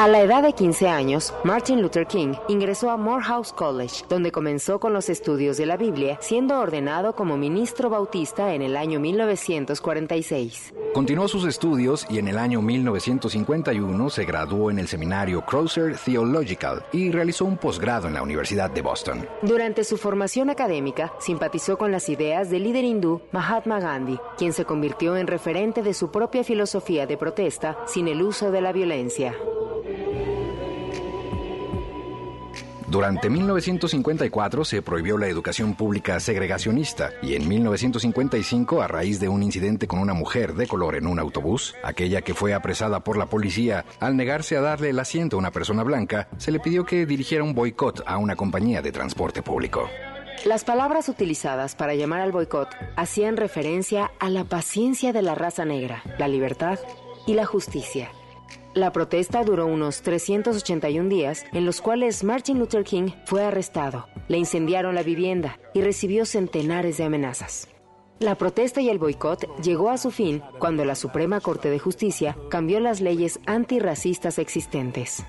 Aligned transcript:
A 0.00 0.06
la 0.06 0.20
edad 0.20 0.44
de 0.44 0.52
15 0.52 0.88
años, 0.88 1.34
Martin 1.42 1.82
Luther 1.82 2.06
King 2.06 2.34
ingresó 2.46 2.88
a 2.90 2.96
Morehouse 2.96 3.52
College, 3.52 4.04
donde 4.08 4.30
comenzó 4.30 4.78
con 4.78 4.92
los 4.92 5.08
estudios 5.08 5.56
de 5.56 5.66
la 5.66 5.76
Biblia, 5.76 6.18
siendo 6.20 6.56
ordenado 6.60 7.16
como 7.16 7.36
ministro 7.36 7.90
bautista 7.90 8.54
en 8.54 8.62
el 8.62 8.76
año 8.76 9.00
1946. 9.00 10.72
Continuó 10.94 11.26
sus 11.26 11.44
estudios 11.46 12.06
y 12.08 12.20
en 12.20 12.28
el 12.28 12.38
año 12.38 12.62
1951 12.62 14.08
se 14.08 14.24
graduó 14.24 14.70
en 14.70 14.78
el 14.78 14.86
seminario 14.86 15.44
Crosser 15.44 15.96
Theological 15.96 16.84
y 16.92 17.10
realizó 17.10 17.44
un 17.44 17.56
posgrado 17.56 18.06
en 18.06 18.14
la 18.14 18.22
Universidad 18.22 18.70
de 18.70 18.82
Boston. 18.82 19.28
Durante 19.42 19.82
su 19.82 19.96
formación 19.96 20.48
académica, 20.48 21.12
simpatizó 21.18 21.76
con 21.76 21.90
las 21.90 22.08
ideas 22.08 22.50
del 22.50 22.62
líder 22.62 22.84
hindú 22.84 23.20
Mahatma 23.32 23.80
Gandhi, 23.80 24.20
quien 24.36 24.52
se 24.52 24.64
convirtió 24.64 25.16
en 25.16 25.26
referente 25.26 25.82
de 25.82 25.92
su 25.92 26.12
propia 26.12 26.44
filosofía 26.44 27.08
de 27.08 27.16
protesta 27.16 27.76
sin 27.88 28.06
el 28.06 28.22
uso 28.22 28.52
de 28.52 28.60
la 28.60 28.70
violencia. 28.70 29.34
Durante 32.90 33.28
1954 33.28 34.64
se 34.64 34.80
prohibió 34.80 35.18
la 35.18 35.28
educación 35.28 35.74
pública 35.74 36.18
segregacionista 36.20 37.10
y 37.20 37.34
en 37.34 37.46
1955, 37.46 38.80
a 38.80 38.88
raíz 38.88 39.20
de 39.20 39.28
un 39.28 39.42
incidente 39.42 39.86
con 39.86 39.98
una 39.98 40.14
mujer 40.14 40.54
de 40.54 40.66
color 40.66 40.96
en 40.96 41.06
un 41.06 41.18
autobús, 41.18 41.74
aquella 41.82 42.22
que 42.22 42.32
fue 42.32 42.54
apresada 42.54 43.00
por 43.00 43.18
la 43.18 43.26
policía 43.26 43.84
al 44.00 44.16
negarse 44.16 44.56
a 44.56 44.62
darle 44.62 44.88
el 44.88 44.98
asiento 44.98 45.36
a 45.36 45.38
una 45.38 45.50
persona 45.50 45.82
blanca, 45.82 46.28
se 46.38 46.50
le 46.50 46.60
pidió 46.60 46.86
que 46.86 47.04
dirigiera 47.04 47.44
un 47.44 47.54
boicot 47.54 48.02
a 48.06 48.16
una 48.16 48.36
compañía 48.36 48.80
de 48.80 48.90
transporte 48.90 49.42
público. 49.42 49.90
Las 50.46 50.64
palabras 50.64 51.10
utilizadas 51.10 51.74
para 51.74 51.94
llamar 51.94 52.22
al 52.22 52.32
boicot 52.32 52.70
hacían 52.96 53.36
referencia 53.36 54.12
a 54.18 54.30
la 54.30 54.44
paciencia 54.44 55.12
de 55.12 55.20
la 55.20 55.34
raza 55.34 55.66
negra, 55.66 56.02
la 56.18 56.26
libertad 56.26 56.78
y 57.26 57.34
la 57.34 57.44
justicia. 57.44 58.08
La 58.78 58.92
protesta 58.92 59.42
duró 59.42 59.66
unos 59.66 60.02
381 60.02 61.08
días, 61.08 61.44
en 61.52 61.66
los 61.66 61.80
cuales 61.80 62.22
Martin 62.22 62.60
Luther 62.60 62.84
King 62.84 63.10
fue 63.24 63.42
arrestado, 63.42 64.06
le 64.28 64.38
incendiaron 64.38 64.94
la 64.94 65.02
vivienda 65.02 65.58
y 65.74 65.82
recibió 65.82 66.24
centenares 66.24 66.96
de 66.96 67.02
amenazas. 67.02 67.66
La 68.20 68.36
protesta 68.36 68.80
y 68.80 68.88
el 68.88 69.00
boicot 69.00 69.60
llegó 69.60 69.90
a 69.90 69.98
su 69.98 70.12
fin 70.12 70.44
cuando 70.60 70.84
la 70.84 70.94
Suprema 70.94 71.40
Corte 71.40 71.70
de 71.70 71.80
Justicia 71.80 72.36
cambió 72.50 72.78
las 72.78 73.00
leyes 73.00 73.40
antirracistas 73.46 74.38
existentes. 74.38 75.24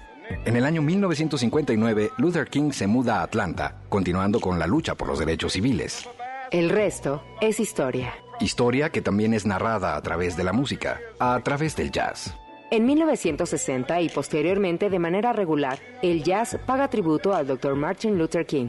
En 0.45 0.55
el 0.55 0.63
año 0.63 0.83
1959, 0.83 2.11
Luther 2.19 2.47
King 2.49 2.69
se 2.69 2.85
muda 2.85 3.21
a 3.21 3.23
Atlanta, 3.23 3.81
continuando 3.89 4.39
con 4.39 4.59
la 4.59 4.67
lucha 4.67 4.93
por 4.93 5.07
los 5.07 5.17
derechos 5.17 5.53
civiles. 5.53 6.07
El 6.51 6.69
resto 6.69 7.23
es 7.41 7.59
historia. 7.59 8.13
Historia 8.39 8.91
que 8.91 9.01
también 9.01 9.33
es 9.33 9.47
narrada 9.47 9.95
a 9.95 10.01
través 10.03 10.37
de 10.37 10.43
la 10.43 10.53
música, 10.53 10.99
a 11.17 11.39
través 11.43 11.75
del 11.75 11.91
jazz. 11.91 12.35
En 12.71 12.85
1960 12.85 13.99
y 14.01 14.09
posteriormente 14.09 14.91
de 14.91 14.99
manera 14.99 15.33
regular, 15.33 15.79
el 16.03 16.23
jazz 16.23 16.55
paga 16.67 16.87
tributo 16.87 17.33
al 17.33 17.47
Dr. 17.47 17.75
Martin 17.75 18.19
Luther 18.19 18.45
King. 18.45 18.67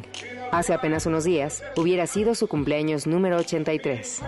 Hace 0.51 0.73
apenas 0.73 1.05
unos 1.05 1.25
días 1.25 1.63
hubiera 1.77 2.07
sido 2.07 2.35
su 2.35 2.49
cumpleaños 2.49 3.07
número 3.07 3.37
83. 3.37 4.23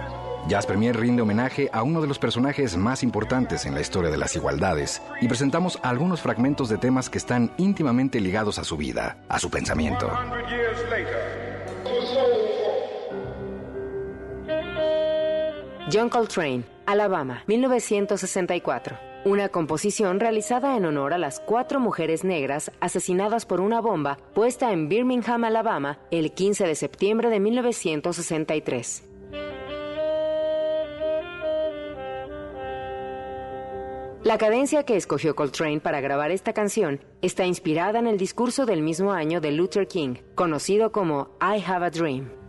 Jazz 0.47 0.67
Premier 0.67 0.95
rinde 0.95 1.23
homenaje 1.23 1.70
a 1.73 1.83
uno 1.84 2.03
de 2.03 2.06
los 2.06 2.19
personajes 2.19 2.77
más 2.77 3.03
importantes 3.03 3.65
en 3.65 3.75
la 3.75 3.81
historia 3.81 4.11
de 4.11 4.19
las 4.19 4.37
igualdades 4.37 5.00
y 5.23 5.28
presentamos 5.28 5.78
algunos 5.83 6.20
fragmentos 6.20 6.69
de 6.69 6.77
temas 6.77 7.09
que 7.09 7.17
están 7.17 7.50
íntimamente 7.56 8.20
ligados 8.20 8.59
a 8.59 8.65
su 8.65 8.77
vida, 8.77 9.25
a 9.28 9.39
su 9.39 9.48
pensamiento. 9.50 10.12
John 15.91 16.11
Coltrane, 16.11 16.65
Alabama, 16.84 17.43
1964. 17.47 19.12
Una 19.25 19.50
composición 19.50 20.19
realizada 20.19 20.77
en 20.77 20.84
honor 20.84 21.15
a 21.15 21.19
las 21.19 21.38
cuatro 21.38 21.78
mujeres 21.78 22.25
negras 22.25 22.72
asesinadas 22.81 23.47
por 23.47 23.60
una 23.60 23.81
bomba 23.81 24.19
puesta 24.34 24.72
en 24.72 24.88
Birmingham, 24.88 25.44
Alabama, 25.44 26.00
el 26.10 26.33
15 26.33 26.66
de 26.66 26.75
septiembre 26.75 27.31
de 27.31 27.38
1963. 27.38 29.05
La 34.25 34.38
cadencia 34.38 34.83
que 34.83 34.97
escogió 34.97 35.37
Coltrane 35.37 35.78
para 35.78 36.00
grabar 36.00 36.33
esta 36.33 36.53
canción 36.53 37.00
está 37.22 37.47
inspirada 37.47 38.00
en 38.00 38.09
el 38.09 38.19
discurso 38.19 38.66
del 38.66 38.83
mismo 38.83 39.12
año 39.12 39.41
de 39.41 39.53
Luther 39.53 39.87
King, 39.87 40.16
conocido 40.34 40.91
como 40.91 41.31
I 41.41 41.62
Have 41.65 41.87
a 41.87 41.91
Dream. 41.91 42.41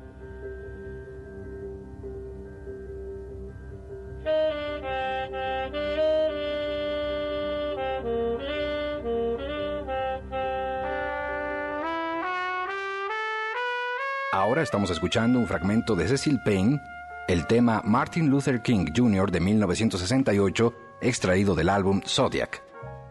Ahora 14.33 14.63
estamos 14.63 14.89
escuchando 14.89 15.38
un 15.38 15.45
fragmento 15.45 15.95
de 15.95 16.07
Cecil 16.07 16.41
Payne, 16.44 16.81
el 17.27 17.45
tema 17.45 17.83
Martin 17.85 18.31
Luther 18.31 18.63
King 18.63 18.88
Jr. 18.91 19.29
de 19.29 19.39
1968, 19.39 20.73
extraído 21.01 21.53
del 21.53 21.69
álbum 21.69 22.01
Zodiac. 22.03 22.63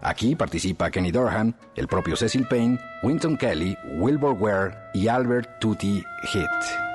Aquí 0.03 0.35
participa 0.35 0.91
Kenny 0.91 1.13
Dorham, 1.13 1.55
el 1.77 1.87
propio 1.87 2.17
Cecil 2.17 2.49
Payne, 2.49 2.81
Winton 3.05 3.37
Kelly, 3.37 3.79
Wilbur 4.01 4.33
Ware 4.33 4.75
y 4.95 5.07
Albert 5.07 5.61
Tutti 5.61 6.03
Hit. 6.25 6.92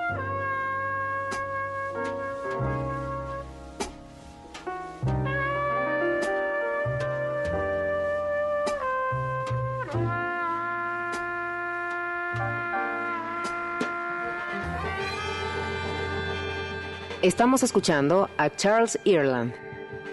Estamos 17.27 17.61
escuchando 17.61 18.29
a 18.37 18.49
Charles 18.49 18.97
Ireland, 19.03 19.53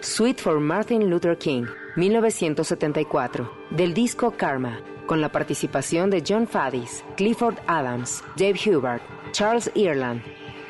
Suite 0.00 0.42
for 0.42 0.58
Martin 0.58 1.08
Luther 1.08 1.38
King, 1.38 1.64
1974, 1.94 3.48
del 3.70 3.94
disco 3.94 4.32
Karma, 4.32 4.80
con 5.06 5.20
la 5.20 5.30
participación 5.30 6.10
de 6.10 6.24
John 6.26 6.48
Faddis, 6.48 7.04
Clifford 7.16 7.56
Adams, 7.68 8.24
Dave 8.36 8.58
Hubert, 8.66 9.00
Charles 9.30 9.70
Ireland, 9.76 10.22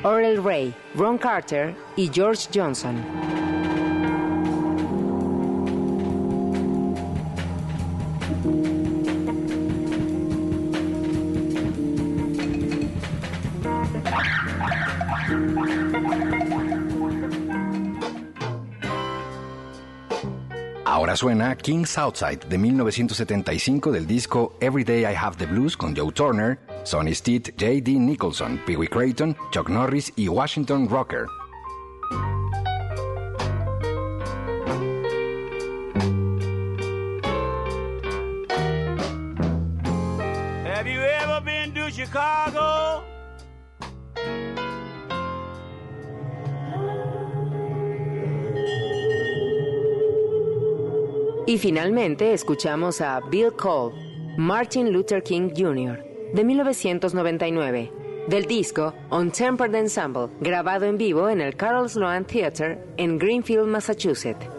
Orel 0.03 0.43
Ray, 0.43 0.71
Ron 0.93 1.17
Carter 1.17 1.73
y 1.95 2.11
George 2.13 2.47
Johnson. 2.53 3.03
Suena 21.15 21.55
King's 21.55 21.97
Outside 21.97 22.39
de 22.49 22.57
1975 22.57 23.91
del 23.91 24.05
disco 24.05 24.55
Every 24.59 24.83
Day 24.83 25.01
I 25.01 25.15
Have 25.15 25.37
the 25.37 25.45
Blues 25.45 25.77
con 25.77 25.95
Joe 25.95 26.11
Turner, 26.11 26.59
Sonny 26.83 27.13
Stitt, 27.13 27.55
J.D. 27.57 27.99
Nicholson, 27.99 28.59
Pee 28.65 28.75
Wee 28.75 28.87
Creighton, 28.87 29.35
Chuck 29.51 29.69
Norris 29.69 30.11
y 30.15 30.27
Washington 30.27 30.87
Rocker. 30.89 31.27
Y 51.55 51.57
finalmente 51.57 52.33
escuchamos 52.33 52.99
a 52.99 53.21
Bill 53.21 53.53
Cole, 53.53 53.95
Martin 54.37 54.91
Luther 54.91 55.23
King 55.23 55.51
Jr., 55.55 56.03
de 56.33 56.43
1999, 56.43 57.91
del 58.27 58.43
disco 58.43 58.93
On 59.09 59.31
Tempered 59.31 59.73
Ensemble, 59.73 60.27
grabado 60.41 60.83
en 60.83 60.97
vivo 60.97 61.29
en 61.29 61.39
el 61.39 61.55
Carol 61.55 61.89
Sloan 61.89 62.25
Theater 62.25 62.85
en 62.97 63.17
Greenfield, 63.17 63.67
Massachusetts. 63.69 64.54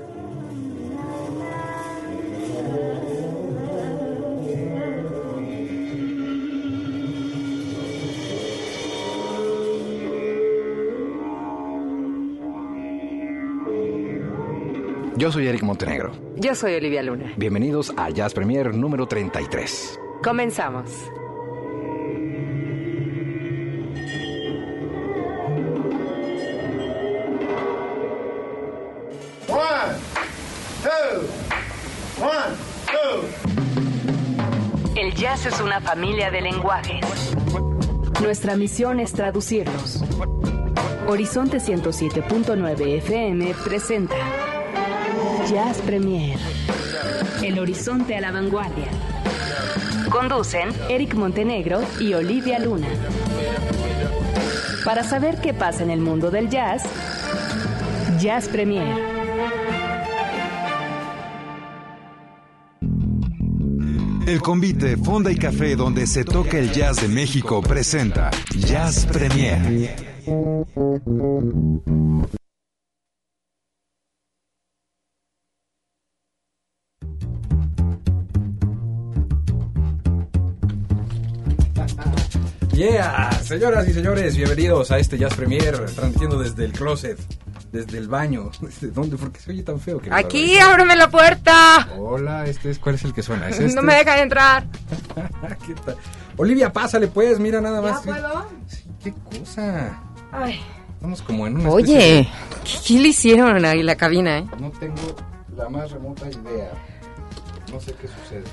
Yo 15.16 15.32
soy 15.32 15.46
Eric 15.46 15.62
Montenegro. 15.62 16.12
Yo 16.36 16.54
soy 16.54 16.74
Olivia 16.74 17.02
Luna. 17.02 17.32
Bienvenidos 17.36 17.92
a 17.96 18.10
Jazz 18.10 18.34
Premier 18.34 18.74
número 18.74 19.06
33. 19.06 19.98
Comenzamos. 20.22 20.90
One, 29.48 29.96
two, 30.82 31.26
one, 32.22 32.56
two. 32.86 33.24
El 35.00 35.14
jazz 35.14 35.46
es 35.46 35.60
una 35.60 35.80
familia 35.80 36.30
de 36.30 36.40
lenguajes. 36.42 37.04
Nuestra 38.20 38.56
misión 38.56 39.00
es 39.00 39.12
traducirlos. 39.12 40.02
Horizonte 41.06 41.58
107.9 41.58 42.96
FM 42.98 43.54
presenta. 43.64 44.16
Jazz 45.48 45.78
Premier. 45.82 46.36
El 47.40 47.60
horizonte 47.60 48.16
a 48.16 48.20
la 48.20 48.32
vanguardia. 48.32 48.88
Conducen 50.10 50.70
Eric 50.88 51.14
Montenegro 51.14 51.82
y 52.00 52.14
Olivia 52.14 52.58
Luna. 52.58 52.88
Para 54.84 55.04
saber 55.04 55.40
qué 55.40 55.54
pasa 55.54 55.84
en 55.84 55.90
el 55.90 56.00
mundo 56.00 56.32
del 56.32 56.48
jazz, 56.48 56.82
Jazz 58.18 58.48
Premier. 58.48 58.96
El 64.26 64.42
convite 64.42 64.96
Fonda 64.96 65.30
y 65.30 65.36
Café 65.36 65.76
donde 65.76 66.08
se 66.08 66.24
toca 66.24 66.58
el 66.58 66.72
jazz 66.72 67.00
de 67.00 67.06
México 67.06 67.62
presenta 67.62 68.32
Jazz 68.56 69.06
Premier. 69.06 69.94
Yeah, 82.76 83.30
señoras 83.42 83.88
y 83.88 83.94
señores, 83.94 84.36
bienvenidos 84.36 84.90
a 84.90 84.98
este 84.98 85.16
Jazz 85.16 85.32
Premier, 85.32 85.86
transmitiendo 85.94 86.38
desde 86.38 86.66
el 86.66 86.72
closet, 86.72 87.18
desde 87.72 87.96
el 87.96 88.06
baño. 88.06 88.50
¿Desde 88.60 88.88
dónde? 88.88 89.16
Porque 89.16 89.40
se 89.40 89.50
oye 89.50 89.62
tan 89.62 89.80
feo 89.80 89.98
que 89.98 90.12
Aquí, 90.12 90.58
ábreme 90.58 90.94
la 90.94 91.08
puerta. 91.08 91.88
Hola, 91.96 92.44
este 92.44 92.68
es, 92.70 92.78
¿cuál 92.78 92.96
es 92.96 93.04
el 93.04 93.14
que 93.14 93.22
suena? 93.22 93.48
¿Es 93.48 93.58
este? 93.60 93.74
No 93.74 93.80
me 93.80 93.94
dejan 93.94 94.18
entrar. 94.18 94.66
¿Qué 95.66 95.72
tal? 95.86 95.96
Olivia, 96.36 96.70
pásale 96.70 97.08
pues, 97.08 97.40
mira 97.40 97.62
nada 97.62 97.80
más. 97.80 98.04
¿Ya 98.04 98.12
puedo? 98.12 98.46
Sí, 98.68 98.84
qué 99.02 99.14
cosa. 99.38 99.98
Ay. 100.30 100.60
Estamos 100.96 101.22
como 101.22 101.46
en 101.46 101.56
una 101.56 101.70
Oye, 101.70 102.20
especie 102.20 102.32
¿qué, 102.62 102.88
qué 102.88 103.00
le 103.00 103.08
hicieron 103.08 103.64
ahí 103.64 103.82
la 103.82 103.96
cabina, 103.96 104.40
eh? 104.40 104.46
No 104.60 104.70
tengo 104.72 105.16
la 105.56 105.70
más 105.70 105.90
remota 105.92 106.28
idea. 106.28 106.72
No 107.72 107.80
sé 107.80 107.94
qué 107.94 108.06
sucede. 108.06 108.44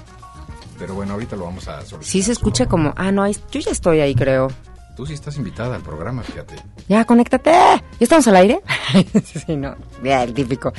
Pero 0.79 0.95
bueno, 0.95 1.13
ahorita 1.13 1.35
lo 1.35 1.45
vamos 1.45 1.67
a 1.67 1.77
solucionar. 1.81 2.03
Sí 2.05 2.23
se 2.23 2.31
escucha 2.31 2.65
como... 2.65 2.93
Ah, 2.95 3.11
no, 3.11 3.29
yo 3.29 3.59
ya 3.59 3.71
estoy 3.71 3.99
ahí, 3.99 4.15
creo. 4.15 4.49
Tú 4.95 5.05
sí 5.07 5.13
estás 5.13 5.37
invitada 5.37 5.75
al 5.75 5.81
programa, 5.81 6.21
fíjate. 6.21 6.55
Ya, 6.87 7.03
conéctate. 7.05 7.51
¿Ya 7.51 7.81
estamos 7.99 8.27
al 8.27 8.35
aire? 8.35 8.61
sí, 9.45 9.55
no. 9.55 9.75
Ya, 10.03 10.23
el 10.23 10.33
típico. 10.33 10.71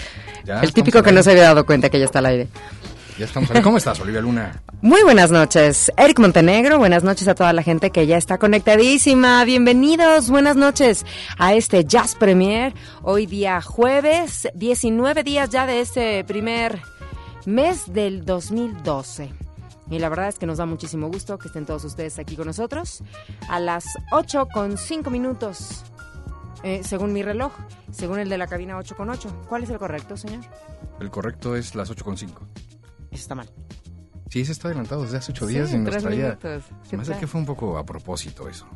Ya 0.44 0.60
el 0.60 0.72
típico 0.72 0.98
al 0.98 1.04
que 1.04 1.10
no 1.10 1.16
aire. 1.18 1.22
se 1.24 1.30
había 1.32 1.42
dado 1.44 1.66
cuenta 1.66 1.90
que 1.90 1.98
ya 1.98 2.04
está 2.04 2.20
al 2.20 2.26
aire. 2.26 2.48
Ya 3.18 3.24
estamos 3.24 3.50
ahí. 3.50 3.62
¿Cómo 3.62 3.76
estás, 3.76 3.98
Olivia 4.00 4.20
Luna? 4.20 4.62
Muy 4.82 5.02
buenas 5.02 5.30
noches, 5.30 5.90
Eric 5.96 6.18
Montenegro. 6.20 6.78
Buenas 6.78 7.02
noches 7.02 7.26
a 7.26 7.34
toda 7.34 7.52
la 7.52 7.62
gente 7.62 7.90
que 7.90 8.06
ya 8.06 8.16
está 8.16 8.38
conectadísima. 8.38 9.44
Bienvenidos, 9.44 10.30
buenas 10.30 10.56
noches 10.56 11.04
a 11.38 11.54
este 11.54 11.84
Jazz 11.84 12.14
Premier. 12.14 12.72
Hoy 13.02 13.26
día 13.26 13.60
jueves, 13.62 14.48
19 14.54 15.24
días 15.24 15.50
ya 15.50 15.66
de 15.66 15.80
este 15.80 16.24
primer 16.24 16.82
mes 17.46 17.92
del 17.92 18.24
2012. 18.24 19.43
Y 19.90 19.98
la 19.98 20.08
verdad 20.08 20.28
es 20.28 20.38
que 20.38 20.46
nos 20.46 20.58
da 20.58 20.66
muchísimo 20.66 21.08
gusto 21.08 21.38
que 21.38 21.48
estén 21.48 21.66
todos 21.66 21.84
ustedes 21.84 22.18
aquí 22.18 22.36
con 22.36 22.46
nosotros 22.46 23.02
a 23.48 23.60
las 23.60 23.84
8 24.12 24.48
con 24.52 24.78
5 24.78 25.10
minutos. 25.10 25.84
eh, 26.62 26.80
según 26.82 27.12
mi 27.12 27.22
reloj, 27.22 27.52
según 27.92 28.18
el 28.18 28.28
de 28.30 28.38
la 28.38 28.46
cabina 28.46 28.78
8 28.78 28.96
con 28.96 29.10
8. 29.10 29.42
¿Cuál 29.48 29.64
es 29.64 29.70
el 29.70 29.78
correcto, 29.78 30.16
señor? 30.16 30.42
El 31.00 31.10
correcto 31.10 31.54
es 31.56 31.74
las 31.74 31.90
8.5. 31.90 32.28
Eso 32.30 32.36
está 33.10 33.34
mal. 33.34 33.50
Sí, 34.30 34.40
ese 34.40 34.52
está 34.52 34.68
adelantado 34.68 35.02
desde 35.02 35.18
hace 35.18 35.30
ocho 35.30 35.46
días 35.46 35.68
Sí, 35.68 35.76
minutos. 35.76 36.02
Se 36.02 36.10
¿Qué 36.90 36.96
me 36.96 37.02
hace 37.02 37.16
que 37.18 37.26
fue 37.28 37.38
un 37.40 37.46
poco 37.46 37.78
a 37.78 37.84
propósito 37.84 38.48
eso. 38.48 38.66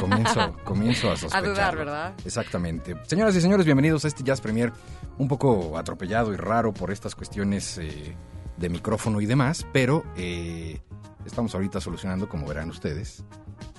comienzo, 0.00 0.56
comienzo 0.64 1.12
a 1.12 1.16
sospechar. 1.16 1.44
dudar, 1.44 1.76
¿verdad? 1.76 2.14
Exactamente. 2.24 2.96
Señoras 3.06 3.36
y 3.36 3.40
señores, 3.42 3.64
bienvenidos 3.64 4.04
a 4.04 4.08
este 4.08 4.24
Jazz 4.24 4.40
Premier, 4.40 4.72
un 5.18 5.28
poco 5.28 5.78
atropellado 5.78 6.32
y 6.32 6.36
raro 6.36 6.72
por 6.72 6.90
estas 6.90 7.14
cuestiones 7.14 7.78
eh, 7.78 8.16
de 8.56 8.68
micrófono 8.68 9.20
y 9.20 9.26
demás, 9.26 9.66
pero 9.72 10.04
eh, 10.16 10.80
estamos 11.26 11.54
ahorita 11.54 11.80
solucionando, 11.80 12.28
como 12.28 12.46
verán 12.46 12.70
ustedes. 12.70 13.24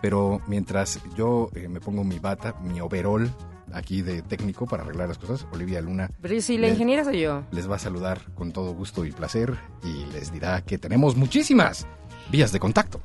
Pero 0.02 0.42
mientras 0.48 1.00
yo 1.16 1.50
eh, 1.56 1.68
me 1.68 1.80
pongo 1.80 2.04
mi 2.04 2.20
bata, 2.20 2.56
mi 2.62 2.80
overall 2.81 3.30
aquí 3.74 4.02
de 4.02 4.22
técnico 4.22 4.66
para 4.68 4.84
arreglar 4.84 5.08
las 5.08 5.18
cosas, 5.18 5.48
Olivia 5.52 5.81
Luna 5.81 6.10
Pero 6.22 6.40
si 6.42 6.58
la 6.58 6.68
Le- 6.68 6.74
ingeniera 6.74 7.04
soy 7.04 7.22
yo. 7.22 7.44
les 7.52 7.70
va 7.70 7.78
a 7.78 7.80
saludar 7.80 8.22
con 8.36 8.52
todo 8.52 8.74
gusto 8.74 9.04
y 9.06 9.12
placer 9.12 9.58
y 9.84 10.06
les 10.14 10.31
dirá 10.31 10.62
que 10.62 10.78
tenemos 10.78 11.16
muchísimas 11.16 11.88
vías 12.31 12.52
de 12.52 12.60
contacto. 12.60 13.02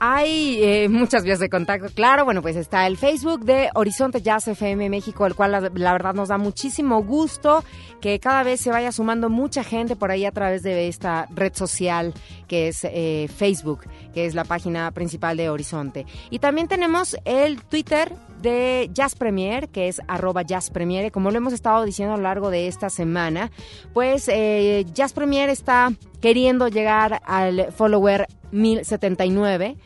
Hay 0.00 0.62
eh, 0.62 0.88
muchas 0.88 1.24
vías 1.24 1.40
de 1.40 1.50
contacto, 1.50 1.88
claro. 1.92 2.24
Bueno, 2.24 2.40
pues 2.40 2.54
está 2.54 2.86
el 2.86 2.96
Facebook 2.96 3.44
de 3.44 3.68
Horizonte 3.74 4.22
Jazz 4.22 4.46
FM 4.46 4.90
México, 4.90 5.26
el 5.26 5.34
cual 5.34 5.50
la, 5.50 5.92
verdad 5.92 6.14
nos 6.14 6.28
da 6.28 6.38
muchísimo 6.38 7.02
gusto 7.02 7.64
que 8.00 8.20
cada 8.20 8.44
vez 8.44 8.60
se 8.60 8.70
vaya 8.70 8.92
sumando 8.92 9.28
mucha 9.28 9.64
gente 9.64 9.96
por 9.96 10.12
ahí 10.12 10.24
a 10.24 10.30
través 10.30 10.62
de 10.62 10.86
esta 10.86 11.26
red 11.34 11.52
social 11.54 12.14
que 12.46 12.68
es 12.68 12.84
eh, 12.84 13.28
Facebook, 13.34 13.80
que 14.14 14.26
es 14.26 14.34
la 14.34 14.44
página 14.44 14.90
principal 14.92 15.36
de 15.36 15.50
Horizonte. 15.50 16.06
Y 16.30 16.38
también 16.38 16.68
tenemos 16.68 17.16
el 17.24 17.60
Twitter 17.62 18.12
de 18.40 18.90
Jazz 18.92 19.16
Premier, 19.16 19.68
que 19.68 19.88
es 19.88 20.00
arroba 20.06 20.42
Jazz. 20.42 20.70
Como 21.12 21.30
lo 21.30 21.36
hemos 21.38 21.52
estado 21.52 21.84
diciendo 21.84 22.14
a 22.14 22.16
lo 22.16 22.22
largo 22.22 22.50
de 22.50 22.68
esta 22.68 22.88
semana, 22.88 23.50
pues 23.92 24.28
eh, 24.28 24.86
Jazz 24.92 25.12
Premier 25.12 25.48
está 25.48 25.92
queriendo 26.20 26.68
llegar 26.68 27.20
al 27.24 27.72
follower 27.72 28.26
1079 28.52 29.76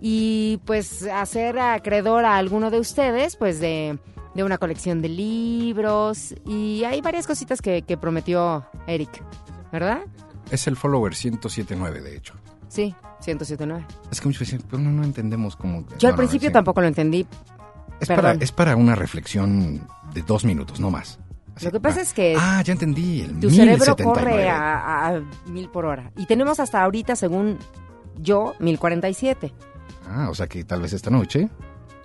y 0.00 0.60
pues 0.64 1.04
hacer 1.04 1.58
acreedor 1.58 2.24
a 2.24 2.36
alguno 2.36 2.70
de 2.70 2.78
ustedes 2.80 3.36
pues 3.36 3.60
de, 3.60 3.98
de 4.34 4.44
una 4.44 4.58
colección 4.58 5.00
de 5.02 5.08
libros 5.08 6.34
y 6.46 6.84
hay 6.84 7.00
varias 7.00 7.26
cositas 7.26 7.60
que, 7.62 7.82
que 7.82 7.96
prometió 7.96 8.66
Eric, 8.86 9.22
¿verdad? 9.70 10.00
Es 10.50 10.66
el 10.66 10.76
follower 10.76 11.12
1079, 11.12 12.00
de 12.02 12.16
hecho. 12.16 12.34
Sí, 12.68 12.94
1079. 13.26 13.86
Es 14.10 14.20
que 14.20 14.28
muchos 14.28 14.40
dicen, 14.40 14.62
pero 14.68 14.82
no, 14.82 14.90
no 14.90 15.04
entendemos 15.04 15.56
cómo... 15.56 15.84
Yo 15.98 16.08
al 16.08 16.14
No, 16.14 16.16
principio 16.18 16.50
tampoco 16.50 16.80
lo 16.80 16.88
entendí. 16.88 17.26
Es 18.00 18.08
para, 18.08 18.32
es 18.32 18.50
para 18.50 18.74
una 18.76 18.94
reflexión 18.96 19.86
de 20.12 20.22
dos 20.22 20.44
minutos, 20.44 20.80
no 20.80 20.90
más. 20.90 21.20
Así, 21.54 21.66
Lo 21.66 21.72
que 21.72 21.80
pasa 21.80 22.00
es 22.00 22.12
que 22.12 22.34
Ah, 22.38 22.62
ya 22.64 22.72
entendí, 22.72 23.20
el 23.22 23.40
Tu 23.40 23.50
cerebro 23.50 23.84
1079. 23.94 24.04
corre 24.04 24.48
a, 24.48 24.78
a- 24.78 25.08
a 25.16 25.22
mil 25.46 25.68
por 25.68 25.84
hora. 25.84 26.10
Y 26.16 26.26
tenemos 26.26 26.60
hasta 26.60 26.82
ahorita, 26.82 27.14
según 27.16 27.58
yo, 28.18 28.54
1047. 28.58 29.52
Ah, 30.08 30.28
o 30.30 30.34
sea 30.34 30.46
que 30.46 30.64
tal 30.64 30.82
vez 30.82 30.92
esta 30.92 31.10
noche... 31.10 31.48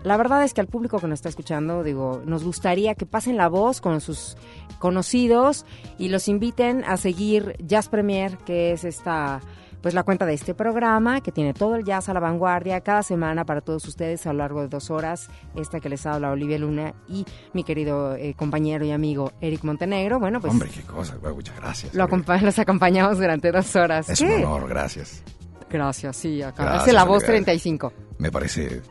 La 0.03 0.15
verdad 0.15 0.43
es 0.43 0.53
que 0.53 0.61
al 0.61 0.67
público 0.67 0.99
que 0.99 1.07
nos 1.07 1.17
está 1.17 1.27
escuchando, 1.29 1.83
digo, 1.83 2.21
nos 2.23 2.43
gustaría 2.43 2.93
que 2.93 3.05
pasen 3.07 3.35
la 3.35 3.49
voz 3.49 3.81
con 3.81 3.99
sus 3.99 4.37
conocidos 4.79 5.65
y 5.97 6.09
los 6.09 6.27
inviten 6.27 6.83
a 6.85 6.97
seguir 6.97 7.55
Jazz 7.59 7.89
Premier, 7.89 8.37
que 8.37 8.71
es 8.71 8.83
esta, 8.83 9.41
pues 9.81 9.93
la 9.93 10.03
cuenta 10.03 10.25
de 10.25 10.33
este 10.33 10.53
programa, 10.53 11.21
que 11.21 11.31
tiene 11.31 11.53
todo 11.53 11.75
el 11.75 11.83
jazz 11.83 12.09
a 12.09 12.13
la 12.13 12.19
vanguardia 12.19 12.81
cada 12.81 13.03
semana 13.03 13.45
para 13.45 13.61
todos 13.61 13.85
ustedes 13.87 14.25
a 14.27 14.33
lo 14.33 14.39
largo 14.39 14.61
de 14.61 14.67
dos 14.67 14.89
horas. 14.91 15.29
Esta 15.55 15.79
que 15.79 15.89
les 15.89 16.05
habla 16.05 16.31
Olivia 16.31 16.57
Luna 16.57 16.93
y 17.07 17.25
mi 17.53 17.63
querido 17.63 18.15
eh, 18.15 18.33
compañero 18.35 18.85
y 18.85 18.91
amigo 18.91 19.31
Eric 19.41 19.63
Montenegro. 19.63 20.19
Bueno, 20.19 20.39
pues 20.41 20.51
Hombre, 20.51 20.69
qué 20.73 20.81
cosa, 20.81 21.15
muchas 21.33 21.55
gracias. 21.57 21.93
lo 21.93 22.03
acompa- 22.05 22.41
los 22.41 22.57
acompañamos 22.59 23.17
durante 23.17 23.51
dos 23.51 23.75
horas. 23.75 24.09
Es 24.09 24.19
¿Qué? 24.19 24.25
un 24.25 24.43
honor, 24.43 24.67
gracias. 24.67 25.23
Gracias, 25.69 26.15
sí, 26.15 26.41
acá. 26.41 26.75
Hace 26.75 26.93
la 26.93 27.03
voz 27.03 27.23
Olivia. 27.23 27.43
35. 27.43 27.93
Me 28.19 28.31
parece 28.31 28.81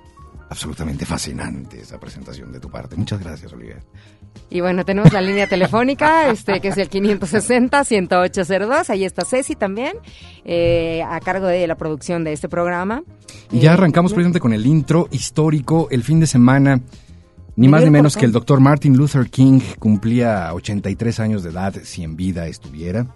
absolutamente 0.50 1.04
fascinante 1.06 1.80
esa 1.80 1.98
presentación 1.98 2.52
de 2.52 2.60
tu 2.60 2.70
parte. 2.70 2.94
Muchas 2.96 3.18
gracias, 3.18 3.52
Olivia. 3.52 3.82
Y 4.50 4.60
bueno, 4.60 4.84
tenemos 4.84 5.12
la 5.12 5.20
línea 5.20 5.46
telefónica, 5.46 6.30
este 6.30 6.60
que 6.60 6.68
es 6.68 6.78
el 6.78 6.88
560-10802. 6.88 8.90
Ahí 8.90 9.04
está 9.04 9.24
Ceci 9.24 9.56
también, 9.56 9.94
eh, 10.44 11.02
a 11.02 11.20
cargo 11.20 11.46
de 11.46 11.66
la 11.66 11.76
producción 11.76 12.24
de 12.24 12.32
este 12.32 12.48
programa. 12.48 13.02
Y 13.50 13.60
ya 13.60 13.70
Eh, 13.70 13.74
arrancamos 13.74 14.12
precisamente 14.12 14.40
con 14.40 14.52
el 14.52 14.66
intro 14.66 15.08
histórico. 15.10 15.88
El 15.90 16.02
fin 16.02 16.20
de 16.20 16.26
semana, 16.26 16.80
ni 17.56 17.68
más 17.68 17.84
ni 17.84 17.90
menos 17.90 18.16
que 18.16 18.24
el 18.24 18.32
doctor 18.32 18.60
Martin 18.60 18.96
Luther 18.96 19.28
King 19.30 19.60
cumplía 19.78 20.52
83 20.54 21.20
años 21.20 21.42
de 21.42 21.50
edad, 21.50 21.74
si 21.82 22.02
en 22.02 22.16
vida 22.16 22.46
estuviera. 22.46 23.06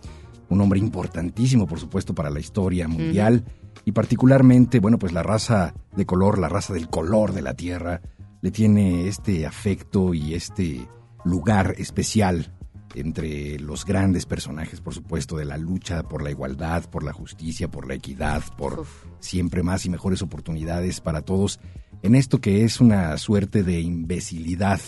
Un 0.48 0.60
hombre 0.60 0.80
importantísimo, 0.80 1.66
por 1.66 1.78
supuesto, 1.78 2.14
para 2.14 2.30
la 2.30 2.40
historia 2.40 2.88
mundial. 2.88 3.44
Y 3.84 3.92
particularmente, 3.92 4.80
bueno, 4.80 4.98
pues 4.98 5.12
la 5.12 5.22
raza 5.22 5.74
de 5.96 6.06
color, 6.06 6.38
la 6.38 6.48
raza 6.48 6.74
del 6.74 6.88
color 6.88 7.32
de 7.32 7.42
la 7.42 7.54
tierra, 7.54 8.00
le 8.42 8.50
tiene 8.50 9.06
este 9.06 9.46
afecto 9.46 10.12
y 10.12 10.34
este 10.34 10.86
lugar 11.24 11.74
especial 11.78 12.52
entre 12.94 13.58
los 13.58 13.84
grandes 13.84 14.26
personajes, 14.26 14.80
por 14.80 14.94
supuesto, 14.94 15.36
de 15.36 15.44
la 15.44 15.58
lucha 15.58 16.02
por 16.02 16.22
la 16.22 16.30
igualdad, 16.30 16.88
por 16.90 17.04
la 17.04 17.12
justicia, 17.12 17.70
por 17.70 17.86
la 17.86 17.94
equidad, 17.94 18.42
por 18.56 18.80
Uf. 18.80 19.04
siempre 19.20 19.62
más 19.62 19.86
y 19.86 19.90
mejores 19.90 20.22
oportunidades 20.22 21.00
para 21.00 21.22
todos, 21.22 21.60
en 22.02 22.14
esto 22.14 22.40
que 22.40 22.64
es 22.64 22.80
una 22.80 23.16
suerte 23.18 23.62
de 23.62 23.80
imbecilidad 23.80 24.80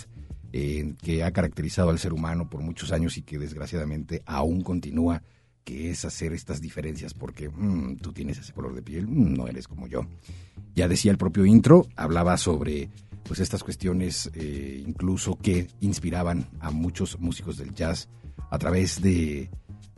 eh, 0.53 0.95
que 1.01 1.25
ha 1.25 1.31
caracterizado 1.31 1.91
al 1.91 1.99
ser 1.99 2.13
humano 2.13 2.51
por 2.51 2.61
muchos 2.61 2.93
años 2.93 3.17
y 3.17 3.23
que 3.23 3.39
desgraciadamente 3.39 4.23
aún 4.27 4.63
continúa 4.63 5.23
que 5.65 5.91
es 5.91 6.05
hacer 6.05 6.33
estas 6.33 6.61
diferencias 6.61 7.15
porque 7.15 7.49
mm, 7.49 7.97
tú 7.99 8.13
tienes 8.13 8.39
ese 8.39 8.53
color 8.53 8.75
de 8.75 8.83
piel, 8.83 9.07
mm, 9.07 9.35
no 9.35 9.47
eres 9.47 9.69
como 9.69 9.87
yo. 9.87 10.07
Ya 10.75 10.89
decía 10.89 11.13
el 11.13 11.19
propio 11.19 11.47
intro, 11.47 11.87
hablaba 11.97 12.37
sobre 12.37 12.91
pues 13.25 13.41
estas 13.41 13.63
cuestiones 13.63 14.31
eh, 14.35 14.83
incluso 14.87 15.39
que 15.39 15.69
inspiraban 15.81 16.49
a 16.61 16.71
muchos 16.71 17.19
músicos 17.21 17.57
del 17.57 17.75
jazz 17.75 18.09
a 18.51 18.59
través 18.59 19.01
de 19.01 19.51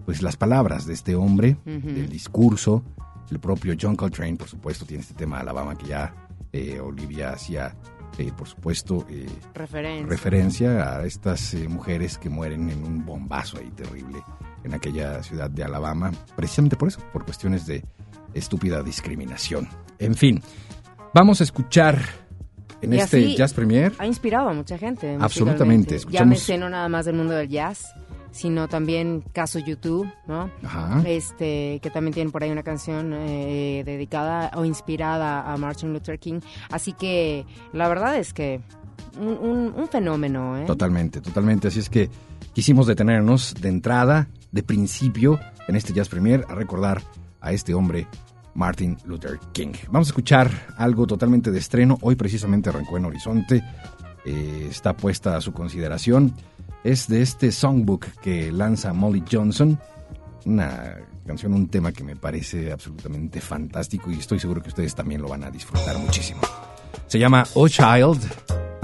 pues 0.04 0.22
las 0.22 0.36
palabras 0.36 0.86
de 0.86 0.94
este 0.94 1.14
hombre, 1.14 1.56
del 1.64 2.10
discurso. 2.10 2.84
El 3.30 3.40
propio 3.40 3.74
John 3.80 3.96
Coltrane, 3.96 4.36
por 4.36 4.48
supuesto, 4.48 4.84
tiene 4.84 5.00
este 5.00 5.14
tema 5.14 5.36
de 5.36 5.42
Alabama 5.42 5.78
que 5.78 5.86
ya 5.86 6.14
eh, 6.52 6.78
Olivia 6.78 7.30
hacía, 7.30 7.74
eh, 8.18 8.30
por 8.36 8.46
supuesto, 8.46 9.06
referencia. 9.54 10.06
referencia 10.06 10.98
a 10.98 11.06
estas 11.06 11.54
mujeres 11.68 12.18
que 12.18 12.28
mueren 12.28 12.68
en 12.68 12.84
un 12.84 13.04
bombazo 13.04 13.58
ahí 13.58 13.70
terrible 13.70 14.22
en 14.64 14.74
aquella 14.74 15.22
ciudad 15.22 15.50
de 15.50 15.62
Alabama, 15.64 16.10
precisamente 16.36 16.76
por 16.76 16.88
eso, 16.88 17.00
por 17.12 17.24
cuestiones 17.24 17.66
de 17.66 17.84
estúpida 18.34 18.82
discriminación. 18.82 19.68
En 19.98 20.14
fin, 20.14 20.42
vamos 21.14 21.40
a 21.40 21.44
escuchar 21.44 22.23
en 22.84 22.92
este 22.94 23.34
Jazz 23.34 23.52
Premier. 23.52 23.92
Ha 23.98 24.06
inspirado 24.06 24.48
a 24.48 24.54
mucha 24.54 24.78
gente. 24.78 25.16
Absolutamente. 25.20 25.98
Ya 26.10 26.24
me 26.24 26.36
sé 26.36 26.58
no 26.58 26.68
nada 26.68 26.88
más 26.88 27.06
del 27.06 27.16
mundo 27.16 27.34
del 27.34 27.48
jazz, 27.48 27.94
sino 28.30 28.68
también 28.68 29.22
caso 29.32 29.58
YouTube, 29.58 30.10
¿no? 30.26 30.50
Ajá. 30.62 31.02
Este, 31.06 31.80
que 31.82 31.90
también 31.90 32.14
tienen 32.14 32.32
por 32.32 32.42
ahí 32.42 32.50
una 32.50 32.62
canción 32.62 33.12
eh, 33.14 33.82
dedicada 33.84 34.50
o 34.56 34.64
inspirada 34.64 35.52
a 35.52 35.56
Martin 35.56 35.92
Luther 35.92 36.18
King. 36.18 36.40
Así 36.70 36.92
que 36.92 37.46
la 37.72 37.88
verdad 37.88 38.16
es 38.16 38.32
que 38.32 38.60
un, 39.18 39.88
fenómeno, 39.90 40.58
¿eh? 40.58 40.64
Totalmente, 40.66 41.20
totalmente. 41.20 41.68
Así 41.68 41.78
es 41.78 41.88
que 41.88 42.10
quisimos 42.52 42.86
detenernos 42.86 43.54
de 43.60 43.68
entrada, 43.68 44.28
de 44.50 44.62
principio, 44.62 45.38
en 45.68 45.76
este 45.76 45.92
Jazz 45.92 46.08
Premier, 46.08 46.44
a 46.48 46.54
recordar 46.54 47.02
a 47.40 47.52
este 47.52 47.74
hombre 47.74 48.08
Martin 48.54 48.96
Luther 49.04 49.38
King. 49.52 49.72
Vamos 49.90 50.08
a 50.08 50.10
escuchar 50.10 50.50
algo 50.76 51.06
totalmente 51.06 51.50
de 51.50 51.58
estreno. 51.58 51.98
Hoy 52.02 52.14
precisamente 52.14 52.70
arrancó 52.70 52.96
en 52.96 53.04
Horizonte. 53.04 53.64
Eh, 54.24 54.68
está 54.70 54.96
puesta 54.96 55.36
a 55.36 55.40
su 55.40 55.52
consideración. 55.52 56.34
Es 56.82 57.08
de 57.08 57.22
este 57.22 57.52
songbook 57.52 58.06
que 58.22 58.52
lanza 58.52 58.92
Molly 58.92 59.24
Johnson. 59.30 59.78
Una 60.44 60.96
canción, 61.26 61.54
un 61.54 61.68
tema 61.68 61.92
que 61.92 62.04
me 62.04 62.16
parece 62.16 62.70
absolutamente 62.70 63.40
fantástico 63.40 64.10
y 64.10 64.14
estoy 64.14 64.38
seguro 64.38 64.62
que 64.62 64.68
ustedes 64.68 64.94
también 64.94 65.22
lo 65.22 65.28
van 65.28 65.44
a 65.44 65.50
disfrutar 65.50 65.98
muchísimo. 65.98 66.40
Se 67.06 67.18
llama 67.18 67.44
Oh 67.54 67.68
Child 67.68 68.20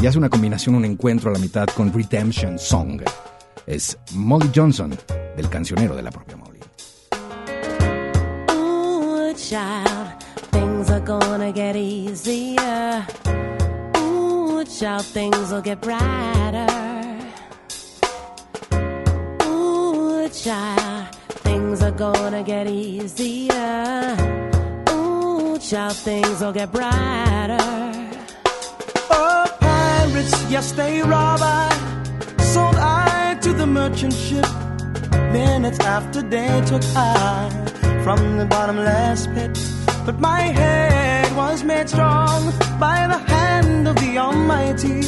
y 0.02 0.06
hace 0.06 0.18
una 0.18 0.30
combinación, 0.30 0.74
un 0.74 0.84
encuentro 0.84 1.30
a 1.30 1.34
la 1.34 1.38
mitad 1.38 1.66
con 1.68 1.92
Redemption 1.92 2.58
Song. 2.58 3.02
Es 3.66 3.98
Molly 4.14 4.50
Johnson, 4.54 4.96
del 5.36 5.48
cancionero 5.48 5.94
de 5.94 6.02
la 6.02 6.10
propia 6.10 6.36
Molly. 6.36 6.49
Child, 9.50 10.22
things 10.52 10.88
are 10.90 11.00
gonna 11.00 11.50
get 11.50 11.74
easier. 11.74 13.04
Ooh, 13.96 14.64
child, 14.64 15.04
things 15.06 15.50
will 15.50 15.60
get 15.60 15.80
brighter. 15.80 16.70
Ooh, 19.42 20.28
child, 20.28 21.16
things 21.42 21.82
are 21.82 21.90
gonna 21.90 22.44
get 22.44 22.68
easier. 22.68 24.16
Ooh, 24.90 25.58
child, 25.58 25.96
things 25.96 26.40
will 26.40 26.52
get 26.52 26.70
brighter. 26.70 27.58
Oh, 29.10 29.46
pirates, 29.58 30.44
yes, 30.48 30.70
they 30.70 31.02
rob 31.02 31.40
I. 31.42 31.70
Sold 32.52 32.76
I 32.76 33.36
to 33.42 33.52
the 33.52 33.66
merchant 33.66 34.12
ship. 34.12 34.46
Minutes 35.32 35.80
after 35.80 36.22
they 36.22 36.62
took 36.68 36.84
I 36.94 37.79
from 38.04 38.38
the 38.38 38.46
bottomless 38.46 39.26
pit. 39.28 39.58
But 40.06 40.18
my 40.18 40.40
head 40.40 41.36
was 41.36 41.62
made 41.62 41.88
strong 41.88 42.52
by 42.78 43.06
the 43.06 43.18
hand 43.18 43.88
of 43.88 43.96
the 43.96 44.18
Almighty. 44.18 45.02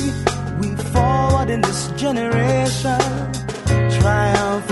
We 0.61 0.77
forward 0.93 1.49
in 1.51 1.61
this 1.63 1.89
generation 1.97 3.01
triumphantly. 4.01 4.72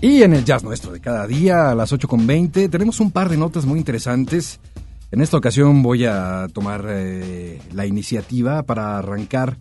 Y 0.00 0.22
en 0.22 0.32
el 0.32 0.44
jazz 0.44 0.62
nuestro 0.62 0.92
de 0.92 1.00
cada 1.00 1.26
día, 1.26 1.72
a 1.72 1.74
las 1.74 1.92
8.20, 1.92 2.70
tenemos 2.70 3.00
un 3.00 3.10
par 3.10 3.28
de 3.28 3.36
notas 3.36 3.66
muy 3.66 3.80
interesantes. 3.80 4.60
En 5.10 5.20
esta 5.20 5.36
ocasión 5.36 5.82
voy 5.82 6.04
a 6.04 6.46
tomar 6.52 6.86
eh, 6.88 7.60
la 7.72 7.84
iniciativa 7.84 8.62
para 8.62 8.98
arrancar 8.98 9.56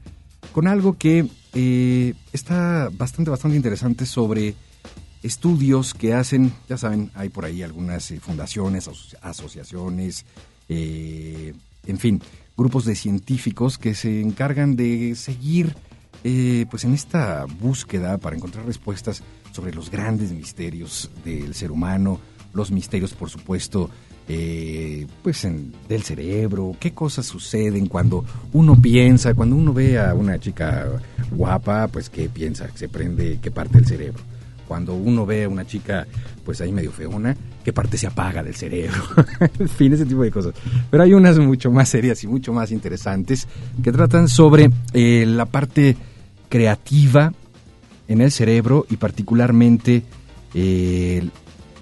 con 0.54 0.68
algo 0.68 0.96
que 0.96 1.26
eh, 1.56 2.14
está 2.34 2.90
bastante, 2.94 3.32
bastante 3.32 3.58
interesante 3.58 4.06
sobre 4.06 4.54
estudios 5.24 5.96
que 5.96 6.14
hacen, 6.14 6.54
ya 6.70 6.78
saben, 6.78 7.10
hay 7.16 7.30
por 7.30 7.44
ahí 7.44 7.64
algunas 7.64 8.12
eh, 8.12 8.20
fundaciones, 8.20 8.88
asociaciones, 9.24 10.24
en 10.70 11.98
fin, 11.98 12.22
grupos 12.56 12.86
de 12.86 12.94
científicos 12.94 13.80
que 13.80 13.96
se 13.96 14.22
encargan 14.22 14.76
de 14.76 15.16
seguir 15.16 15.76
pues 16.70 16.84
en 16.84 16.94
esta 16.94 17.46
búsqueda 17.46 18.18
para 18.18 18.36
encontrar 18.36 18.66
respuestas 18.66 19.24
sobre 19.58 19.74
los 19.74 19.90
grandes 19.90 20.32
misterios 20.32 21.10
del 21.26 21.56
ser 21.56 21.72
humano, 21.72 22.20
los 22.54 22.70
misterios, 22.70 23.14
por 23.14 23.32
supuesto, 23.32 23.90
eh, 24.28 25.08
pues 25.24 25.44
en, 25.46 25.74
del 25.90 26.04
cerebro, 26.04 26.76
qué 26.80 26.92
cosas 26.94 27.26
suceden 27.26 27.88
cuando 27.88 28.24
uno 28.54 28.80
piensa, 28.80 29.34
cuando 29.34 29.56
uno 29.56 29.74
ve 29.74 29.98
a 29.98 30.14
una 30.14 30.38
chica 30.40 30.86
guapa, 31.32 31.88
pues 31.88 32.12
qué 32.12 32.30
piensa, 32.30 32.70
se 32.76 32.88
prende, 32.88 33.40
qué 33.42 33.50
parte 33.50 33.80
del 33.80 33.88
cerebro. 33.88 34.22
Cuando 34.68 34.94
uno 34.94 35.26
ve 35.26 35.46
a 35.46 35.50
una 35.50 35.66
chica, 35.66 36.06
pues 36.46 36.62
ahí 36.62 36.72
medio 36.72 36.92
feona, 36.92 37.36
qué 37.64 37.74
parte 37.74 37.98
se 37.98 38.06
apaga 38.06 38.44
del 38.44 38.54
cerebro. 38.54 39.02
en 39.58 39.70
fin, 39.70 39.92
ese 39.92 40.06
tipo 40.06 40.22
de 40.22 40.30
cosas. 40.30 40.54
Pero 40.92 41.02
hay 41.02 41.16
unas 41.16 41.40
mucho 41.40 41.72
más 41.72 41.90
serias 41.90 42.24
y 42.24 42.28
mucho 42.28 42.54
más 42.54 42.72
interesantes 42.72 43.48
que 43.82 43.92
tratan 43.92 44.28
sobre 44.28 44.70
eh, 44.94 45.26
la 45.26 45.46
parte 45.46 45.98
creativa 46.48 47.34
en 48.08 48.22
el 48.22 48.32
cerebro 48.32 48.86
y 48.90 48.98
particularmente 48.98 50.04
eh, 50.54 51.28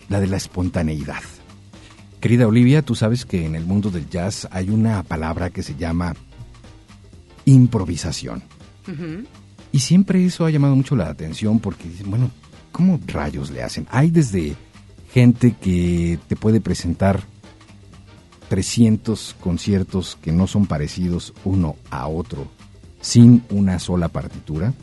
la 0.09 0.19
de 0.19 0.27
la 0.27 0.37
espontaneidad. 0.37 1.21
Querida 2.19 2.47
Olivia, 2.47 2.81
tú 2.81 2.95
sabes 2.95 3.25
que 3.25 3.45
en 3.45 3.55
el 3.55 3.65
mundo 3.65 3.91
del 3.91 4.09
jazz 4.09 4.47
hay 4.51 4.69
una 4.69 5.03
palabra 5.03 5.51
que 5.51 5.63
se 5.63 5.75
llama 5.75 6.15
improvisación. 7.45 8.43
Y 9.71 9.79
siempre 9.79 10.23
eso 10.25 10.45
ha 10.45 10.49
llamado 10.49 10.75
mucho 10.75 10.95
la 10.95 11.09
atención 11.09 11.59
porque 11.59 11.89
dicen, 11.89 12.09
bueno, 12.09 12.31
¿cómo 12.71 12.99
rayos 13.07 13.51
le 13.51 13.63
hacen? 13.63 13.87
Hay 13.89 14.09
desde 14.09 14.55
gente 15.11 15.55
que 15.59 16.19
te 16.27 16.35
puede 16.35 16.61
presentar 16.61 17.23
300 18.49 19.35
conciertos 19.39 20.17
que 20.21 20.31
no 20.31 20.47
son 20.47 20.65
parecidos 20.65 21.33
uno 21.43 21.75
a 21.89 22.07
otro 22.07 22.47
sin 23.01 23.43
una 23.49 23.79
sola 23.79 24.07
partitura 24.07 24.73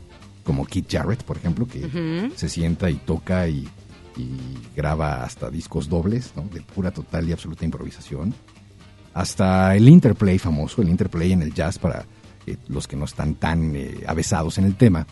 como 0.45 0.67
Keith 0.67 0.91
Jarrett, 0.91 1.23
por 1.23 1.37
ejemplo, 1.37 1.67
que 1.67 2.31
se 2.37 2.49
sienta 2.49 2.91
y 2.91 2.95
toca 2.97 3.49
y, 3.49 3.69
graba 4.77 5.25
hasta 5.25 5.51
discos 5.51 5.89
dobles, 5.89 6.33
¿no? 6.37 6.43
de 6.43 6.61
pura, 6.61 6.91
total 6.91 7.29
y 7.29 7.33
absoluta 7.33 7.65
improvisación. 7.65 8.35
Hasta 9.15 9.75
el 9.75 9.89
interplay 9.89 10.39
famoso, 10.39 10.83
el 10.83 10.89
interplay 10.89 11.33
en 11.33 11.43
el 11.43 11.55
jazz 11.55 11.79
para 11.79 12.05
eh, 12.47 12.57
los 12.69 12.87
que 12.87 12.97
no 12.97 13.05
están 13.05 13.35
tan 13.37 13.75
eh, 13.75 14.03
avesados 14.07 14.59
en 14.59 14.65
el 14.65 14.75
tema, 14.75 15.07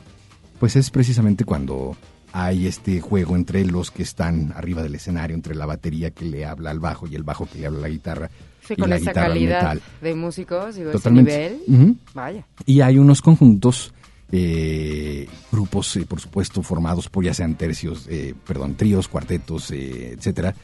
pues 0.58 0.76
es 0.76 0.90
precisamente 0.90 1.44
cuando 1.44 1.96
hay 2.32 2.66
este 2.66 3.00
juego 3.00 3.36
entre 3.36 3.64
los 3.64 3.90
que 3.90 4.02
están 4.02 4.52
arriba 4.54 4.82
del 4.82 4.94
escenario, 4.94 5.34
entre 5.34 5.54
la 5.54 5.66
batería 5.66 6.10
que 6.10 6.24
le 6.24 6.44
habla 6.44 6.70
al 6.70 6.80
bajo 6.80 7.06
y 7.06 7.14
el 7.14 7.22
bajo 7.22 7.46
que 7.46 7.58
le 7.58 7.66
habla 7.66 7.78
a 7.78 7.82
la 7.82 7.88
guitarra. 7.88 8.30
Sí, 8.66 8.76
con 8.76 8.92
esa 8.92 9.12
calidad 9.12 9.78
de 10.00 10.14
músicos, 10.14 10.76
y 10.76 10.82
ese 10.82 11.10
nivel. 11.10 11.96
Vaya. 12.14 12.46
Y 12.66 12.82
hay 12.82 12.98
unos 12.98 13.22
conjuntos 13.22 13.92
eh, 14.32 15.28
grupos, 15.50 15.96
eh, 15.96 16.06
por 16.06 16.20
supuesto, 16.20 16.62
formados 16.62 17.08
por 17.08 17.24
ya 17.24 17.34
sean 17.34 17.56
tercios, 17.56 18.06
eh, 18.08 18.34
perdón, 18.46 18.74
tríos, 18.74 19.08
cuartetos, 19.08 19.70
eh, 19.70 20.12
etcétera, 20.12 20.54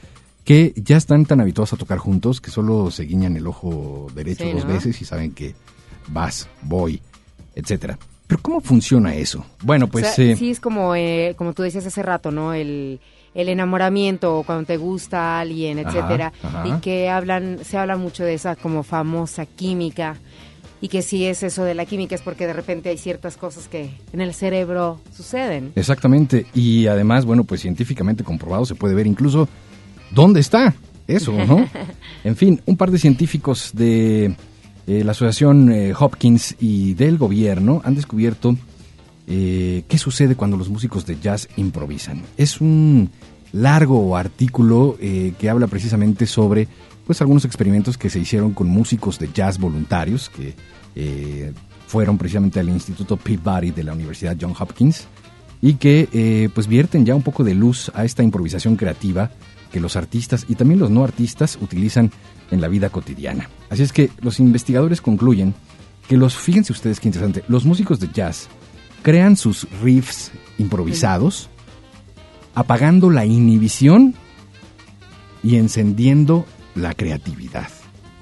que 0.44 0.72
ya 0.76 0.96
están 0.96 1.26
tan 1.26 1.40
habituados 1.40 1.72
a 1.72 1.76
tocar 1.76 1.98
juntos 1.98 2.40
que 2.40 2.50
solo 2.50 2.90
se 2.90 3.04
guiñan 3.04 3.36
el 3.36 3.46
ojo 3.46 4.06
derecho 4.14 4.44
dos 4.52 4.66
veces 4.66 5.00
y 5.00 5.04
saben 5.04 5.32
que 5.32 5.54
vas, 6.08 6.48
voy, 6.62 7.00
etcétera. 7.54 7.98
Pero 8.26 8.42
¿cómo 8.42 8.60
funciona 8.60 9.14
eso? 9.14 9.44
Bueno, 9.62 9.88
pues... 9.88 10.14
sí, 10.14 10.50
es 10.50 10.60
como, 10.60 10.94
como 11.36 11.52
tú 11.52 11.62
decías 11.62 11.86
hace 11.86 12.02
rato, 12.02 12.32
¿no? 12.32 12.54
El, 12.54 13.00
el 13.34 13.48
enamoramiento, 13.50 14.42
cuando 14.46 14.64
te 14.64 14.78
gusta 14.78 15.38
alguien, 15.38 15.78
etcétera, 15.78 16.32
y 16.64 16.80
que 16.80 17.08
hablan, 17.08 17.58
se 17.64 17.76
habla 17.76 17.96
mucho 17.96 18.24
de 18.24 18.34
esa 18.34 18.56
como 18.56 18.82
famosa 18.82 19.44
química 19.46 20.16
y 20.80 20.88
que 20.88 21.02
si 21.02 21.24
es 21.24 21.42
eso 21.42 21.64
de 21.64 21.74
la 21.74 21.86
química 21.86 22.14
es 22.14 22.22
porque 22.22 22.46
de 22.46 22.52
repente 22.52 22.90
hay 22.90 22.98
ciertas 22.98 23.36
cosas 23.36 23.68
que 23.68 23.90
en 24.12 24.20
el 24.20 24.34
cerebro 24.34 25.00
suceden. 25.14 25.72
Exactamente, 25.74 26.46
y 26.54 26.86
además, 26.86 27.24
bueno, 27.24 27.44
pues 27.44 27.60
científicamente 27.62 28.24
comprobado 28.24 28.64
se 28.64 28.74
puede 28.74 28.94
ver 28.94 29.06
incluso 29.06 29.48
dónde 30.10 30.40
está 30.40 30.74
eso, 31.06 31.32
¿no? 31.32 31.66
en 32.24 32.36
fin, 32.36 32.60
un 32.66 32.76
par 32.76 32.90
de 32.90 32.98
científicos 32.98 33.70
de 33.74 34.34
eh, 34.86 35.02
la 35.04 35.12
Asociación 35.12 35.72
eh, 35.72 35.92
Hopkins 35.98 36.56
y 36.60 36.94
del 36.94 37.18
gobierno 37.18 37.80
han 37.84 37.94
descubierto 37.94 38.56
eh, 39.26 39.82
qué 39.88 39.98
sucede 39.98 40.36
cuando 40.36 40.56
los 40.56 40.68
músicos 40.68 41.06
de 41.06 41.18
jazz 41.18 41.48
improvisan. 41.56 42.22
Es 42.36 42.60
un 42.60 43.10
largo 43.52 44.16
artículo 44.16 44.98
que 44.98 45.48
habla 45.48 45.66
precisamente 45.66 46.26
sobre 46.26 46.68
pues 47.06 47.20
algunos 47.20 47.44
experimentos 47.44 47.96
que 47.96 48.10
se 48.10 48.18
hicieron 48.18 48.52
con 48.52 48.68
músicos 48.68 49.18
de 49.18 49.30
jazz 49.32 49.58
voluntarios 49.58 50.28
que 50.28 50.54
eh, 50.94 51.52
fueron 51.86 52.18
precisamente 52.18 52.58
al 52.58 52.68
Instituto 52.68 53.16
Peabody 53.16 53.70
de 53.70 53.84
la 53.84 53.92
Universidad 53.92 54.36
John 54.40 54.54
Hopkins 54.58 55.06
y 55.62 55.74
que 55.74 56.08
eh, 56.12 56.48
pues 56.52 56.66
vierten 56.66 57.06
ya 57.06 57.14
un 57.14 57.22
poco 57.22 57.44
de 57.44 57.54
luz 57.54 57.90
a 57.94 58.04
esta 58.04 58.22
improvisación 58.22 58.76
creativa 58.76 59.30
que 59.70 59.80
los 59.80 59.96
artistas 59.96 60.46
y 60.48 60.56
también 60.56 60.80
los 60.80 60.90
no 60.90 61.04
artistas 61.04 61.58
utilizan 61.60 62.10
en 62.50 62.60
la 62.60 62.68
vida 62.68 62.90
cotidiana. 62.90 63.48
Así 63.70 63.82
es 63.82 63.92
que 63.92 64.10
los 64.20 64.40
investigadores 64.40 65.00
concluyen 65.00 65.54
que 66.08 66.16
los, 66.16 66.36
fíjense 66.36 66.72
ustedes 66.72 67.00
qué 67.00 67.08
interesante, 67.08 67.44
los 67.48 67.64
músicos 67.64 68.00
de 68.00 68.08
jazz 68.12 68.48
crean 69.02 69.36
sus 69.36 69.66
riffs 69.82 70.32
improvisados 70.58 71.50
apagando 72.54 73.10
la 73.10 73.26
inhibición 73.26 74.14
y 75.42 75.56
encendiendo 75.56 76.46
la 76.76 76.94
creatividad. 76.94 77.68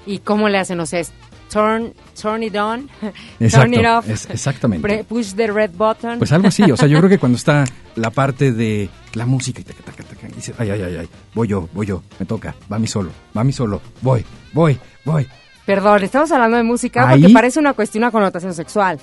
¿Y 0.05 0.19
cómo 0.19 0.49
le 0.49 0.57
hacen? 0.57 0.79
O 0.79 0.85
sea, 0.85 1.01
turn, 1.49 1.93
turn 2.19 2.43
it 2.43 2.55
on, 2.55 2.89
turn 3.51 3.73
it 3.73 3.85
off, 3.85 4.09
exactamente. 4.09 5.03
push 5.03 5.33
the 5.33 5.47
red 5.47 5.71
button. 5.71 6.17
Pues 6.17 6.31
algo 6.31 6.47
así, 6.47 6.63
o 6.71 6.77
sea, 6.77 6.87
yo 6.87 6.97
creo 6.99 7.09
que 7.09 7.19
cuando 7.19 7.37
está 7.37 7.63
la 7.95 8.09
parte 8.11 8.51
de 8.51 8.89
la 9.13 9.25
música 9.25 9.61
y, 9.61 9.63
taca, 9.63 9.83
taca, 9.83 10.03
taca, 10.03 10.27
y 10.27 10.33
dice, 10.33 10.53
ay, 10.57 10.71
ay, 10.71 10.81
ay, 10.81 10.97
ay, 11.01 11.09
voy 11.33 11.47
yo, 11.47 11.69
voy 11.73 11.85
yo, 11.85 12.03
me 12.19 12.25
toca, 12.25 12.55
va 12.71 12.79
mi 12.79 12.87
solo, 12.87 13.11
va 13.35 13.43
mi 13.43 13.51
solo, 13.51 13.81
voy, 14.01 14.25
voy, 14.53 14.77
voy. 15.03 15.27
Perdón, 15.65 16.03
estamos 16.03 16.31
hablando 16.31 16.57
de 16.57 16.63
música 16.63 17.09
porque 17.09 17.29
parece 17.29 17.59
una 17.59 17.73
cuestión, 17.73 18.03
una 18.03 18.11
connotación 18.11 18.53
sexual. 18.53 18.99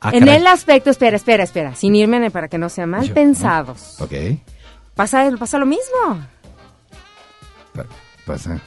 Ah, 0.00 0.10
en 0.12 0.28
el 0.28 0.46
aspecto, 0.46 0.90
espera, 0.90 1.16
espera, 1.16 1.44
espera, 1.44 1.74
sin 1.74 1.96
irme 1.96 2.30
para 2.30 2.48
que 2.48 2.58
no 2.58 2.68
sean 2.68 2.90
mal 2.90 3.08
pensados. 3.10 4.00
Ok. 4.00 4.12
Pasa, 4.94 5.28
pasa 5.38 5.58
lo 5.58 5.66
mismo 5.66 6.24
pasa. 8.24 8.60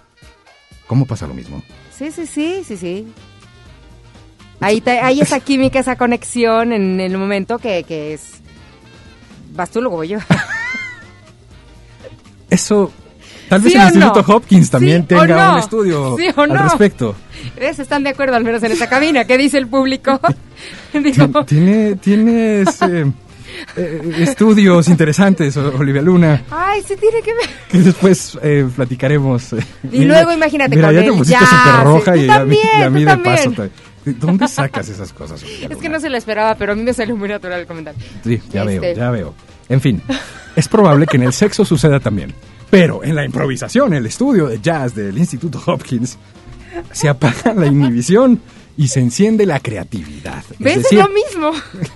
¿Cómo 0.88 1.06
pasa 1.06 1.28
lo 1.28 1.34
mismo? 1.34 1.62
Sí, 1.92 2.12
sí, 2.12 2.26
sí, 2.26 2.64
sí, 2.66 2.78
sí. 2.78 3.08
Ahí 4.60 4.82
hay 4.86 5.22
esa 5.22 5.40
química, 5.40 5.80
esa 5.80 5.96
conexión 5.96 6.74
en 6.74 7.00
el 7.00 7.18
momento 7.18 7.60
que, 7.60 7.84
que 7.84 8.14
es... 8.14 8.42
Vas 9.54 9.70
tú, 9.70 9.82
luego 9.82 9.98
voy 9.98 10.10
yo. 10.10 10.20
Eso... 12.50 12.92
Tal 13.50 13.62
vez 13.62 13.76
el 13.76 13.82
Instituto 13.82 14.26
Hopkins 14.28 14.70
también 14.70 15.08
tenga 15.08 15.54
un 15.54 15.60
estudio 15.60 16.18
al 16.36 16.50
respecto. 16.50 17.16
¿Ves? 17.58 17.80
Están 17.80 18.04
de 18.04 18.10
acuerdo, 18.10 18.36
al 18.36 18.44
menos 18.44 18.62
en 18.64 18.74
esta 18.74 18.90
cabina. 18.90 19.24
¿Qué 19.24 19.38
dice 19.38 19.58
el 19.58 19.68
público? 19.68 20.20
Tiene, 21.48 21.96
tienes... 21.96 22.82
Eh, 22.82 23.10
eh, 23.76 24.02
estudios 24.20 24.88
interesantes, 24.88 25.56
Olivia 25.58 26.02
Luna. 26.02 26.44
Ay, 26.52 26.82
sí 26.82 26.96
tiene 26.96 27.22
que 27.22 27.34
ver. 27.34 27.50
Que 27.70 27.80
después 27.80 28.38
eh, 28.42 28.68
platicaremos. 28.76 29.54
Y 29.92 30.06
luego 30.06 30.32
imagínate 30.32 30.76
mira, 30.76 30.88
con 30.90 30.96
ya 30.96 31.04
te 31.04 31.12
pusiste 31.14 31.46
súper 31.46 31.84
roja 31.84 32.18
y, 32.18 32.30
a 32.30 32.46
mí, 32.90 33.06
paso. 33.24 33.52
¿De 34.06 34.14
dónde 34.14 34.48
sacas 34.48 34.88
esas 34.88 35.12
cosas? 35.12 35.44
Es 35.44 35.50
que 35.60 35.68
Luna? 35.76 35.90
no 35.90 36.00
se 36.00 36.10
lo 36.10 36.18
esperaba, 36.18 36.56
pero 36.56 36.72
a 36.72 36.76
mí 36.76 36.82
me 36.84 36.94
salió 36.94 37.16
muy 37.16 37.28
natural 37.28 37.60
el 37.62 37.68
comentario. 37.68 38.00
Sí, 38.24 38.42
ya 38.50 38.64
Este- 38.64 38.80
veo, 38.80 38.96
ya 38.96 39.12
veo. 39.12 39.34
En 39.70 39.82
fin, 39.82 40.02
es 40.56 40.68
probable 40.68 41.06
que 41.08 41.18
en 41.18 41.24
el 41.24 41.34
sexo 41.34 41.66
suceda 41.66 42.00
también. 42.00 42.34
Pero 42.70 43.04
en 43.04 43.16
la 43.16 43.24
improvisación, 43.26 43.94
el 43.94 44.06
estudio 44.06 44.48
de 44.48 44.60
jazz 44.60 44.94
del 44.96 45.18
Instituto 45.18 45.62
Hopkins, 45.66 46.18
se 46.92 47.10
apaga 47.10 47.54
la 47.54 47.66
inhibición 47.66 48.42
y 48.78 48.88
se 48.88 49.00
enciende 49.00 49.46
la 49.46 49.60
creatividad. 49.60 50.44
¿Ves? 50.60 50.78
Es 50.78 50.84
decir, 50.84 51.00
lo 51.00 51.10
mismo. 51.10 51.52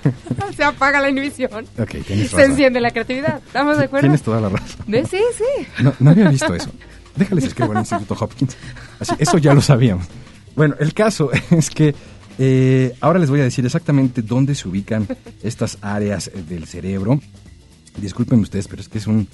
se 0.55 0.63
apaga 0.63 0.99
la 0.99 1.09
inhibición. 1.09 1.65
Ok, 1.77 1.89
tienes 2.05 2.29
Se 2.31 2.35
razón. 2.37 2.51
enciende 2.51 2.81
la 2.81 2.91
creatividad. 2.91 3.41
¿Estamos 3.45 3.77
de 3.77 3.85
acuerdo? 3.85 4.05
Tienes 4.05 4.23
toda 4.23 4.41
la 4.41 4.49
razón. 4.49 4.85
¿Ves? 4.87 5.07
Sí, 5.09 5.19
sí. 5.37 5.83
No, 5.83 5.93
no 5.99 6.09
había 6.09 6.29
visto 6.29 6.53
eso. 6.53 6.71
Déjales 7.15 7.45
escribo 7.45 7.71
en 7.71 7.77
el 7.77 7.81
Instituto 7.81 8.15
Hopkins. 8.19 8.57
Así, 8.99 9.13
eso 9.19 9.37
ya 9.37 9.53
lo 9.53 9.61
sabíamos. 9.61 10.07
Bueno, 10.55 10.75
el 10.79 10.93
caso 10.93 11.29
es 11.51 11.69
que 11.69 11.93
eh, 12.39 12.95
ahora 12.99 13.19
les 13.19 13.29
voy 13.29 13.41
a 13.41 13.43
decir 13.43 13.65
exactamente 13.65 14.21
dónde 14.21 14.55
se 14.55 14.67
ubican 14.67 15.07
estas 15.43 15.77
áreas 15.81 16.27
eh, 16.33 16.43
del 16.47 16.65
cerebro. 16.65 17.19
Disculpen 17.97 18.39
ustedes, 18.39 18.67
pero 18.67 18.81
es 18.81 18.89
que 18.89 18.97
es 18.97 19.07
un, 19.07 19.27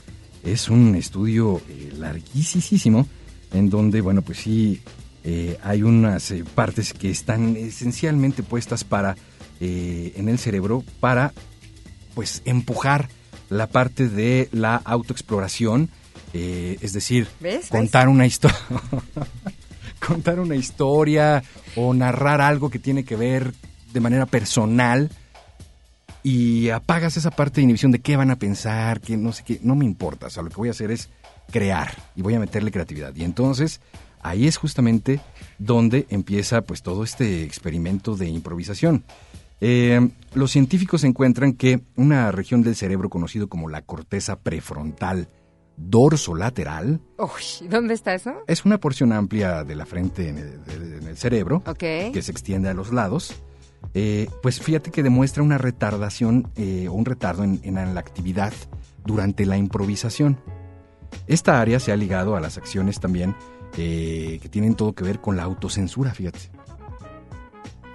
es 0.44 0.70
un 0.70 0.96
estudio 0.96 1.62
eh, 1.70 1.94
larguísimo 1.98 3.08
en 3.54 3.70
donde, 3.70 4.02
bueno, 4.02 4.22
pues 4.22 4.40
sí, 4.40 4.82
eh, 5.30 5.60
hay 5.62 5.84
unas 5.84 6.32
eh, 6.32 6.46
partes 6.56 6.94
que 6.94 7.10
están 7.10 7.58
esencialmente 7.58 8.44
puestas 8.44 8.86
para, 8.86 9.18
eh, 9.60 10.13
en 10.16 10.30
el 10.30 10.40
cerebro 10.40 10.86
para 11.02 11.34
pues 12.16 12.42
empujar 12.46 13.10
la 13.50 13.68
parte 13.68 14.08
de 14.08 14.48
la 14.54 14.78
autoexploración, 14.78 15.90
es 16.34 16.94
decir, 16.94 17.28
¿Ves? 17.42 17.68
contar 17.68 18.08
una 18.08 18.26
historia, 18.26 18.58
contar 20.08 20.40
una 20.40 20.56
historia 20.56 21.44
o 21.76 21.94
narrar 21.94 22.40
algo 22.40 22.70
que 22.70 22.80
tiene 22.80 23.04
que 23.04 23.18
ver 23.18 23.54
de 23.92 24.00
manera 24.00 24.28
personal 24.28 25.10
y 26.24 26.70
apagas 26.70 27.18
esa 27.18 27.32
parte 27.32 27.56
de 27.56 27.63
inhibición 27.63 27.92
de 27.92 28.00
qué 28.00 28.16
van 28.16 28.32
a 28.32 28.38
pensar, 28.38 29.02
que 29.02 29.18
no 29.18 29.34
sé 29.34 29.44
qué, 29.44 29.60
no 29.62 29.76
me 29.76 29.84
importa, 29.84 30.28
o 30.28 30.30
sea, 30.30 30.42
lo 30.44 30.50
que 30.50 30.56
voy 30.56 30.70
a 30.70 30.72
hacer 30.72 30.90
es 30.90 31.10
crear 31.52 31.94
y 32.16 32.22
voy 32.22 32.36
a 32.36 32.40
meterle 32.40 32.72
creatividad. 32.72 33.13
Y 33.13 33.24
entonces 33.24 33.82
ahí 34.30 34.48
es 34.48 34.58
justamente 34.58 35.20
donde 35.60 36.06
empieza 36.10 36.62
pues 36.62 36.82
todo 36.84 37.04
este 37.04 37.44
experimento 37.44 38.16
de 38.16 38.28
improvisación. 38.30 39.04
Eh, 39.60 40.10
los 40.36 40.52
científicos 40.52 41.04
encuentran 41.04 41.54
que 41.54 41.82
una 41.96 42.32
región 42.32 42.62
del 42.62 42.76
cerebro 42.76 43.10
conocido 43.10 43.48
como 43.50 43.70
la 43.70 43.82
corteza 43.82 44.40
prefrontal 44.40 45.30
dorsolateral 45.78 47.00
Uy, 47.18 47.68
¿dónde 47.70 47.94
está 47.94 48.13
eso? 48.13 48.34
es 48.48 48.66
una 48.66 48.80
porción 48.80 49.12
amplia 49.13 49.63
de 49.63 49.76
la 49.76 49.86
frente 49.86 50.30
en 50.30 50.38
el, 50.38 50.63
de- 50.63 50.98
en 50.98 51.08
el 51.08 51.18
cerebro 51.18 51.63
que 51.78 52.22
se 52.22 52.32
extiende 52.32 52.70
a 52.70 52.74
los 52.74 52.92
lados. 52.92 53.34
Eh, 53.94 54.28
pues 54.42 54.60
fíjate 54.60 54.92
que 54.92 55.04
demuestra 55.04 55.44
una 55.44 55.58
retardación 55.58 56.50
eh, 56.56 56.88
o 56.88 56.94
un 56.94 57.06
retardo 57.06 57.44
en, 57.44 57.60
en 57.63 57.76
la 57.76 58.00
actividad 58.00 58.54
durante 59.06 59.46
la 59.46 59.58
improvisación. 59.58 60.40
Esta 61.28 61.62
área 61.62 61.80
se 61.80 61.92
ha 61.92 61.96
ligado 61.96 62.36
a 62.36 62.40
las 62.42 62.58
acciones 62.58 63.00
también 63.00 63.36
eh, 63.78 64.40
que 64.42 64.50
tienen 64.50 64.76
todo 64.76 64.94
que 64.94 65.04
ver 65.04 65.22
con 65.22 65.38
la 65.38 65.44
autocensura, 65.44 66.13
fíjate. 66.13 66.40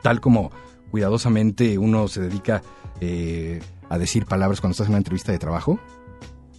Tal 0.02 0.20
como 0.20 0.50
cuidadosamente 0.90 1.76
uno 1.78 2.06
se 2.08 2.20
dedica 2.20 2.62
eh, 3.00 3.60
a 3.88 3.98
decir 3.98 4.26
palabras 4.26 4.60
cuando 4.60 4.72
estás 4.72 4.86
en 4.86 4.92
una 4.92 4.98
entrevista 4.98 5.32
de 5.32 5.38
trabajo, 5.38 5.80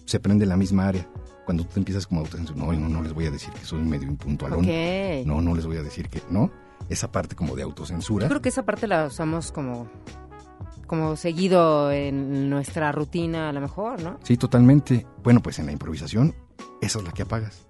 se 0.04 0.20
prende 0.20 0.44
la 0.46 0.56
misma 0.56 0.88
área. 0.88 1.08
Cuando 1.44 1.64
tú 1.64 1.70
te 1.74 1.80
empiezas 1.80 2.06
como 2.06 2.20
autocensura, 2.20 2.58
no, 2.58 2.72
no, 2.72 2.88
no 2.88 3.02
les 3.02 3.12
voy 3.12 3.26
a 3.26 3.30
decir 3.30 3.52
que 3.52 3.64
soy 3.64 3.82
medio 3.82 4.08
impuntualón. 4.08 4.60
Ok. 4.60 5.26
No, 5.26 5.40
no 5.40 5.54
les 5.54 5.66
voy 5.66 5.76
a 5.76 5.82
decir 5.82 6.08
que 6.08 6.22
no. 6.30 6.50
Esa 6.88 7.10
parte 7.10 7.34
como 7.34 7.56
de 7.56 7.62
autocensura. 7.62 8.26
Yo 8.26 8.28
creo 8.28 8.42
que 8.42 8.50
esa 8.50 8.64
parte 8.64 8.86
la 8.86 9.06
usamos 9.06 9.52
como, 9.52 9.88
como 10.86 11.16
seguido 11.16 11.90
en 11.92 12.50
nuestra 12.50 12.92
rutina, 12.92 13.48
a 13.48 13.52
lo 13.52 13.60
mejor, 13.60 14.02
¿no? 14.02 14.18
Sí, 14.22 14.36
totalmente. 14.36 15.06
Bueno, 15.22 15.40
pues 15.40 15.58
en 15.58 15.66
la 15.66 15.72
improvisación, 15.72 16.34
esa 16.80 16.98
es 16.98 17.04
la 17.04 17.12
que 17.12 17.22
apagas. 17.22 17.63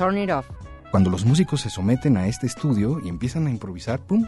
Turn 0.00 0.16
it 0.16 0.30
off. 0.30 0.46
Cuando 0.90 1.10
los 1.10 1.26
músicos 1.26 1.60
se 1.60 1.68
someten 1.68 2.16
a 2.16 2.26
este 2.26 2.46
estudio 2.46 3.02
y 3.04 3.10
empiezan 3.10 3.46
a 3.46 3.50
improvisar, 3.50 4.00
¡pum! 4.00 4.26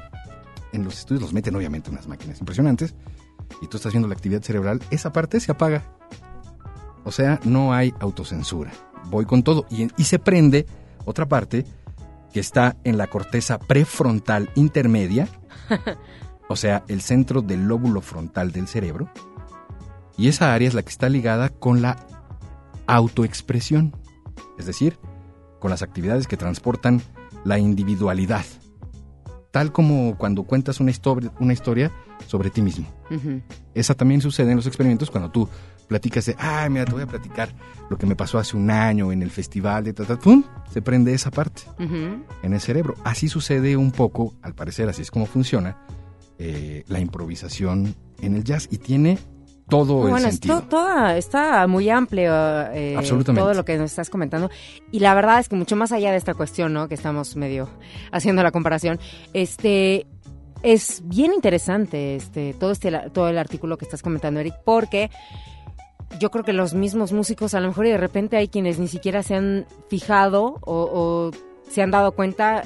En 0.71 0.85
los 0.85 0.99
estudios 0.99 1.23
los 1.23 1.33
meten 1.33 1.57
obviamente 1.57 1.91
unas 1.91 2.07
máquinas 2.07 2.41
impresionantes 2.41 2.95
y 3.63 3.69
tú 3.69 3.79
estás 3.79 3.95
viendo 3.95 4.07
la 4.07 4.13
actividad 4.13 4.43
cerebral, 4.43 4.83
esa 4.91 5.15
parte 5.15 5.41
se 5.41 5.51
apaga. 5.51 5.83
O 7.05 7.11
sea, 7.11 7.41
no 7.45 7.73
hay 7.73 7.95
autocensura. 8.01 8.71
Voy 9.07 9.25
con 9.25 9.43
todo. 9.43 9.65
Y, 9.71 9.89
y 9.97 10.05
se 10.05 10.19
prende 10.19 10.67
otra 11.07 11.27
parte 11.27 11.65
que 12.35 12.41
está 12.41 12.77
en 12.85 12.99
la 12.99 13.07
corteza 13.07 13.59
prefrontal 13.59 14.51
intermedia, 14.55 15.27
o 16.51 16.57
sea, 16.57 16.85
el 16.89 17.01
centro 17.01 17.41
del 17.41 17.67
lóbulo 17.67 18.03
frontal 18.03 18.53
del 18.53 18.69
cerebro. 18.69 19.09
Y 20.19 20.29
esa 20.29 20.53
área 20.53 20.69
es 20.69 20.75
la 20.75 20.83
que 20.83 20.91
está 20.91 21.09
ligada 21.09 21.49
con 21.49 21.81
la 21.81 21.97
autoexpresión, 22.87 23.97
es 24.59 24.67
decir, 24.67 24.99
con 25.63 25.71
las 25.71 25.83
actividades 25.83 26.27
que 26.27 26.37
transportan 26.37 27.01
la 27.45 27.57
individualidad, 27.57 28.45
tal 29.53 29.71
como 29.71 30.19
cuando 30.19 30.43
cuentas 30.43 30.81
una 30.81 30.91
historia, 30.91 31.31
una 31.39 31.53
historia 31.53 31.93
sobre 32.27 32.51
ti 32.51 32.63
mismo. 32.63 32.89
Ujú. 33.13 33.41
Esa 33.73 33.95
también 33.95 34.21
sucede 34.21 34.51
en 34.51 34.57
los 34.57 34.67
experimentos 34.67 35.09
cuando 35.09 35.31
tú 35.31 35.49
platicas 35.87 36.27
de, 36.27 36.35
ay, 36.37 36.69
mira, 36.69 36.85
te 36.85 36.93
voy 36.93 37.03
a 37.03 37.07
platicar 37.07 37.55
lo 37.89 37.97
que 37.97 38.07
me 38.07 38.17
pasó 38.17 38.41
hace 38.41 38.57
un 38.57 38.73
año 38.73 39.13
en 39.13 39.23
el 39.23 39.31
festival 39.31 39.85
de 39.85 39.93
ta, 39.93 40.05
ta", 40.05 40.19
¡pum! 40.19 40.43
Se 40.73 40.83
prende 40.83 41.15
esa 41.15 41.31
parte 41.31 41.63
en 41.79 42.53
el 42.53 42.61
cerebro. 42.61 42.97
Así 43.05 43.29
sucede 43.29 43.77
un 43.77 43.93
poco, 43.93 44.35
al 44.43 44.57
parecer, 44.57 44.89
así 44.89 45.03
es 45.03 45.13
como 45.13 45.27
funciona 45.27 45.79
eh, 46.41 46.83
la 46.89 46.99
improvisación 46.99 47.95
en 48.21 48.35
el 48.35 48.43
jazz 48.43 48.67
y 48.69 48.79
tiene 48.79 49.17
todo 49.77 50.05
el 50.05 50.11
Bueno, 50.11 50.29
es 50.29 50.35
sentido. 50.35 50.61
to- 50.61 50.69
toda, 50.69 51.17
está 51.17 51.67
muy 51.67 51.89
amplio 51.91 52.33
eh, 52.73 52.95
Absolutamente. 52.97 53.43
todo 53.43 53.55
lo 53.55 53.65
que 53.65 53.77
nos 53.79 53.91
estás 53.91 54.11
comentando. 54.11 54.51
Y 54.91 55.01
la 55.01 55.15
verdad 55.15 55.41
es 55.41 55.49
que 55.49 55.57
mucho 55.57 55.75
más 55.77 55.91
allá 55.93 56.11
de 56.13 56.17
esta 56.19 56.35
cuestión, 56.35 56.73
¿no? 56.73 56.89
Que 56.89 56.95
estamos 56.95 57.35
medio 57.37 57.69
haciendo 58.13 58.43
la 58.43 58.51
comparación, 58.53 59.01
este 59.33 60.07
es 60.63 61.03
bien 61.05 61.33
interesante 61.33 62.15
este 62.15 62.55
todo 62.55 62.71
este 62.71 62.93
todo 63.13 63.29
el 63.29 63.37
artículo 63.39 63.77
que 63.79 63.85
estás 63.85 64.01
comentando, 64.03 64.39
Eric, 64.39 64.55
porque 64.65 65.11
yo 66.21 66.31
creo 66.31 66.45
que 66.45 66.53
los 66.53 66.75
mismos 66.75 67.13
músicos 67.13 67.55
a 67.55 67.61
lo 67.61 67.69
mejor 67.69 67.87
y 67.87 67.91
de 67.91 67.97
repente 67.97 68.37
hay 68.37 68.47
quienes 68.49 68.79
ni 68.79 68.87
siquiera 68.87 69.23
se 69.23 69.35
han 69.35 69.67
fijado 69.89 70.59
o, 70.61 70.91
o 70.93 71.31
se 71.71 71.83
han 71.83 71.91
dado 71.91 72.13
cuenta 72.13 72.63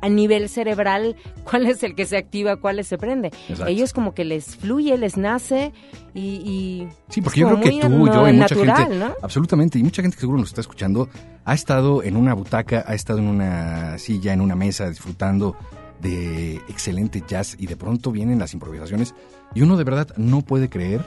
a 0.00 0.08
nivel 0.08 0.48
cerebral 0.48 1.16
cuál 1.44 1.66
es 1.66 1.82
el 1.82 1.94
que 1.94 2.06
se 2.06 2.16
activa, 2.16 2.56
cuál 2.56 2.82
se 2.84 2.98
prende. 2.98 3.28
Exacto. 3.48 3.66
Ellos 3.66 3.92
como 3.92 4.14
que 4.14 4.24
les 4.24 4.56
fluye, 4.56 4.96
les 4.98 5.16
nace 5.16 5.72
y... 6.14 6.20
y 6.20 6.88
Sí, 7.08 7.20
es 7.20 7.24
porque 7.24 7.40
yo 7.40 7.48
creo 7.48 7.60
que 7.60 7.70
tú, 7.70 8.06
yo 8.06 8.28
y 8.28 8.32
mucha 8.32 8.54
natural, 8.54 8.76
gente, 8.76 8.96
¿no? 8.96 9.14
absolutamente, 9.22 9.78
y 9.78 9.82
mucha 9.82 10.02
gente 10.02 10.16
que 10.16 10.20
seguro 10.20 10.38
nos 10.38 10.48
está 10.48 10.60
escuchando, 10.60 11.08
ha 11.44 11.54
estado 11.54 12.02
en 12.02 12.16
una 12.16 12.34
butaca, 12.34 12.84
ha 12.86 12.94
estado 12.94 13.18
en 13.18 13.26
una 13.26 13.98
silla, 13.98 14.32
en 14.32 14.40
una 14.40 14.54
mesa, 14.54 14.88
disfrutando 14.88 15.56
de 16.00 16.56
excelente 16.68 17.22
jazz 17.26 17.56
y 17.58 17.66
de 17.66 17.76
pronto 17.76 18.10
vienen 18.10 18.38
las 18.38 18.54
improvisaciones 18.54 19.14
y 19.54 19.62
uno 19.62 19.76
de 19.76 19.84
verdad 19.84 20.08
no 20.16 20.40
puede 20.40 20.70
creer 20.70 21.04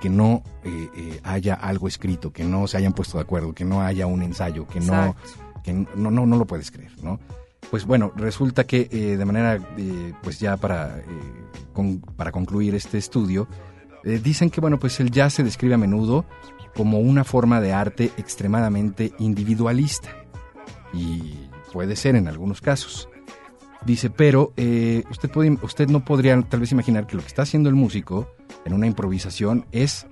que 0.00 0.08
no 0.08 0.42
eh, 0.64 0.88
eh, 0.96 1.20
haya 1.24 1.54
algo 1.54 1.88
escrito, 1.88 2.32
que 2.32 2.44
no 2.44 2.66
se 2.66 2.76
hayan 2.76 2.92
puesto 2.92 3.18
de 3.18 3.22
acuerdo, 3.22 3.52
que 3.52 3.64
no 3.64 3.82
haya 3.82 4.06
un 4.06 4.22
ensayo, 4.22 4.66
que 4.66 4.80
no, 4.80 5.06
Exacto. 5.06 5.30
que 5.62 5.72
no, 5.72 6.10
no, 6.10 6.26
no 6.26 6.36
lo 6.36 6.46
puedes 6.46 6.70
creer, 6.70 6.92
¿no? 7.02 7.18
Pues 7.72 7.86
bueno, 7.86 8.12
resulta 8.14 8.64
que 8.64 8.86
eh, 8.92 9.16
de 9.16 9.24
manera, 9.24 9.56
eh, 9.78 10.12
pues 10.22 10.38
ya 10.38 10.58
para, 10.58 10.98
eh, 10.98 12.00
para 12.16 12.30
concluir 12.30 12.74
este 12.74 12.98
estudio, 12.98 13.48
dicen 14.04 14.50
que 14.50 14.60
bueno, 14.60 14.78
pues 14.78 15.00
el 15.00 15.10
jazz 15.10 15.32
se 15.32 15.42
describe 15.42 15.72
a 15.72 15.78
menudo 15.78 16.26
como 16.76 17.00
una 17.00 17.24
forma 17.24 17.62
de 17.62 17.72
arte 17.72 18.10
extremadamente 18.18 19.14
individualista 19.18 20.10
y 20.92 21.48
puede 21.72 21.96
ser 21.96 22.14
en 22.14 22.28
algunos 22.28 22.60
casos. 22.60 23.08
Dice, 23.86 24.10
pero 24.10 24.52
usted, 25.10 25.30
puede, 25.32 25.56
usted 25.62 25.88
no 25.88 26.04
podría 26.04 26.38
tal 26.42 26.60
vez 26.60 26.72
imaginar 26.72 27.06
que 27.06 27.16
lo 27.16 27.22
que 27.22 27.28
está 27.28 27.40
haciendo 27.40 27.70
el 27.70 27.74
músico 27.74 28.28
en 28.66 28.74
una 28.74 28.86
improvisación 28.86 29.64
es 29.72 30.06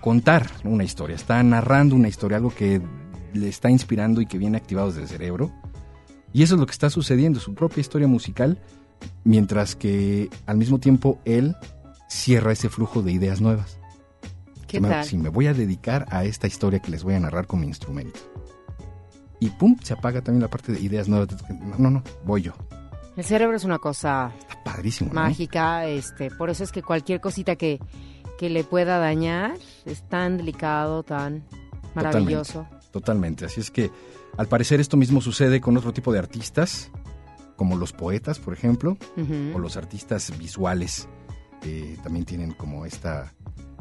contar 0.00 0.50
una 0.64 0.82
historia, 0.82 1.14
está 1.14 1.40
narrando 1.44 1.94
una 1.94 2.08
historia, 2.08 2.38
algo 2.38 2.52
que 2.52 2.82
le 3.34 3.48
está 3.48 3.70
inspirando 3.70 4.20
y 4.20 4.26
que 4.26 4.36
viene 4.36 4.56
activado 4.56 4.88
desde 4.88 5.02
el 5.02 5.08
cerebro. 5.08 5.52
Y 6.32 6.42
eso 6.42 6.54
es 6.54 6.60
lo 6.60 6.66
que 6.66 6.72
está 6.72 6.90
sucediendo, 6.90 7.40
su 7.40 7.54
propia 7.54 7.80
historia 7.80 8.06
musical, 8.08 8.58
mientras 9.24 9.74
que 9.74 10.28
al 10.46 10.56
mismo 10.56 10.78
tiempo 10.78 11.18
él 11.24 11.56
cierra 12.08 12.52
ese 12.52 12.68
flujo 12.68 13.02
de 13.02 13.12
ideas 13.12 13.40
nuevas. 13.40 13.78
¿Qué 14.68 14.76
Si 14.76 14.80
me- 14.82 14.88
tal? 14.88 15.04
Si 15.04 15.16
me 15.18 15.28
voy 15.28 15.46
a 15.48 15.54
dedicar 15.54 16.06
a 16.10 16.24
esta 16.24 16.46
historia 16.46 16.78
que 16.80 16.90
les 16.90 17.02
voy 17.02 17.14
a 17.14 17.20
narrar 17.20 17.46
con 17.46 17.60
mi 17.60 17.66
instrumento. 17.66 18.20
Y 19.40 19.48
pum, 19.50 19.76
se 19.82 19.94
apaga 19.94 20.20
también 20.22 20.42
la 20.42 20.48
parte 20.48 20.70
de 20.72 20.80
ideas 20.80 21.08
nuevas. 21.08 21.28
No, 21.60 21.76
no, 21.78 21.90
no, 21.90 22.02
voy 22.24 22.42
yo. 22.42 22.52
El 23.16 23.24
cerebro 23.24 23.56
es 23.56 23.64
una 23.64 23.78
cosa 23.78 24.32
Está 24.38 24.62
padrísimo. 24.62 25.12
¿no? 25.12 25.20
mágica, 25.20 25.86
este, 25.86 26.30
por 26.30 26.50
eso 26.50 26.62
es 26.62 26.70
que 26.72 26.82
cualquier 26.82 27.20
cosita 27.20 27.56
que, 27.56 27.80
que 28.38 28.50
le 28.50 28.62
pueda 28.64 28.98
dañar 28.98 29.54
es 29.86 30.08
tan 30.08 30.36
delicado, 30.36 31.02
tan 31.02 31.42
maravilloso. 31.94 32.66
Totalmente. 32.90 33.44
Así 33.44 33.60
es 33.60 33.70
que 33.70 33.90
al 34.36 34.48
parecer 34.48 34.80
esto 34.80 34.96
mismo 34.96 35.20
sucede 35.20 35.60
con 35.60 35.76
otro 35.76 35.92
tipo 35.92 36.12
de 36.12 36.18
artistas, 36.18 36.90
como 37.56 37.76
los 37.76 37.92
poetas, 37.92 38.38
por 38.38 38.54
ejemplo, 38.54 38.96
o 39.54 39.58
los 39.58 39.76
artistas 39.76 40.32
visuales, 40.38 41.08
eh, 41.64 41.98
también 42.02 42.24
tienen 42.24 42.52
como 42.52 42.86
esta 42.86 43.34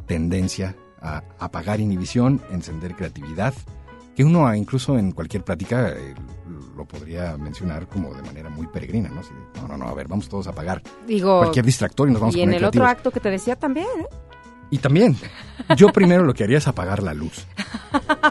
tendencia 0.06 0.76
a 1.02 1.24
apagar 1.40 1.80
inhibición, 1.80 2.42
encender 2.52 2.96
creatividad, 2.96 3.54
que 4.16 4.26
uno 4.26 4.54
incluso 4.54 5.00
en 5.00 5.14
cualquier 5.14 5.46
plática 5.46 5.92
eh, 5.92 6.14
lo 6.76 6.86
podría 6.86 7.38
mencionar 7.38 7.88
como 7.88 8.14
de 8.14 8.22
manera 8.22 8.50
muy 8.50 8.68
peregrina, 8.68 9.10
¿no? 9.10 9.22
No, 9.62 9.68
no, 9.70 9.78
no, 9.78 9.88
a 9.88 9.94
ver, 9.94 10.10
vamos 10.10 10.28
todos 10.28 10.48
a 10.48 10.50
apagar 10.50 10.82
Digo, 11.08 11.40
cualquier 11.40 11.66
distractor 11.66 12.10
y 12.10 12.12
nos 12.12 12.20
vamos 12.20 12.36
y 12.36 12.42
a 12.42 12.44
en 12.44 12.50
poner 12.50 12.62
el 12.62 12.68
otro 12.68 12.86
acto 12.86 13.12
que 13.12 13.22
te 13.22 13.30
decía 13.30 13.56
también, 13.56 13.88
¿eh? 13.98 14.08
Y 14.72 14.78
también, 14.78 15.16
yo 15.76 15.88
primero 15.90 16.24
lo 16.24 16.34
que 16.34 16.44
haría 16.44 16.60
es 16.60 16.68
apagar 16.68 17.02
la 17.04 17.14
luz. 17.14 17.46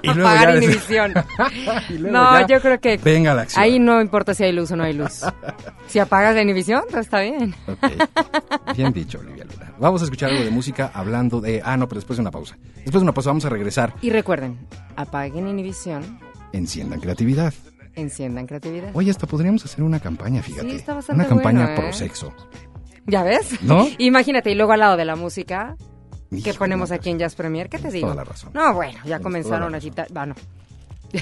Y 0.01 0.07
luego 0.15 0.29
Apagar 0.29 0.51
ya- 0.53 0.57
inhibición. 0.59 1.13
y 1.89 1.93
luego 1.99 2.17
no, 2.17 2.41
ya 2.41 2.47
yo 2.47 2.61
creo 2.61 2.79
que 2.81 2.97
Venga 2.99 3.35
la 3.35 3.43
acción. 3.43 3.63
ahí 3.65 3.81
no 3.81 4.01
importa 4.01 4.33
si 4.33 4.45
hay 4.45 4.53
luz 4.53 4.71
o 4.71 4.77
no 4.77 4.85
hay 4.85 4.93
luz. 4.93 5.23
Si 5.89 5.99
apagas 5.99 6.37
la 6.37 6.43
inhibición, 6.43 6.83
todo 6.89 7.01
está 7.01 7.19
bien. 7.21 7.53
Bien 8.77 8.93
dicho, 8.93 9.19
Olivia 9.19 9.45
Luna. 9.45 9.73
Vamos 9.81 10.01
a 10.03 10.05
escuchar 10.05 10.31
algo 10.31 10.45
de 10.45 10.51
música 10.51 10.93
hablando 10.95 11.41
de... 11.41 11.61
Ah, 11.65 11.77
no, 11.77 11.89
pero 11.89 11.99
después 11.99 12.17
de 12.17 12.21
una 12.21 12.31
pausa. 12.31 12.57
Después 12.77 12.95
de 12.95 13.03
una 13.03 13.13
pausa 13.13 13.31
vamos 13.31 13.45
a 13.45 13.49
regresar. 13.49 13.93
Y 14.01 14.11
recuerden, 14.11 14.57
apaguen 14.95 15.49
inhibición, 15.49 16.21
Enciendan 16.53 17.01
creatividad. 17.01 17.53
enciendan 17.97 18.47
creatividad. 18.47 18.91
Oye, 18.95 19.11
hasta 19.11 19.27
podríamos 19.27 19.65
hacer 19.65 19.83
una 19.83 19.99
campaña, 19.99 20.43
fíjate. 20.43 20.71
Sí, 20.71 20.77
está 20.77 20.95
bastante 20.95 21.21
una 21.23 21.29
campaña 21.29 21.65
bueno, 21.67 21.73
¿eh? 21.73 21.77
pro 21.83 21.93
sexo. 21.93 22.33
¿Ya 23.07 23.25
ves? 23.25 23.61
¿No? 23.63 23.89
Imagínate, 23.99 24.51
y 24.53 24.55
luego 24.55 24.73
al 24.73 24.81
lado 24.81 24.97
de 24.97 25.05
la 25.05 25.17
música 25.17 25.77
que 26.31 26.37
Híjole, 26.37 26.59
ponemos 26.59 26.91
no, 26.91 26.97
aquí 26.97 27.11
en 27.11 27.19
Jazz 27.19 27.35
Premier, 27.35 27.69
¿qué 27.69 27.79
te 27.79 27.91
digo? 27.91 28.07
toda 28.09 28.17
la 28.17 28.25
razón. 28.25 28.51
No, 28.55 28.75
bueno, 28.75 28.99
ya 29.05 29.21
comenzaron 29.21 29.75
a 29.75 29.81
quitar... 29.81 30.07
Bueno, 30.13 30.35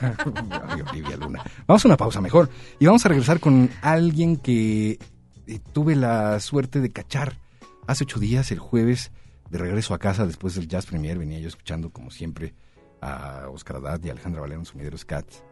Ay, 0.00 0.80
Olivia 0.90 1.16
Luna. 1.16 1.42
Vamos 1.66 1.84
a 1.84 1.88
una 1.88 1.96
pausa 1.96 2.20
mejor. 2.20 2.48
Y 2.78 2.86
vamos 2.86 3.04
a 3.04 3.08
regresar 3.08 3.38
con 3.40 3.70
alguien 3.82 4.36
que 4.36 4.98
eh, 5.46 5.58
tuve 5.72 5.94
la 5.96 6.40
suerte 6.40 6.80
de 6.80 6.90
cachar 6.90 7.36
hace 7.86 8.04
ocho 8.04 8.18
días, 8.18 8.50
el 8.50 8.58
jueves, 8.58 9.12
de 9.50 9.58
regreso 9.58 9.92
a 9.94 9.98
casa 9.98 10.26
después 10.26 10.54
del 10.54 10.68
Jazz 10.68 10.86
Premier. 10.86 11.18
Venía 11.18 11.38
yo 11.38 11.48
escuchando, 11.48 11.90
como 11.90 12.10
siempre, 12.10 12.54
a 13.02 13.48
Oscar 13.52 13.76
Haddad 13.76 14.00
y 14.04 14.08
a 14.08 14.12
Alejandra 14.12 14.40
Valero 14.40 14.60
en 14.60 14.66
Sumideros 14.66 15.04
Cats. 15.04 15.42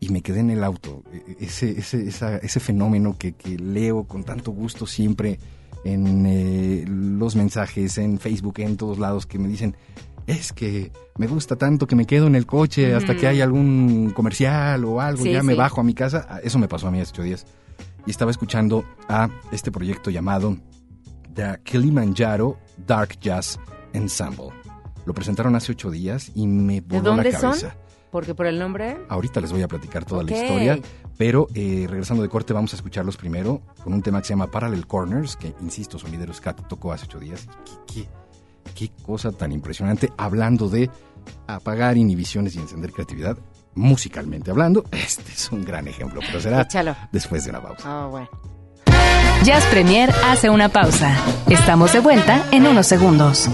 Y 0.00 0.08
me 0.08 0.22
quedé 0.22 0.40
en 0.40 0.50
el 0.50 0.64
auto. 0.64 1.02
E- 1.12 1.16
e- 1.38 1.44
Ese, 1.44 1.78
ese, 1.78 2.08
esa- 2.08 2.38
ese 2.38 2.58
fenómeno 2.60 3.16
que, 3.18 3.32
que 3.34 3.56
leo 3.58 4.04
con 4.04 4.24
tanto 4.24 4.50
gusto 4.50 4.86
siempre 4.86 5.38
en 5.84 6.24
eh, 6.26 6.84
los 6.86 7.36
mensajes, 7.36 7.98
en 7.98 8.18
Facebook, 8.18 8.54
en 8.58 8.76
todos 8.76 8.98
lados, 8.98 9.26
que 9.26 9.38
me 9.38 9.48
dicen, 9.48 9.76
es 10.26 10.52
que 10.52 10.92
me 11.18 11.26
gusta 11.26 11.56
tanto 11.56 11.86
que 11.86 11.96
me 11.96 12.06
quedo 12.06 12.26
en 12.26 12.34
el 12.36 12.46
coche 12.46 12.94
hasta 12.94 13.16
que 13.16 13.26
hay 13.26 13.40
algún 13.40 14.10
comercial 14.14 14.84
o 14.84 15.00
algo, 15.00 15.24
Sí, 15.24 15.32
ya 15.32 15.42
me 15.42 15.54
bajo 15.54 15.80
a 15.80 15.84
mi 15.84 15.94
casa. 15.94 16.26
Ah, 16.28 16.40
Eso 16.42 16.58
me 16.58 16.68
pasó 16.68 16.88
a 16.88 16.90
mí 16.90 17.00
hace 17.00 17.10
ocho 17.12 17.22
días. 17.22 17.46
Y 18.06 18.10
estaba 18.10 18.30
escuchando 18.30 18.84
a 19.08 19.28
este 19.52 19.70
proyecto 19.70 20.10
llamado 20.10 20.56
The 21.34 21.60
Kilimanjaro 21.64 22.58
Dark 22.86 23.18
Jazz 23.20 23.58
Ensemble. 23.92 24.48
Lo 25.04 25.14
presentaron 25.14 25.54
hace 25.56 25.72
ocho 25.72 25.90
días 25.90 26.30
y 26.34 26.46
me 26.46 26.80
¿de 26.80 26.98
voló 26.98 27.10
dónde 27.10 27.32
la 27.32 27.38
son? 27.38 27.54
Porque 28.12 28.34
por 28.34 28.46
el 28.46 28.58
nombre... 28.58 28.98
Ahorita 29.08 29.40
les 29.40 29.50
voy 29.50 29.62
a 29.62 29.68
platicar 29.68 30.04
toda 30.04 30.22
la 30.22 30.30
historia, 30.30 30.78
pero 31.16 31.48
eh, 31.54 31.86
regresando 31.88 32.22
de 32.22 32.28
corte 32.28 32.52
vamos 32.52 32.72
a 32.74 32.76
escucharlos 32.76 33.16
primero 33.16 33.62
con 33.82 33.94
un 33.94 34.02
tema 34.02 34.20
que 34.20 34.26
se 34.26 34.34
llama 34.34 34.50
Parallel 34.50 34.86
Corners, 34.86 35.34
que 35.34 35.54
insisto, 35.62 35.98
Sonideros 35.98 36.40
Cat 36.40 36.68
tocó 36.68 36.92
hace 36.92 37.06
ocho 37.06 37.18
días. 37.18 37.48
¿Qué, 37.64 38.02
qué, 38.02 38.08
qué 38.74 38.92
cosa 39.02 39.32
tan 39.32 39.50
impresionante, 39.50 40.12
hablando 40.18 40.68
de 40.68 40.90
apagar 41.46 41.96
inhibiciones 41.96 42.54
y 42.54 42.58
encender 42.58 42.92
creatividad, 42.92 43.38
musicalmente 43.74 44.50
hablando. 44.50 44.84
Este 44.92 45.32
es 45.32 45.50
un 45.50 45.64
gran 45.64 45.88
ejemplo, 45.88 46.20
pero 46.26 46.38
será 46.40 46.60
Échalo. 46.62 46.94
después 47.12 47.44
de 47.44 47.50
una 47.50 47.62
pausa. 47.62 47.82
Ah, 47.86 48.06
bueno. 48.10 48.28
Jazz 49.42 49.64
Premier 49.66 50.12
hace 50.26 50.50
una 50.50 50.68
pausa. 50.68 51.16
Estamos 51.48 51.92
de 51.94 52.00
vuelta 52.00 52.44
en 52.52 52.66
unos 52.66 52.86
segundos. 52.86 53.48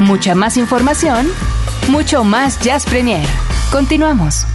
Mucha 0.00 0.34
más 0.34 0.56
información, 0.56 1.28
mucho 1.88 2.24
más 2.24 2.58
Jazz 2.60 2.84
Premier. 2.84 3.26
Continuamos. 3.70 4.46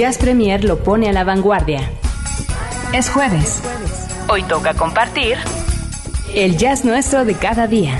Jazz 0.00 0.16
Premier 0.16 0.64
lo 0.64 0.82
pone 0.82 1.10
a 1.10 1.12
la 1.12 1.24
vanguardia. 1.24 1.90
Es 2.94 3.10
jueves. 3.10 3.62
Hoy 4.30 4.42
toca 4.44 4.72
compartir 4.72 5.36
el 6.34 6.56
jazz 6.56 6.86
nuestro 6.86 7.26
de 7.26 7.34
cada 7.34 7.66
día. 7.66 7.98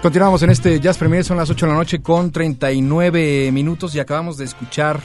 Continuamos 0.00 0.42
en 0.42 0.48
este 0.48 0.80
Jazz 0.80 0.96
Premier, 0.96 1.22
son 1.22 1.36
las 1.36 1.50
8 1.50 1.66
de 1.66 1.72
la 1.72 1.76
noche 1.76 2.00
con 2.00 2.32
39 2.32 3.52
minutos 3.52 3.94
y 3.94 4.00
acabamos 4.00 4.38
de 4.38 4.46
escuchar 4.46 5.02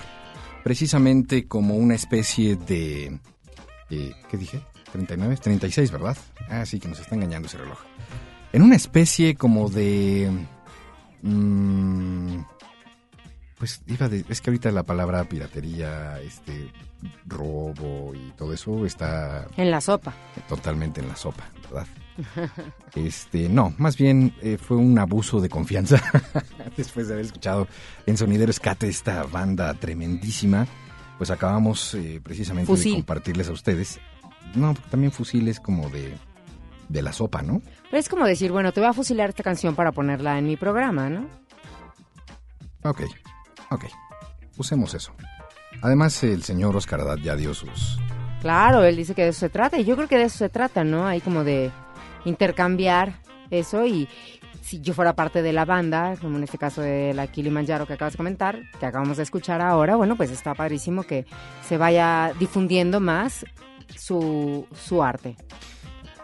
precisamente 0.63 1.45
como 1.45 1.75
una 1.75 1.95
especie 1.95 2.55
de... 2.55 3.19
eh, 3.89 4.13
¿Qué 4.31 4.37
dije? 4.37 4.61
¿39? 4.93 5.39
36, 5.39 5.91
¿verdad? 5.91 6.17
Ah, 6.49 6.65
sí, 6.65 6.79
que 6.79 6.87
nos 6.87 6.99
está 6.99 7.15
engañando 7.15 7.47
ese 7.47 7.57
reloj. 7.57 7.79
En 8.51 8.61
una 8.61 8.75
especie 8.75 9.35
como 9.35 9.69
de... 9.69 10.29
mm, 11.23 12.37
pues 13.57 13.81
iba 13.87 14.09
de... 14.09 14.25
Es 14.29 14.41
que 14.41 14.49
ahorita 14.49 14.71
la 14.71 14.83
palabra 14.83 15.23
piratería, 15.23 16.19
este, 16.21 16.71
robo 17.25 18.13
y 18.13 18.31
todo 18.37 18.53
eso 18.53 18.85
está 18.85 19.47
En 19.57 19.71
la 19.71 19.81
sopa. 19.81 20.13
totalmente 20.47 21.01
en 21.01 21.07
la 21.07 21.15
sopa, 21.15 21.49
¿verdad? 21.63 21.87
Este, 22.95 23.49
no, 23.49 23.73
más 23.79 23.97
bien 23.97 24.35
eh, 24.41 24.59
fue 24.61 24.77
un 24.77 24.99
abuso 24.99 25.41
de 25.41 25.49
confianza 25.49 25.99
después 26.77 27.07
de 27.07 27.13
haber 27.13 27.25
escuchado 27.25 27.67
en 28.05 28.17
Sonidero 28.17 28.51
Escate 28.51 28.87
esta 28.87 29.23
banda 29.23 29.73
tremendísima. 29.73 30.67
Pues 31.17 31.31
acabamos 31.31 31.95
eh, 31.95 32.19
precisamente 32.23 32.67
Fusil. 32.67 32.91
de 32.91 32.97
compartirles 32.99 33.47
a 33.49 33.53
ustedes. 33.53 33.99
No, 34.55 34.73
también 34.89 35.11
fusiles 35.11 35.59
como 35.59 35.89
de, 35.89 36.13
de 36.89 37.01
la 37.01 37.13
sopa, 37.13 37.41
¿no? 37.41 37.61
Pero 37.89 37.97
es 37.99 38.09
como 38.09 38.25
decir, 38.25 38.51
bueno, 38.51 38.71
te 38.71 38.79
voy 38.79 38.89
a 38.89 38.93
fusilar 38.93 39.29
esta 39.29 39.43
canción 39.43 39.75
para 39.75 39.91
ponerla 39.91 40.37
en 40.37 40.45
mi 40.45 40.57
programa, 40.57 41.09
¿no? 41.09 41.27
Ok, 42.83 43.01
ok. 43.71 43.85
Usemos 44.57 44.93
eso. 44.93 45.13
Además, 45.81 46.23
el 46.23 46.43
señor 46.43 46.75
Oscar 46.75 47.01
Haddad 47.01 47.17
ya 47.17 47.35
dio 47.35 47.53
sus... 47.53 47.99
Claro, 48.41 48.83
él 48.83 48.95
dice 48.95 49.15
que 49.15 49.23
de 49.23 49.29
eso 49.29 49.39
se 49.39 49.49
trata 49.49 49.79
y 49.79 49.85
yo 49.85 49.95
creo 49.95 50.07
que 50.07 50.17
de 50.17 50.23
eso 50.23 50.37
se 50.37 50.49
trata, 50.49 50.83
¿no? 50.83 51.07
Hay 51.07 51.21
como 51.21 51.43
de 51.43 51.71
intercambiar 52.25 53.19
eso 53.49 53.85
y 53.85 54.07
si 54.61 54.79
yo 54.81 54.93
fuera 54.93 55.13
parte 55.13 55.41
de 55.41 55.53
la 55.53 55.65
banda, 55.65 56.15
como 56.19 56.37
en 56.37 56.43
este 56.43 56.57
caso 56.57 56.81
de 56.81 57.13
la 57.13 57.27
Kilimanjaro 57.27 57.85
que 57.85 57.93
acabas 57.93 58.13
de 58.13 58.17
comentar, 58.17 58.59
que 58.79 58.85
acabamos 58.85 59.17
de 59.17 59.23
escuchar 59.23 59.61
ahora, 59.61 59.95
bueno, 59.95 60.15
pues 60.15 60.31
está 60.31 60.53
padrísimo 60.55 61.03
que 61.03 61.25
se 61.67 61.77
vaya 61.77 62.33
difundiendo 62.39 62.99
más 62.99 63.45
su, 63.95 64.67
su 64.73 65.03
arte. 65.03 65.35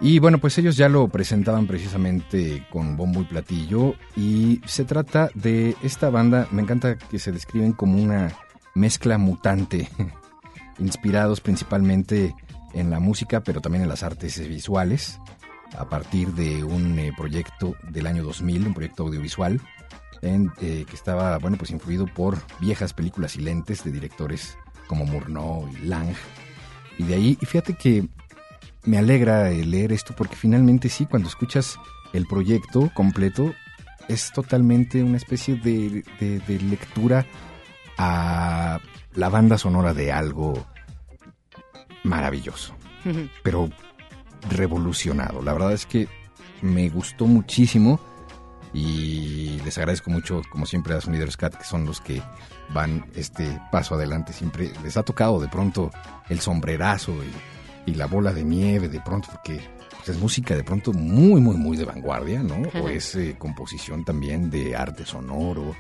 Y 0.02 0.20
bueno, 0.20 0.38
pues 0.38 0.58
ellos 0.58 0.78
ya 0.78 0.88
lo 0.88 1.10
presentaban 1.10 1.68
precisamente 1.68 2.66
con 2.72 2.96
bombo 2.96 3.22
y 3.22 3.26
platillo 3.26 3.96
y 4.16 4.62
se 4.66 4.86
trata 4.86 5.30
de 5.36 5.76
esta 5.84 6.10
banda, 6.10 6.48
me 6.52 6.62
encanta 6.62 6.98
que 6.98 7.20
se 7.20 7.34
describen 7.34 7.74
como 7.74 8.02
una 8.02 8.32
mezcla 8.76 9.18
mutante, 9.18 9.90
inspirados 10.80 11.42
principalmente 11.42 12.34
en 12.74 12.90
la 12.90 13.00
música, 13.00 13.42
pero 13.44 13.60
también 13.60 13.84
en 13.84 13.90
las 13.90 14.04
artes 14.04 14.40
visuales, 14.48 15.20
a 15.78 15.90
partir 15.90 16.30
de 16.34 16.64
un 16.64 16.98
eh, 16.98 17.12
proyecto 17.18 17.76
del 17.90 18.08
año 18.08 18.24
2000, 18.24 18.68
un 18.68 18.74
proyecto 18.74 19.04
audiovisual, 19.04 19.60
eh, 20.22 20.86
que 20.88 20.96
estaba, 20.96 21.38
bueno, 21.38 21.58
pues 21.58 21.72
influido 21.72 22.06
por 22.06 22.38
viejas 22.60 22.94
películas 22.94 23.36
y 23.36 23.42
lentes 23.42 23.84
de 23.84 23.92
directores 23.92 24.58
como 24.88 25.06
Murnau 25.06 25.70
y 25.70 25.86
Lang. 25.86 26.14
Y 27.00 27.04
de 27.06 27.16
ahí, 27.16 27.38
y 27.42 27.46
fíjate 27.48 27.74
que 27.74 28.08
me 28.84 28.98
alegra 29.00 29.50
leer 29.50 29.92
esto 29.92 30.14
porque 30.16 30.36
finalmente 30.36 30.88
sí, 30.90 31.06
cuando 31.08 31.28
escuchas 31.30 31.80
el 32.14 32.26
proyecto 32.28 32.92
completo, 32.94 33.54
es 34.08 34.32
totalmente 34.32 35.02
una 35.04 35.18
especie 35.18 35.56
de, 35.56 36.04
de- 36.20 36.40
de 36.40 36.60
lectura 36.62 37.26
a 37.98 38.80
la 39.14 39.30
banda 39.30 39.58
sonora 39.58 39.94
de 39.94 40.12
algo 40.12 40.66
maravilloso, 42.04 42.74
pero 43.44 43.70
revolucionado. 44.50 45.42
La 45.42 45.54
verdad 45.54 45.74
es 45.74 45.86
que 45.86 46.08
me 46.62 46.90
gustó 46.90 47.26
muchísimo 47.28 48.00
y 48.74 49.60
les 49.64 49.78
agradezco 49.78 50.10
mucho, 50.10 50.42
como 50.50 50.66
siempre, 50.66 50.94
a 50.96 51.02
Sonideros 51.02 51.38
Cat, 51.38 51.56
que 51.56 51.64
son 51.64 51.86
los 51.86 52.02
que 52.02 52.22
van 52.74 53.06
este 53.16 53.60
paso 53.72 53.96
adelante. 53.96 54.34
Siempre 54.34 54.72
les 54.84 54.98
ha 54.98 55.04
tocado 55.04 55.40
de 55.40 55.48
pronto 55.48 55.92
el 56.30 56.40
sombrerazo 56.40 57.14
y, 57.86 57.92
y 57.92 57.96
la 57.96 58.06
bola 58.08 58.34
de 58.34 58.44
nieve, 58.44 58.90
de 58.90 59.02
pronto, 59.02 59.30
porque 59.32 59.62
pues, 59.98 60.10
es 60.10 60.20
música 60.20 60.56
de 60.56 60.64
pronto 60.64 60.94
muy, 60.94 61.42
muy, 61.42 61.58
muy 61.58 61.78
de 61.78 61.86
vanguardia, 61.86 62.42
¿no? 62.44 62.56
O 62.82 62.90
es 62.90 63.16
eh, 63.16 63.36
composición 63.38 64.06
también 64.06 64.50
de 64.50 64.76
arte 64.76 65.06
sonoro. 65.06 65.76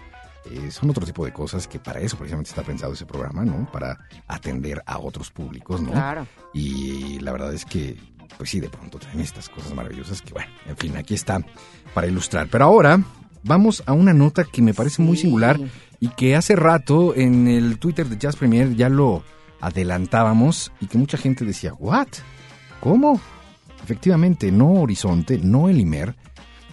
eh, 0.49 0.71
son 0.71 0.89
otro 0.89 1.06
tipo 1.06 1.25
de 1.25 1.32
cosas 1.34 1.67
que 1.67 1.80
para 1.80 1.99
eso 1.99 2.17
precisamente 2.17 2.49
está 2.49 2.63
pensado 2.63 2.93
ese 2.93 3.06
programa, 3.06 3.43
¿no? 3.45 3.69
Para 3.71 3.97
atender 4.28 4.82
a 4.86 4.97
otros 4.99 5.32
públicos, 5.32 5.82
¿no? 5.82 5.91
Claro. 5.91 6.25
Y 6.54 7.19
la 7.19 7.32
verdad 7.32 7.54
es 7.54 7.65
que, 7.65 7.97
pues 8.38 8.49
sí, 8.49 8.60
de 8.60 8.69
pronto 8.69 8.97
traen 8.99 9.19
estas 9.19 9.49
cosas 9.49 9.73
maravillosas 9.73 10.21
que, 10.21 10.34
bueno, 10.34 10.49
en 10.67 10.78
fin, 10.78 10.97
aquí 10.97 11.13
está 11.13 11.39
para 11.93 12.08
ilustrar. 12.08 12.47
Pero 12.49 12.65
ahora 12.65 12.99
vamos 13.43 13.84
a 13.86 13.93
una 13.93 14.13
nota 14.13 14.43
que 14.43 14.62
me 14.62 14.73
parece 14.73 15.02
muy 15.02 15.17
singular 15.17 15.60
y 16.00 16.10
que 16.10 16.36
hace 16.36 16.56
rato 16.56 17.16
en 17.16 17.48
el 17.48 17.78
Twitter 17.80 18.08
de 18.08 18.18
Jazz 18.18 18.36
Premier 18.36 18.76
ya 18.76 18.90
lo 18.90 19.24
adelantábamos 19.62 20.72
y 20.80 20.88
que 20.88 20.98
mucha 20.98 21.18
gente 21.18 21.46
decía, 21.46 21.74
¿what? 21.80 22.08
¿Cómo? 22.80 23.20
Efectivamente, 23.84 24.52
no 24.52 24.72
Horizonte, 24.74 25.40
no 25.42 25.68
Elimer, 25.70 26.10
Yo 26.10 26.16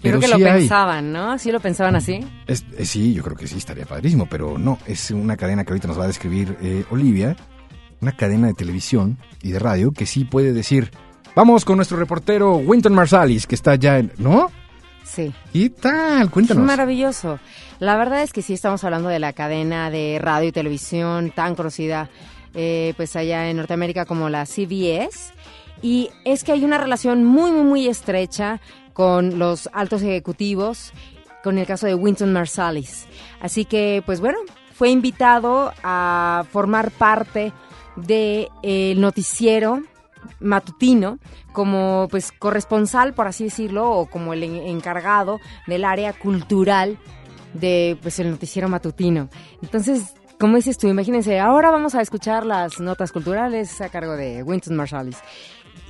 pero 0.02 0.18
creo 0.18 0.20
que 0.20 0.26
sí 0.36 0.42
lo 0.42 0.50
hay. 0.52 0.58
pensaban, 0.60 1.12
¿no? 1.12 1.38
Sí 1.38 1.50
lo 1.52 1.60
pensaban 1.60 1.96
así. 1.96 2.20
Es- 2.46 2.64
eh, 2.76 2.84
sí, 2.84 3.14
yo 3.14 3.22
creo 3.22 3.36
que 3.36 3.46
sí, 3.46 3.56
estaría 3.58 3.86
padrísimo, 3.86 4.26
pero 4.28 4.58
no, 4.58 4.78
es 4.86 5.10
una 5.10 5.36
cadena 5.36 5.64
que 5.64 5.72
ahorita 5.72 5.88
nos 5.88 5.98
va 5.98 6.04
a 6.04 6.08
describir 6.08 6.56
eh, 6.60 6.84
Olivia, 6.90 7.36
una 8.00 8.12
cadena 8.12 8.48
de 8.48 8.54
televisión 8.54 9.18
y 9.42 9.52
de 9.52 9.58
radio 9.58 9.92
que 9.92 10.04
sí 10.06 10.24
puede 10.24 10.52
decir, 10.52 10.90
vamos 11.34 11.64
con 11.64 11.76
nuestro 11.76 11.96
reportero 11.96 12.56
Winton 12.56 12.92
Marsalis, 12.94 13.46
que 13.46 13.54
está 13.54 13.74
ya 13.76 13.98
en... 13.98 14.12
¿No? 14.18 14.50
Sí. 15.06 15.32
¿Qué 15.52 15.70
tal? 15.70 16.24
Es 16.24 16.30
Cuéntanos. 16.30 16.64
maravilloso. 16.64 17.38
La 17.78 17.96
verdad 17.96 18.22
es 18.22 18.32
que 18.32 18.42
sí 18.42 18.54
estamos 18.54 18.82
hablando 18.84 19.08
de 19.08 19.18
la 19.18 19.32
cadena 19.32 19.90
de 19.90 20.18
radio 20.20 20.48
y 20.48 20.52
televisión 20.52 21.30
tan 21.30 21.54
conocida 21.54 22.10
eh, 22.54 22.94
pues 22.96 23.14
allá 23.16 23.48
en 23.48 23.56
Norteamérica 23.58 24.04
como 24.04 24.28
la 24.28 24.46
CBS. 24.46 25.32
Y 25.82 26.10
es 26.24 26.42
que 26.42 26.52
hay 26.52 26.64
una 26.64 26.78
relación 26.78 27.24
muy, 27.24 27.50
muy, 27.52 27.62
muy 27.62 27.86
estrecha 27.86 28.60
con 28.92 29.38
los 29.38 29.68
altos 29.72 30.02
ejecutivos, 30.02 30.92
con 31.44 31.58
el 31.58 31.66
caso 31.66 31.86
de 31.86 31.94
Winton 31.94 32.32
Marsalis. 32.32 33.06
Así 33.40 33.66
que, 33.66 34.02
pues 34.06 34.20
bueno, 34.20 34.38
fue 34.74 34.90
invitado 34.90 35.72
a 35.84 36.44
formar 36.50 36.90
parte 36.90 37.52
del 37.96 39.00
noticiero 39.00 39.82
matutino 40.40 41.18
como 41.52 42.08
pues 42.10 42.32
corresponsal 42.32 43.14
por 43.14 43.26
así 43.26 43.44
decirlo 43.44 43.90
o 43.90 44.06
como 44.06 44.32
el 44.32 44.42
en- 44.42 44.56
encargado 44.56 45.38
del 45.66 45.84
área 45.84 46.12
cultural 46.12 46.98
de 47.54 47.96
pues 48.02 48.18
el 48.18 48.30
noticiero 48.30 48.68
matutino. 48.68 49.28
Entonces 49.62 50.14
como 50.38 50.56
dices 50.56 50.76
tú 50.78 50.86
imagínense 50.88 51.38
ahora 51.40 51.70
vamos 51.70 51.94
a 51.94 52.02
escuchar 52.02 52.44
las 52.44 52.78
notas 52.80 53.12
culturales 53.12 53.80
a 53.80 53.88
cargo 53.88 54.16
de 54.16 54.42
Winton 54.42 54.76
Marsalis. 54.76 55.18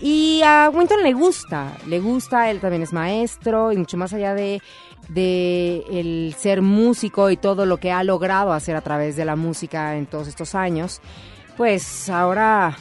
Y 0.00 0.42
a 0.44 0.70
Winton 0.72 1.02
le 1.02 1.14
gusta, 1.14 1.72
le 1.86 2.00
gusta, 2.00 2.50
él 2.50 2.60
también 2.60 2.82
es 2.82 2.92
maestro 2.92 3.72
y 3.72 3.78
mucho 3.78 3.96
más 3.96 4.12
allá 4.12 4.34
de, 4.34 4.60
de 5.08 5.84
el 5.90 6.34
ser 6.36 6.60
músico 6.60 7.30
y 7.30 7.38
todo 7.38 7.64
lo 7.64 7.78
que 7.78 7.92
ha 7.92 8.04
logrado 8.04 8.52
hacer 8.52 8.76
a 8.76 8.82
través 8.82 9.16
de 9.16 9.24
la 9.24 9.36
música 9.36 9.96
en 9.96 10.04
todos 10.04 10.28
estos 10.28 10.54
años, 10.54 11.00
pues 11.56 12.10
ahora, 12.10 12.76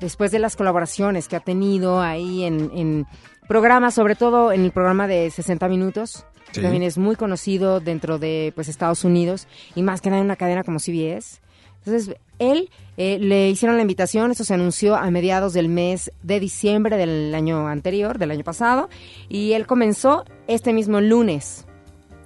después 0.00 0.30
de 0.30 0.38
las 0.38 0.56
colaboraciones 0.56 1.28
que 1.28 1.36
ha 1.36 1.40
tenido 1.40 2.00
ahí 2.00 2.44
en, 2.44 2.70
en 2.74 3.06
programas, 3.48 3.94
sobre 3.94 4.16
todo 4.16 4.52
en 4.52 4.62
el 4.64 4.72
programa 4.72 5.06
de 5.06 5.30
60 5.30 5.68
minutos, 5.68 6.24
que 6.52 6.60
también 6.60 6.82
es 6.82 6.98
muy 6.98 7.16
conocido 7.16 7.80
dentro 7.80 8.18
de 8.18 8.52
pues 8.54 8.68
Estados 8.68 9.04
Unidos 9.04 9.46
y 9.74 9.82
más 9.82 10.00
que 10.00 10.10
nada 10.10 10.20
en 10.20 10.26
una 10.26 10.36
cadena 10.36 10.64
como 10.64 10.78
CBS. 10.78 11.40
Entonces, 11.84 12.16
él 12.38 12.70
eh, 12.96 13.18
le 13.20 13.48
hicieron 13.48 13.76
la 13.76 13.82
invitación, 13.82 14.30
esto 14.32 14.42
se 14.42 14.54
anunció 14.54 14.96
a 14.96 15.08
mediados 15.10 15.52
del 15.52 15.68
mes 15.68 16.10
de 16.22 16.40
diciembre 16.40 16.96
del 16.96 17.34
año 17.34 17.68
anterior, 17.68 18.18
del 18.18 18.32
año 18.32 18.42
pasado, 18.42 18.88
y 19.28 19.52
él 19.52 19.66
comenzó 19.66 20.24
este 20.48 20.72
mismo 20.72 21.00
lunes 21.00 21.64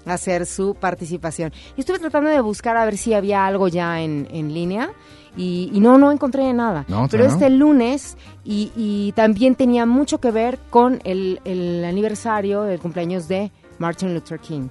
a 0.06 0.14
hacer 0.14 0.46
su 0.46 0.74
participación. 0.74 1.52
Y 1.76 1.80
estuve 1.80 1.98
tratando 1.98 2.30
de 2.30 2.40
buscar 2.40 2.78
a 2.78 2.84
ver 2.86 2.96
si 2.96 3.12
había 3.12 3.46
algo 3.46 3.68
ya 3.68 4.00
en, 4.00 4.28
en 4.30 4.54
línea 4.54 4.92
y, 5.37 5.70
y 5.72 5.81
no, 5.81 5.99
no 5.99 6.11
encontré 6.12 6.53
nada. 6.53 6.85
No, 6.89 7.07
Pero 7.11 7.24
¿no? 7.24 7.31
este 7.31 7.51
lunes 7.51 8.16
y, 8.45 8.72
y 8.76 9.12
también 9.12 9.55
tenía 9.55 9.87
mucho 9.87 10.18
que 10.20 10.31
ver 10.31 10.59
con 10.70 11.01
el, 11.05 11.41
el 11.45 11.85
aniversario 11.85 12.62
del 12.62 12.81
cumpleaños 12.81 13.28
de 13.28 13.51
Martin 13.78 14.12
Luther 14.12 14.39
King. 14.41 14.68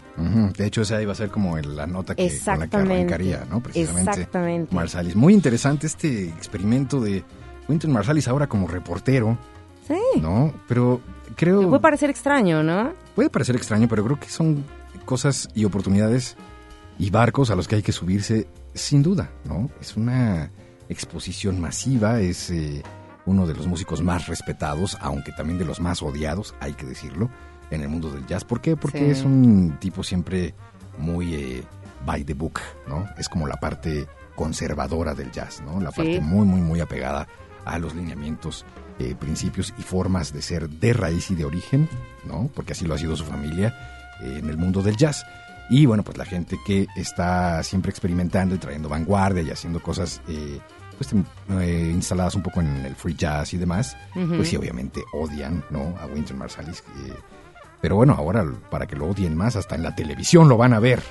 De 0.55 0.65
hecho, 0.67 0.81
esa 0.83 1.01
iba 1.01 1.13
a 1.13 1.15
ser 1.15 1.29
como 1.29 1.57
el- 1.57 1.75
la 1.75 1.87
nota 1.87 2.13
que, 2.13 2.29
con 2.45 2.59
la 2.59 2.67
que 2.67 2.77
arrancaría, 2.77 3.45
¿no? 3.49 3.59
Precisamente. 3.61 4.11
Exactamente. 4.11 4.75
Marsalis. 4.75 5.15
Muy 5.15 5.33
interesante 5.33 5.87
este 5.87 6.25
experimento 6.29 7.01
de 7.01 7.23
Winton 7.67 7.91
Marsalis 7.91 8.27
ahora 8.27 8.47
como 8.47 8.67
reportero, 8.67 9.37
Sí. 9.87 10.21
¿no? 10.21 10.53
Pero 10.67 11.01
creo... 11.35 11.67
puede 11.67 11.79
parecer 11.81 12.11
extraño, 12.11 12.61
¿no? 12.61 12.93
Puede 13.15 13.31
parecer 13.31 13.55
extraño, 13.55 13.87
pero 13.89 14.03
creo 14.03 14.19
que 14.19 14.29
son 14.29 14.63
cosas 15.05 15.49
y 15.55 15.65
oportunidades 15.65 16.35
y 16.99 17.09
barcos 17.09 17.49
a 17.49 17.55
los 17.55 17.67
que 17.67 17.75
hay 17.77 17.81
que 17.81 17.91
subirse 17.91 18.47
sin 18.73 19.03
duda, 19.03 19.31
¿no? 19.45 19.69
Es 19.81 19.95
una 19.97 20.51
exposición 20.89 21.59
masiva, 21.61 22.19
es 22.19 22.49
eh, 22.49 22.83
uno 23.25 23.45
de 23.45 23.53
los 23.53 23.67
músicos 23.67 24.01
más 24.01 24.27
respetados, 24.27 24.97
aunque 25.01 25.31
también 25.31 25.59
de 25.59 25.65
los 25.65 25.79
más 25.79 26.01
odiados, 26.01 26.55
hay 26.59 26.73
que 26.73 26.85
decirlo, 26.85 27.29
en 27.71 27.81
el 27.81 27.89
mundo 27.89 28.11
del 28.11 28.25
jazz. 28.25 28.43
¿Por 28.43 28.61
qué? 28.61 28.75
Porque 28.75 28.99
Sí. 28.99 29.05
es 29.11 29.23
un 29.23 29.77
tipo 29.79 30.03
siempre 30.03 30.55
muy 30.97 31.35
eh, 31.35 31.63
by 32.05 32.23
the 32.23 32.33
book, 32.33 32.59
¿no? 32.87 33.05
Es 33.17 33.29
como 33.29 33.47
la 33.47 33.57
parte 33.57 34.07
conservadora 34.35 35.13
del 35.13 35.31
jazz, 35.31 35.61
¿no? 35.61 35.79
La 35.79 35.91
Sí. 35.91 35.97
parte 35.97 36.21
muy, 36.21 36.45
muy, 36.45 36.61
muy 36.61 36.79
apegada 36.79 37.27
a 37.65 37.77
los 37.77 37.93
lineamientos, 37.93 38.65
eh, 38.97 39.13
principios 39.19 39.73
y 39.77 39.81
formas 39.83 40.33
de 40.33 40.41
ser 40.41 40.67
de 40.69 40.93
raíz 40.93 41.29
y 41.29 41.35
de 41.35 41.45
origen, 41.45 41.87
¿no? 42.25 42.49
Porque 42.55 42.71
así 42.73 42.85
lo 42.85 42.95
ha 42.95 42.97
sido 42.97 43.15
su 43.15 43.25
familia 43.25 43.75
eh, 44.23 44.37
en 44.39 44.49
el 44.49 44.57
mundo 44.57 44.81
del 44.81 44.97
jazz. 44.97 45.23
Y 45.69 45.85
bueno, 45.85 46.03
pues 46.03 46.17
la 46.17 46.25
gente 46.25 46.57
que 46.65 46.87
está 46.95 47.61
siempre 47.63 47.91
experimentando 47.91 48.55
y 48.55 48.57
trayendo 48.57 48.89
vanguardia 48.89 49.43
y 49.43 49.51
haciendo 49.51 49.81
cosas 49.81 50.21
eh, 50.27 50.59
pues 50.97 51.09
eh, 51.61 51.91
instaladas 51.93 52.35
un 52.35 52.41
poco 52.43 52.59
en 52.61 52.85
el 52.85 52.95
free 52.95 53.13
jazz 53.15 53.53
y 53.53 53.57
demás, 53.57 53.95
pues 54.13 54.49
sí, 54.49 54.57
obviamente 54.57 55.03
odian, 55.13 55.63
¿no? 55.69 55.95
A 56.01 56.07
Wynton 56.07 56.37
Marsalis. 56.37 56.79
eh, 57.05 57.13
pero 57.81 57.95
bueno, 57.95 58.13
ahora 58.17 58.45
para 58.69 58.85
que 58.87 58.97
lo 58.97 59.07
odien 59.07 59.37
más, 59.37 59.55
hasta 59.55 59.75
en 59.75 59.83
la 59.83 59.95
televisión 59.95 60.49
lo 60.49 60.57
van 60.57 60.73
a 60.73 60.79
ver. 60.79 61.01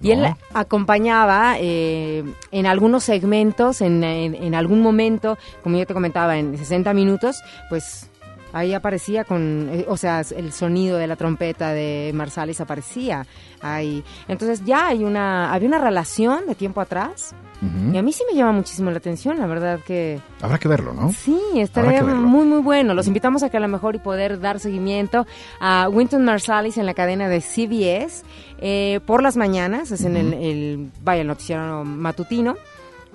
Y 0.00 0.10
él 0.10 0.18
acompañaba 0.52 1.54
eh, 1.58 2.24
en 2.50 2.66
algunos 2.66 3.04
segmentos, 3.04 3.80
en, 3.80 4.02
en- 4.04 4.34
en 4.34 4.54
algún 4.54 4.80
momento, 4.82 5.38
como 5.62 5.78
yo 5.78 5.86
te 5.86 5.94
comentaba, 5.94 6.36
en 6.36 6.58
60 6.58 6.92
minutos, 6.92 7.36
pues 7.70 8.10
ahí 8.52 8.74
aparecía 8.74 9.24
con, 9.24 9.68
eh, 9.72 9.84
o 9.88 9.96
sea, 9.96 10.20
el 10.20 10.52
sonido 10.52 10.98
de 10.98 11.06
la 11.06 11.16
trompeta 11.16 11.72
de 11.72 12.12
Marsalis 12.14 12.60
aparecía 12.60 13.26
ahí. 13.60 14.04
Entonces 14.28 14.64
ya 14.64 14.88
hay 14.88 15.04
una, 15.04 15.52
había 15.52 15.68
una 15.68 15.78
relación 15.78 16.46
de 16.46 16.54
tiempo 16.54 16.80
atrás 16.80 17.34
y 17.92 17.96
a 17.96 18.02
mí 18.02 18.12
sí 18.12 18.24
me 18.28 18.36
llama 18.36 18.50
muchísimo 18.50 18.90
la 18.90 18.96
atención, 18.96 19.38
la 19.38 19.46
verdad 19.46 19.78
que 19.86 20.18
Habrá 20.40 20.58
que 20.58 20.66
verlo, 20.66 20.92
¿no? 20.92 21.12
Sí, 21.12 21.38
estaría 21.54 22.02
muy, 22.02 22.44
muy 22.44 22.60
bueno. 22.60 22.92
Los 22.92 23.06
invitamos 23.06 23.44
a 23.44 23.50
que 23.50 23.56
a 23.56 23.60
lo 23.60 23.68
mejor 23.68 23.94
y 23.94 23.98
poder 24.00 24.40
dar 24.40 24.58
seguimiento 24.58 25.26
a 25.60 25.88
Winton 25.88 26.24
Marsalis 26.24 26.76
en 26.76 26.86
la 26.86 26.94
cadena 26.94 27.28
de 27.28 27.40
CBS 27.40 28.24
eh, 28.58 28.98
por 29.06 29.22
las 29.22 29.36
mañanas, 29.36 29.92
es 29.92 30.04
en 30.04 30.16
el, 30.16 30.32
el, 30.32 30.90
vaya, 31.02 31.20
el 31.20 31.28
noticiero 31.28 31.84
matutino, 31.84 32.56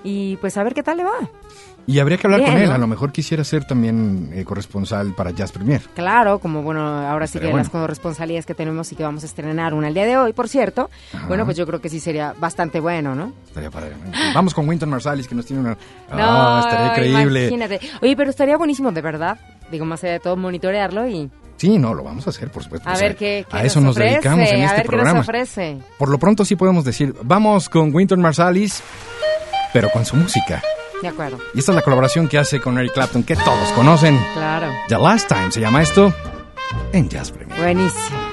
y 0.04 0.36
pues 0.38 0.58
a 0.58 0.64
ver 0.64 0.74
qué 0.74 0.84
tal 0.84 0.98
le 0.98 1.04
va. 1.04 1.12
Y 1.90 2.00
habría 2.00 2.18
que 2.18 2.28
hablar 2.28 2.42
Bien, 2.42 2.52
con 2.52 2.62
él. 2.62 2.68
¿no? 2.68 2.76
A 2.76 2.78
lo 2.80 2.88
mejor 2.88 3.14
quisiera 3.14 3.46
ser 3.46 3.64
también 3.64 4.30
eh, 4.34 4.44
corresponsal 4.44 5.16
para 5.16 5.32
Jazz 5.32 5.54
Premier. 5.54 5.82
Claro, 5.96 6.40
como 6.40 6.62
bueno, 6.62 6.82
ahora 6.86 7.28
sí 7.28 7.40
que 7.40 7.46
bueno. 7.46 7.60
las 7.60 7.70
corresponsalías 7.70 8.46
que 8.46 8.54
tenemos 8.54 8.92
y 8.92 8.98
que 8.98 9.04
vamos 9.04 9.24
a 9.24 9.26
estrenar 9.26 9.74
una 9.74 9.88
el 9.88 9.94
día 9.94 10.06
de 10.06 10.18
hoy, 10.18 10.34
por 10.34 10.50
cierto, 10.50 10.90
Ajá. 11.14 11.28
bueno, 11.28 11.46
pues 11.46 11.56
yo 11.56 11.66
creo 11.66 11.80
que 11.80 11.88
sí 11.88 12.02
sería 12.02 12.34
bastante 12.38 12.82
bueno, 12.82 13.16
¿no? 13.16 13.32
Estaría 13.48 13.72
padre. 13.72 13.94
Vamos 14.36 14.54
con 14.54 14.68
Winton 14.68 14.90
Marsalis, 14.90 15.30
que 15.30 15.36
nos 15.36 15.46
tiene 15.46 15.62
una... 15.62 15.78
Ah, 16.12 16.62
estaría 16.66 16.88
increíble. 16.92 17.42
Imagínate. 17.48 17.80
Oye, 18.02 18.18
pero 18.18 18.32
estaría 18.32 18.58
buenísimo, 18.58 18.92
de 18.92 19.02
verdad. 19.02 19.40
Digo, 19.72 19.86
más 19.86 20.04
allá 20.04 20.14
de 20.14 20.20
todo, 20.20 20.36
monitorearlo 20.36 21.08
y 21.08 21.30
Sí, 21.56 21.78
no, 21.80 21.94
lo 21.94 22.04
vamos 22.04 22.28
a 22.28 22.32
hacer, 22.32 22.52
por 22.52 22.64
supuesto. 22.64 22.88
a 22.88 22.98
ver 22.98 23.16
qué, 23.16 23.46
qué 23.50 23.58
A 23.58 23.64
eso 23.64 23.80
nos 23.80 23.96
ofrece, 23.96 24.16
dedicamos 24.16 24.50
en 24.50 24.62
a 24.62 24.66
este 24.66 24.76
ver 24.76 24.82
qué 24.84 24.88
programa. 24.90 25.14
nos 25.20 25.26
ofrece. 25.28 25.78
Por 25.98 26.10
lo 26.10 26.20
pronto 26.20 26.44
sí 26.44 26.56
podemos 26.58 26.84
decir, 26.84 27.16
vamos 27.24 27.68
con 27.70 27.96
Winton 27.96 28.20
Marsalis, 28.22 28.84
pero 29.74 29.90
con 29.90 30.06
su 30.06 30.16
música. 30.16 30.62
De 31.02 31.08
acuerdo, 31.10 31.38
Y 31.54 31.60
esta 31.60 31.72
es 31.72 31.76
la 31.76 31.82
colaboración 31.84 32.28
que 32.28 32.38
hace 32.40 32.60
con 32.60 32.78
Eric 32.80 32.94
Clapton, 32.94 33.24
que 33.24 33.36
todos 33.36 33.70
conocen. 33.76 34.20
claro. 34.34 34.72
The 34.88 34.98
Last 34.98 35.28
Time 35.28 35.52
se 35.52 35.62
llama 35.62 35.82
esto 35.84 36.12
en 36.92 37.08
Jazz 37.08 37.32
Premier. 37.32 37.60
Buenísimo. 37.60 38.27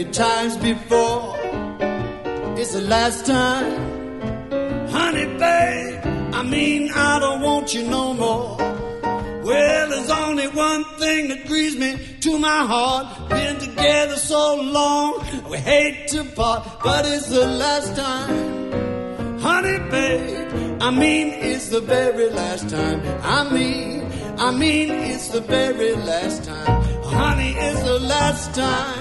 Many 0.00 0.12
times 0.12 0.56
before. 0.56 1.36
It's 2.58 2.72
the 2.72 2.80
last 2.82 3.26
time, 3.26 4.88
honey, 4.88 5.26
babe. 5.38 6.00
I 6.32 6.42
mean, 6.42 6.90
I 6.92 7.18
don't 7.18 7.42
want 7.42 7.74
you 7.74 7.84
no 7.84 8.14
more. 8.14 8.56
Well, 9.42 9.88
there's 9.90 10.10
only 10.10 10.48
one 10.48 10.84
thing 10.98 11.28
that 11.28 11.46
grieves 11.46 11.76
me 11.76 11.98
to 12.20 12.38
my 12.38 12.64
heart. 12.66 13.28
Been 13.28 13.58
together 13.58 14.16
so 14.16 14.60
long, 14.60 15.24
we 15.50 15.58
hate 15.58 16.08
to 16.08 16.24
part, 16.24 16.66
but 16.82 17.04
it's 17.06 17.28
the 17.28 17.46
last 17.46 17.96
time 17.96 18.60
honey, 19.40 19.78
babe. 19.90 20.82
I 20.82 20.90
mean, 20.90 21.28
it's 21.28 21.68
the 21.68 21.80
very 21.80 22.28
last 22.30 22.68
time. 22.68 23.00
I 23.22 23.50
mean, 23.50 24.06
I 24.38 24.50
mean, 24.50 24.90
it's 24.90 25.28
the 25.28 25.40
very 25.40 25.94
last 25.94 26.44
time. 26.44 26.82
Honey, 27.04 27.52
it's 27.56 27.82
the 27.82 27.98
last 28.00 28.54
time. 28.54 28.99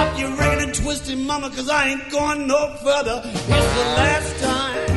Stop 0.00 0.18
your 0.18 0.34
ragged 0.34 0.64
and 0.64 0.74
twisted 0.74 1.18
mama, 1.18 1.50
cause 1.50 1.68
I 1.68 1.88
ain't 1.88 2.10
going 2.10 2.46
no 2.46 2.74
further. 2.82 3.20
It's 3.22 3.70
the 3.78 3.86
last 4.00 4.40
time. 4.40 4.88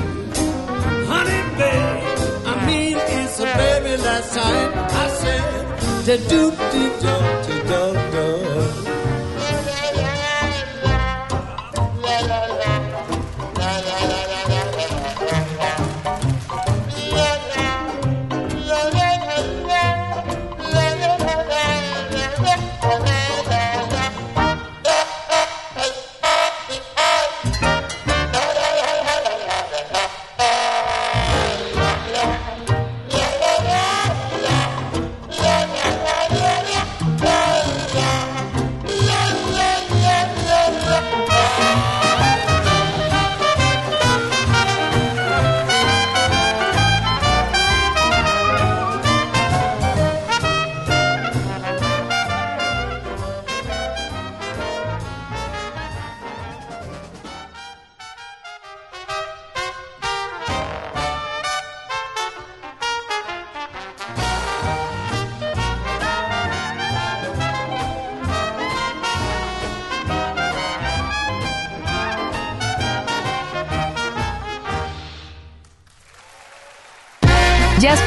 Honey, 1.11 1.41
babe. 1.57 2.47
I 2.47 2.65
mean, 2.65 2.95
it's 2.97 3.35
the 3.35 3.43
very 3.43 3.97
last 3.97 4.33
time. 4.33 4.71
I 5.03 5.07
said, 5.19 6.05
da 6.05 6.15
do 6.29 6.51
do 6.71 6.83
do 7.01 7.15
do 7.47 8.77
do 8.77 8.82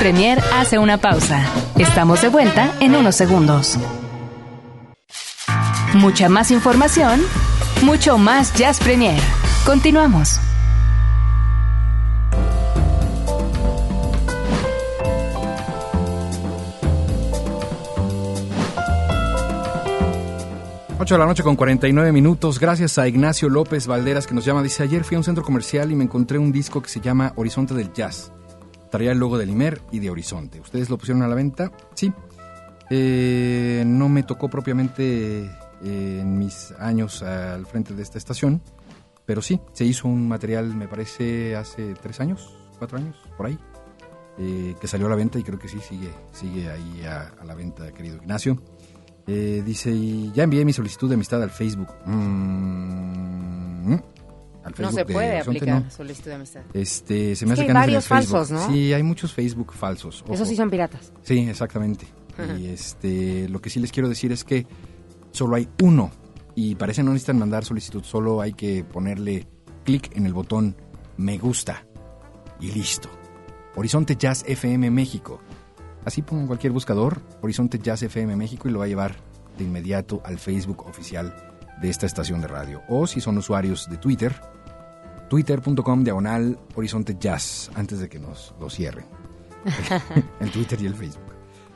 Premier 0.06 0.38
hace 0.54 0.78
una 0.78 0.98
pausa. 0.98 1.44
Estamos 1.76 2.22
de 2.22 2.28
vuelta 2.28 2.72
en 2.78 2.94
unos 2.94 3.16
segundos. 3.16 3.76
Mucha 5.94 6.28
más 6.28 6.52
información, 6.52 7.20
mucho 7.82 8.16
más 8.16 8.54
Jazz 8.54 8.78
Premier. 8.78 9.20
Continuamos. 9.64 10.38
De 21.00 21.18
la 21.18 21.26
noche 21.26 21.42
con 21.42 21.56
49 21.56 22.12
minutos. 22.12 22.60
Gracias 22.60 22.96
a 22.98 23.08
Ignacio 23.08 23.48
López 23.48 23.88
Valderas 23.88 24.28
que 24.28 24.34
nos 24.34 24.44
llama. 24.44 24.62
Dice, 24.62 24.84
ayer 24.84 25.02
fui 25.02 25.16
a 25.16 25.18
un 25.18 25.24
centro 25.24 25.42
comercial 25.42 25.90
y 25.90 25.96
me 25.96 26.04
encontré 26.04 26.38
un 26.38 26.52
disco 26.52 26.80
que 26.80 26.88
se 26.88 27.00
llama 27.00 27.32
Horizonte 27.34 27.74
del 27.74 27.92
Jazz. 27.92 28.30
Traía 28.90 29.12
el 29.12 29.18
logo 29.18 29.38
del 29.38 29.50
Imer 29.50 29.80
y 29.92 29.98
de 29.98 30.10
Horizonte. 30.10 30.60
¿Ustedes 30.60 30.90
lo 30.90 30.98
pusieron 30.98 31.22
a 31.22 31.28
la 31.28 31.34
venta? 31.34 31.72
Sí. 31.94 32.12
Eh, 32.90 33.82
no 33.86 34.08
me 34.08 34.22
tocó 34.22 34.48
propiamente 34.48 35.44
eh, 35.82 36.18
en 36.20 36.38
mis 36.38 36.72
años 36.78 37.22
al 37.22 37.66
frente 37.66 37.94
de 37.94 38.02
esta 38.02 38.16
estación, 38.18 38.62
pero 39.24 39.42
sí, 39.42 39.60
se 39.72 39.84
hizo 39.84 40.06
un 40.06 40.28
material, 40.28 40.74
me 40.74 40.86
parece, 40.86 41.56
hace 41.56 41.94
tres 41.94 42.20
años, 42.20 42.56
cuatro 42.78 42.98
años, 42.98 43.16
por 43.36 43.46
ahí, 43.46 43.58
eh, 44.38 44.76
que 44.80 44.86
salió 44.86 45.06
a 45.06 45.10
la 45.10 45.16
venta 45.16 45.38
y 45.38 45.42
creo 45.42 45.58
que 45.58 45.68
sí, 45.68 45.80
sigue, 45.80 46.10
sigue 46.32 46.70
ahí 46.70 47.02
a, 47.04 47.32
a 47.40 47.44
la 47.44 47.54
venta, 47.54 47.92
querido 47.92 48.16
Ignacio. 48.16 48.56
Eh, 49.26 49.62
dice, 49.66 49.90
y 49.90 50.30
ya 50.32 50.44
envié 50.44 50.64
mi 50.64 50.72
solicitud 50.72 51.08
de 51.08 51.14
amistad 51.14 51.42
al 51.42 51.50
Facebook. 51.50 51.88
Mm, 52.04 53.94
al 54.66 54.74
No 54.78 54.90
se 54.90 55.04
de 55.04 55.12
puede 55.12 55.34
Horizonte, 55.36 55.58
aplicar 55.60 55.84
no. 55.84 55.90
solicitud 55.90 56.28
de 56.30 56.34
amistad. 56.34 56.60
Este, 56.74 57.36
se 57.36 57.46
me 57.46 57.54
Es 57.54 57.58
hace 57.60 57.66
que 57.66 57.70
hay 57.70 57.70
en 57.70 57.76
el 57.76 57.82
varios 57.82 58.06
Facebook. 58.06 58.36
falsos, 58.38 58.50
¿no? 58.50 58.72
Sí, 58.72 58.92
hay 58.92 59.02
muchos 59.02 59.32
Facebook 59.32 59.72
falsos. 59.72 60.22
ojo. 60.22 60.32
Esos 60.34 60.48
sí 60.48 60.56
son 60.56 60.68
piratas. 60.70 61.12
Sí, 61.22 61.38
exactamente. 61.48 62.06
Ajá. 62.36 62.54
Y 62.58 62.66
este, 62.66 63.48
lo 63.48 63.60
que 63.60 63.70
sí 63.70 63.80
les 63.80 63.92
quiero 63.92 64.08
decir 64.08 64.32
es 64.32 64.44
que 64.44 64.66
solo 65.30 65.56
hay 65.56 65.68
uno 65.82 66.10
y 66.54 66.74
parece 66.74 67.02
no 67.02 67.12
necesitan 67.12 67.38
mandar 67.38 67.64
solicitud, 67.64 68.02
solo 68.04 68.40
hay 68.40 68.52
que 68.54 68.82
ponerle 68.84 69.46
clic 69.84 70.10
en 70.16 70.26
el 70.26 70.32
botón 70.34 70.76
me 71.16 71.38
gusta 71.38 71.86
y 72.60 72.70
listo. 72.72 73.08
Horizonte 73.76 74.16
Jazz 74.16 74.44
FM 74.46 74.90
México. 74.90 75.40
Así 76.04 76.22
pongan 76.22 76.46
cualquier 76.46 76.72
buscador, 76.72 77.20
Horizonte 77.42 77.78
Jazz 77.78 78.02
FM 78.02 78.36
México 78.36 78.68
y 78.68 78.72
lo 78.72 78.78
va 78.80 78.84
a 78.86 78.88
llevar 78.88 79.16
de 79.58 79.64
inmediato 79.64 80.20
al 80.24 80.38
Facebook 80.38 80.86
oficial 80.86 81.34
de 81.80 81.90
esta 81.90 82.06
estación 82.06 82.40
de 82.40 82.48
radio. 82.48 82.82
O 82.88 83.06
si 83.06 83.20
son 83.20 83.36
usuarios 83.38 83.88
de 83.90 83.96
Twitter, 83.98 84.34
twitter.com 85.28 86.04
diagonal 86.04 86.58
Horizonte 86.74 87.16
Jazz, 87.18 87.70
antes 87.74 88.00
de 88.00 88.08
que 88.08 88.18
nos 88.18 88.54
lo 88.60 88.70
cierren. 88.70 89.04
el 90.40 90.50
Twitter 90.50 90.80
y 90.82 90.86
el 90.86 90.94
Facebook. 90.94 91.22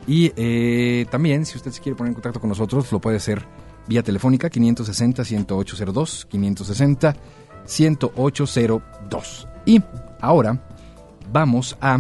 Y 0.07 0.33
eh, 0.37 1.07
también, 1.11 1.45
si 1.45 1.57
usted 1.57 1.71
se 1.73 1.81
quiere 1.81 1.97
poner 1.97 2.11
en 2.11 2.15
contacto 2.15 2.41
con 2.41 2.49
nosotros, 2.49 2.91
lo 2.93 3.01
puede 3.01 3.17
hacer 3.19 3.45
vía 3.87 4.03
telefónica 4.03 4.49
560-1802, 4.51 7.15
560-1802. 7.67 9.49
Y 9.67 9.83
ahora 10.21 10.59
vamos 11.33 11.77
a... 11.81 11.99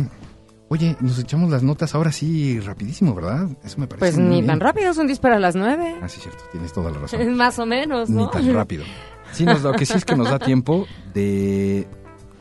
Oye, 0.68 0.96
nos 1.00 1.18
echamos 1.18 1.50
las 1.50 1.64
notas 1.64 1.96
ahora 1.96 2.12
sí 2.12 2.60
rapidísimo, 2.60 3.12
¿verdad? 3.12 3.48
Eso 3.64 3.78
me 3.78 3.88
parece 3.88 3.98
Pues 3.98 4.16
muy 4.18 4.24
ni 4.26 4.34
bien. 4.36 4.46
tan 4.46 4.60
rápido, 4.60 4.92
es 4.92 4.98
un 4.98 5.08
disparo 5.08 5.34
a 5.34 5.40
las 5.40 5.56
nueve. 5.56 5.96
Ah, 6.00 6.08
sí, 6.08 6.20
cierto, 6.20 6.44
tienes 6.52 6.72
toda 6.72 6.92
la 6.92 6.98
razón. 7.00 7.34
más 7.36 7.58
o 7.58 7.66
menos, 7.66 8.08
¿no? 8.08 8.26
Ni 8.26 8.30
tan 8.30 8.54
rápido. 8.54 8.84
Sí, 9.32 9.44
nos, 9.44 9.62
lo 9.62 9.72
que 9.72 9.86
sí 9.86 9.94
es 9.94 10.04
que 10.04 10.16
nos 10.16 10.30
da 10.30 10.38
tiempo 10.38 10.86
de 11.14 11.86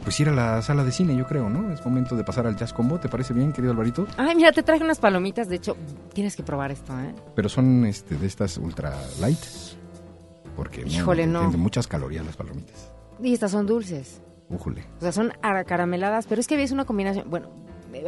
pues 0.04 0.20
ir 0.20 0.30
a 0.30 0.32
la 0.32 0.62
sala 0.62 0.84
de 0.84 0.92
cine, 0.92 1.16
yo 1.16 1.26
creo, 1.26 1.50
¿no? 1.50 1.72
Es 1.72 1.86
momento 1.86 2.16
de 2.16 2.24
pasar 2.24 2.48
al 2.48 2.56
Jazz 2.56 2.74
Combo, 2.74 3.00
¿te 3.00 3.10
parece 3.10 3.34
bien, 3.34 3.52
querido 3.52 3.72
Alvarito? 3.72 4.08
Ay, 4.18 4.36
mira, 4.36 4.52
te 4.52 4.64
traje 4.64 4.84
unas 4.84 5.00
palomitas. 5.00 5.50
De 5.50 5.58
hecho, 5.58 5.76
tienes 6.14 6.36
que 6.36 6.44
probar 6.44 6.72
esto, 6.72 6.98
¿eh? 7.00 7.14
Pero 7.36 7.50
son 7.50 7.86
este, 7.86 8.16
de 8.16 8.26
estas 8.28 8.58
ultra 8.58 8.98
light. 9.20 9.40
Porque 10.56 10.84
Híjole, 10.86 11.28
no. 11.28 11.42
tienen 11.42 11.60
muchas 11.60 11.88
calorías 11.88 12.26
las 12.26 12.36
palomitas. 12.36 12.92
Y 13.22 13.34
estas 13.34 13.52
son 13.52 13.66
dulces. 13.66 14.22
Újule. 14.50 14.84
O 14.98 15.02
sea, 15.02 15.12
son 15.12 15.32
carameladas, 15.66 16.26
pero 16.28 16.42
es 16.42 16.48
que 16.48 16.62
es 16.62 16.72
una 16.72 16.86
combinación. 16.86 17.30
Bueno, 17.30 17.50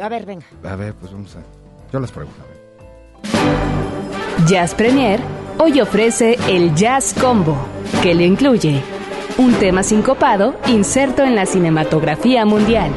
a 0.00 0.08
ver, 0.08 0.26
venga. 0.26 0.46
A 0.64 0.76
ver, 0.76 0.94
pues 0.94 1.12
vamos 1.12 1.36
a... 1.36 1.42
Yo 1.92 2.00
las 2.00 2.10
pruebo, 2.10 2.30
a 2.40 2.46
ver. 2.46 2.62
Jazz 4.46 4.74
Premier 4.74 5.20
hoy 5.58 5.80
ofrece 5.80 6.38
el 6.48 6.74
Jazz 6.74 7.14
Combo, 7.18 7.56
que 8.02 8.14
le 8.14 8.24
incluye 8.26 8.82
un 9.38 9.54
tema 9.54 9.82
sincopado 9.82 10.54
inserto 10.66 11.22
en 11.24 11.34
la 11.34 11.46
cinematografía 11.46 12.44
mundial. 12.44 12.90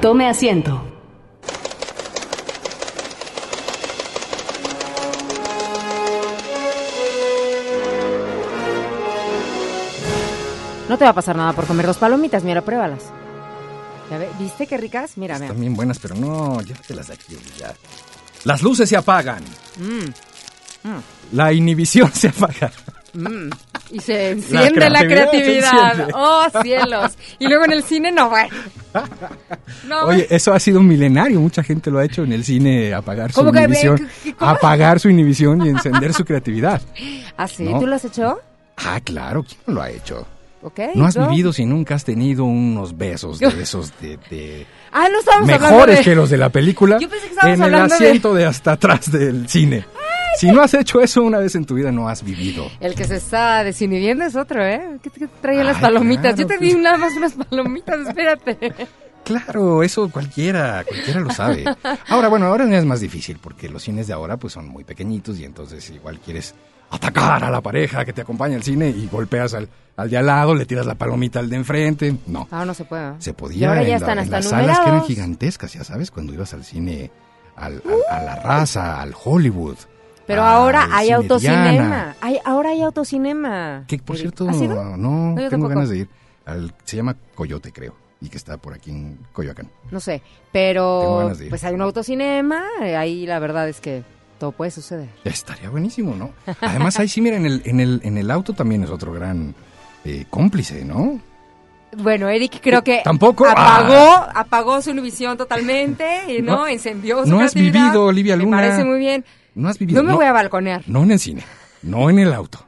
Tome 0.00 0.28
asiento. 0.28 0.82
No 10.88 10.98
te 10.98 11.04
va 11.04 11.10
a 11.10 11.14
pasar 11.14 11.36
nada 11.36 11.52
por 11.54 11.66
comer 11.66 11.86
dos 11.86 11.96
palomitas, 11.96 12.44
mira, 12.44 12.60
pruébalas. 12.62 13.04
Ya 14.10 14.18
ve- 14.18 14.28
¿Viste 14.38 14.66
qué 14.66 14.76
ricas? 14.76 15.16
Mira, 15.16 15.34
mira. 15.36 15.46
Están 15.46 15.60
bien 15.60 15.74
buenas, 15.74 15.98
pero 15.98 16.14
no, 16.14 16.60
llévatelas 16.60 17.08
de 17.08 17.14
aquí 17.14 17.38
ya. 17.58 17.74
Las 18.44 18.62
luces 18.62 18.88
se 18.88 18.96
apagan. 18.96 19.42
Mm, 19.78 20.10
La 21.32 21.52
inhibición 21.52 22.12
se 22.12 22.28
apaga. 22.28 22.70
mm. 23.14 23.48
Y 23.90 24.00
se 24.00 24.30
enciende 24.30 24.90
la 24.90 25.04
creatividad. 25.04 26.08
Oh, 26.14 26.46
cielos. 26.62 27.12
Y 27.38 27.46
luego 27.46 27.64
en 27.66 27.72
el 27.72 27.82
cine, 27.84 28.10
no. 28.10 28.30
No, 29.86 30.04
Oye, 30.06 30.26
eso 30.30 30.52
ha 30.52 30.58
sido 30.58 30.80
milenario. 30.82 31.38
Mucha 31.40 31.62
gente 31.62 31.90
lo 31.90 31.98
ha 31.98 32.04
hecho 32.04 32.24
en 32.24 32.32
el 32.32 32.44
cine, 32.44 32.92
apagar 32.94 33.30
su 33.30 33.36
¿Cómo 33.40 33.52
que- 33.52 33.60
inhibición. 33.60 34.08
Apagar 34.38 34.98
su 35.00 35.10
inhibición 35.10 35.64
y 35.64 35.68
encender 35.68 36.12
su 36.14 36.24
creatividad. 36.24 36.80
¿Ah, 37.36 37.46
sí? 37.46 37.64
No. 37.64 37.78
¿Tú 37.78 37.86
lo 37.86 37.94
has 37.96 38.04
hecho? 38.04 38.40
Ah, 38.76 39.00
claro, 39.04 39.44
¿quién 39.44 39.60
no 39.66 39.74
lo 39.74 39.82
ha 39.82 39.90
hecho? 39.90 40.26
No 40.94 41.04
has 41.04 41.16
vivido 41.28 41.52
si 41.52 41.66
nunca 41.66 41.94
has 41.94 42.04
tenido 42.04 42.44
unos 42.44 42.96
besos 42.96 43.38
de 43.38 43.48
esos 43.62 43.92
de, 44.00 44.18
de- 44.30 44.66
Ah, 44.90 45.06
no 45.12 45.46
mejores 45.46 45.98
de... 45.98 46.04
que 46.04 46.14
los 46.14 46.30
de 46.30 46.38
la 46.38 46.48
película 46.48 46.98
Yo 46.98 47.08
pensé 47.08 47.26
que 47.26 47.32
estábamos 47.34 47.58
en 47.58 47.64
el 47.66 47.74
hablando 47.74 47.98
de- 47.98 48.06
asiento 48.06 48.34
de... 48.34 48.46
hasta 48.46 48.72
atrás 48.72 49.12
del 49.12 49.46
cine. 49.48 49.84
Si 50.36 50.50
no 50.50 50.62
has 50.62 50.74
hecho 50.74 51.00
eso 51.00 51.22
una 51.22 51.38
vez 51.38 51.54
en 51.54 51.64
tu 51.64 51.74
vida, 51.74 51.92
no 51.92 52.08
has 52.08 52.22
vivido. 52.24 52.66
El 52.80 52.94
que 52.94 53.04
se 53.04 53.16
está 53.16 53.62
desinhibiendo 53.64 54.24
es 54.24 54.34
otro, 54.36 54.64
¿eh? 54.64 54.98
¿Qué 55.02 55.10
te 55.10 55.28
traían 55.28 55.66
las 55.66 55.78
palomitas? 55.78 56.34
claro, 56.34 56.36
Yo 56.38 56.46
te 56.46 56.58
pues. 56.58 56.74
di 56.74 56.80
nada 56.80 56.96
más 56.98 57.12
unas 57.16 57.32
palomitas, 57.34 58.00
espérate. 58.08 58.74
Claro, 59.24 59.82
eso 59.82 60.10
cualquiera, 60.10 60.84
cualquiera 60.86 61.20
lo 61.20 61.30
sabe. 61.30 61.64
Ahora, 62.08 62.28
bueno, 62.28 62.46
ahora 62.46 62.64
es 62.76 62.84
más 62.84 63.00
difícil 63.00 63.38
porque 63.40 63.68
los 63.70 63.82
cines 63.82 64.06
de 64.06 64.12
ahora 64.12 64.36
pues 64.36 64.52
son 64.52 64.68
muy 64.68 64.84
pequeñitos 64.84 65.38
y 65.38 65.44
entonces 65.44 65.88
igual 65.90 66.18
quieres 66.20 66.54
atacar 66.90 67.42
a 67.42 67.50
la 67.50 67.60
pareja 67.62 68.04
que 68.04 68.12
te 68.12 68.20
acompaña 68.20 68.56
al 68.56 68.62
cine 68.62 68.88
y 68.90 69.08
golpeas 69.10 69.54
al, 69.54 69.68
al 69.96 70.10
de 70.10 70.18
al 70.18 70.26
lado, 70.26 70.54
le 70.54 70.66
tiras 70.66 70.84
la 70.84 70.94
palomita 70.96 71.38
al 71.38 71.48
de 71.48 71.56
enfrente. 71.56 72.14
No, 72.26 72.46
Ah, 72.50 72.64
no 72.66 72.74
se 72.74 72.84
puede. 72.84 73.14
se 73.20 73.30
Y 73.30 73.32
podía 73.32 73.68
ahora 73.70 73.80
en, 73.82 73.86
ya 73.88 73.92
la- 73.92 73.96
están 73.98 74.18
en 74.18 74.24
hasta 74.24 74.36
las 74.36 74.48
salas 74.48 74.80
que 74.80 74.88
eran 74.90 75.02
gigantescas, 75.04 75.72
ya 75.72 75.84
sabes, 75.84 76.10
cuando 76.10 76.34
ibas 76.34 76.52
al 76.52 76.62
cine, 76.64 77.10
al, 77.56 77.82
al- 78.10 78.20
a 78.20 78.22
la 78.24 78.36
raza, 78.36 79.00
al 79.00 79.14
Hollywood. 79.24 79.76
Pero 80.26 80.42
al 80.42 80.54
ahora 80.54 80.88
hay 80.92 81.06
Cine 81.06 81.16
autocinema. 81.16 82.16
Hay, 82.20 82.38
ahora 82.44 82.70
hay 82.70 82.82
autocinema. 82.82 83.84
Que 83.86 83.98
por 83.98 84.16
cierto, 84.16 84.48
¿has 84.48 84.60
ido? 84.60 84.96
no, 84.96 85.34
tengo 85.36 85.50
tampoco. 85.50 85.68
ganas 85.74 85.88
de 85.90 85.98
ir. 85.98 86.08
Al- 86.46 86.74
se 86.84 86.96
llama 86.96 87.16
Coyote, 87.34 87.72
creo, 87.72 87.94
y 88.20 88.28
que 88.28 88.36
está 88.36 88.56
por 88.56 88.74
aquí 88.74 88.90
en 88.90 89.18
Coyoacán. 89.32 89.68
No 89.90 90.00
sé, 90.00 90.22
pero 90.52 91.30
pues 91.48 91.64
hay 91.64 91.74
un 91.74 91.82
autocinema, 91.82 92.62
eh, 92.82 92.96
ahí 92.96 93.26
la 93.26 93.38
verdad 93.38 93.68
es 93.68 93.80
que 93.80 94.02
todo 94.38 94.52
puede 94.52 94.70
suceder. 94.70 95.08
Estaría 95.24 95.70
buenísimo, 95.70 96.14
¿no? 96.16 96.30
Además, 96.60 96.98
ahí 97.00 97.08
sí, 97.08 97.20
mira, 97.20 97.36
en 97.36 97.46
el, 97.46 97.62
en 97.64 97.80
el, 97.80 98.00
en 98.04 98.18
el 98.18 98.30
auto 98.30 98.52
también 98.52 98.82
es 98.84 98.90
otro 98.90 99.12
gran 99.12 99.54
eh, 100.04 100.26
cómplice, 100.28 100.84
¿no? 100.84 101.18
Bueno, 101.96 102.28
Eric 102.28 102.60
creo 102.60 102.82
que 102.82 103.02
¿Tampoco? 103.04 103.46
apagó, 103.46 104.26
apagó 104.34 104.82
su 104.82 104.90
inhibición 104.90 105.36
totalmente 105.36 106.04
y 106.36 106.42
no, 106.42 106.66
encendió 106.66 107.24
su 107.24 107.30
no 107.30 107.40
has 107.40 107.54
vivido, 107.54 108.06
Olivia 108.06 108.36
Me 108.36 108.42
Luna. 108.42 108.56
parece 108.58 108.84
muy 108.84 108.98
bien. 108.98 109.24
No 109.54 109.68
has 109.68 109.78
vivido. 109.78 110.02
No 110.02 110.08
me 110.08 110.14
voy 110.14 110.26
a 110.26 110.32
balconear. 110.32 110.82
No 110.86 111.02
en 111.02 111.12
el 111.12 111.18
cine, 111.18 111.42
no 111.82 112.10
en 112.10 112.18
el 112.18 112.32
auto. 112.32 112.64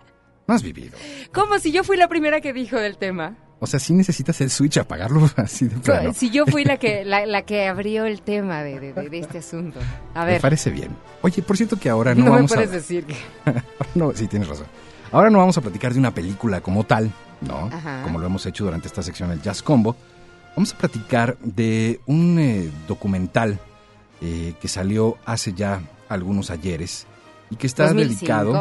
No 0.46 0.54
has 0.54 0.62
vivido. 0.62 0.96
Como 1.34 1.58
si 1.58 1.72
yo 1.72 1.82
fui 1.82 1.96
la 1.96 2.08
primera 2.08 2.40
que 2.40 2.52
dijo 2.52 2.76
del 2.76 2.96
tema. 2.98 3.36
O 3.58 3.66
sea, 3.66 3.80
sí 3.80 3.94
necesitas 3.94 4.40
el 4.42 4.50
switch, 4.50 4.76
apagarlo 4.76 5.28
así 5.36 5.66
de 5.66 5.76
plano. 5.78 6.12
Si 6.12 6.30
yo 6.30 6.44
fui 6.46 6.64
la 6.64 6.76
que 6.76 7.04
la, 7.06 7.24
la 7.26 7.42
que 7.42 7.66
abrió 7.66 8.04
el 8.04 8.20
tema 8.22 8.62
de, 8.62 8.78
de- 8.92 9.18
este 9.18 9.38
asunto. 9.38 9.80
A 10.14 10.20
Me 10.24 10.32
ver, 10.32 10.40
parece 10.40 10.70
bien. 10.70 10.94
Oye, 11.22 11.42
por 11.42 11.56
cierto 11.56 11.76
que 11.78 11.88
ahora 11.88 12.14
no, 12.14 12.20
no, 12.20 12.30
me 12.30 12.36
vamos 12.36 12.52
puedes 12.52 12.68
a... 12.70 12.72
decir 12.72 13.04
que... 13.04 13.16
no, 13.94 14.12
sí, 14.14 14.28
tienes 14.28 14.46
razón. 14.48 14.66
Ahora 15.10 15.30
no 15.30 15.38
vamos 15.38 15.56
a 15.56 15.60
platicar 15.62 15.92
de 15.94 15.98
una 15.98 16.12
película 16.12 16.60
como 16.60 16.84
tal, 16.84 17.10
¿no? 17.40 17.70
Ajá. 17.72 18.02
Como 18.02 18.18
lo 18.18 18.26
hemos 18.26 18.44
hecho 18.46 18.64
durante 18.64 18.88
esta 18.88 19.02
sección, 19.02 19.30
el 19.30 19.40
Jazz 19.40 19.62
Combo. 19.62 19.96
Vamos 20.54 20.72
a 20.74 20.78
platicar 20.78 21.36
de 21.40 22.00
un 22.06 22.38
eh, 22.38 22.70
documental 22.86 23.58
eh, 24.20 24.54
que 24.60 24.68
salió 24.68 25.16
hace 25.24 25.52
ya 25.54 25.80
algunos 26.08 26.50
ayeres 26.50 27.06
y 27.50 27.56
que 27.56 27.66
está 27.66 27.84
2005. 27.84 28.08
dedicado... 28.18 28.52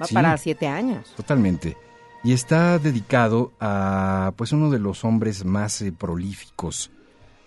Va 0.00 0.06
Sí, 0.06 0.14
para 0.14 0.36
siete 0.36 0.66
años. 0.66 1.12
Totalmente. 1.16 1.76
Y 2.24 2.32
está 2.32 2.78
dedicado 2.80 3.52
a 3.60 4.32
pues 4.36 4.50
uno 4.52 4.68
de 4.70 4.80
los 4.80 5.04
hombres 5.04 5.44
más 5.44 5.80
eh, 5.82 5.92
prolíficos 5.92 6.90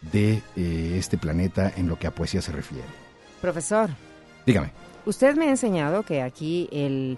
de 0.01 0.41
eh, 0.56 0.95
este 0.97 1.18
planeta 1.18 1.74
en 1.76 1.88
lo 1.89 1.97
que 1.99 2.08
a 2.08 2.12
poesía 2.16 2.41
se 2.41 2.51
refiere. 2.53 2.86
Profesor, 3.41 3.89
Dígame. 4.45 4.72
usted 5.06 5.36
me 5.36 5.47
ha 5.47 5.49
enseñado 5.49 6.03
que 6.03 6.22
aquí 6.22 6.70
el 6.72 7.18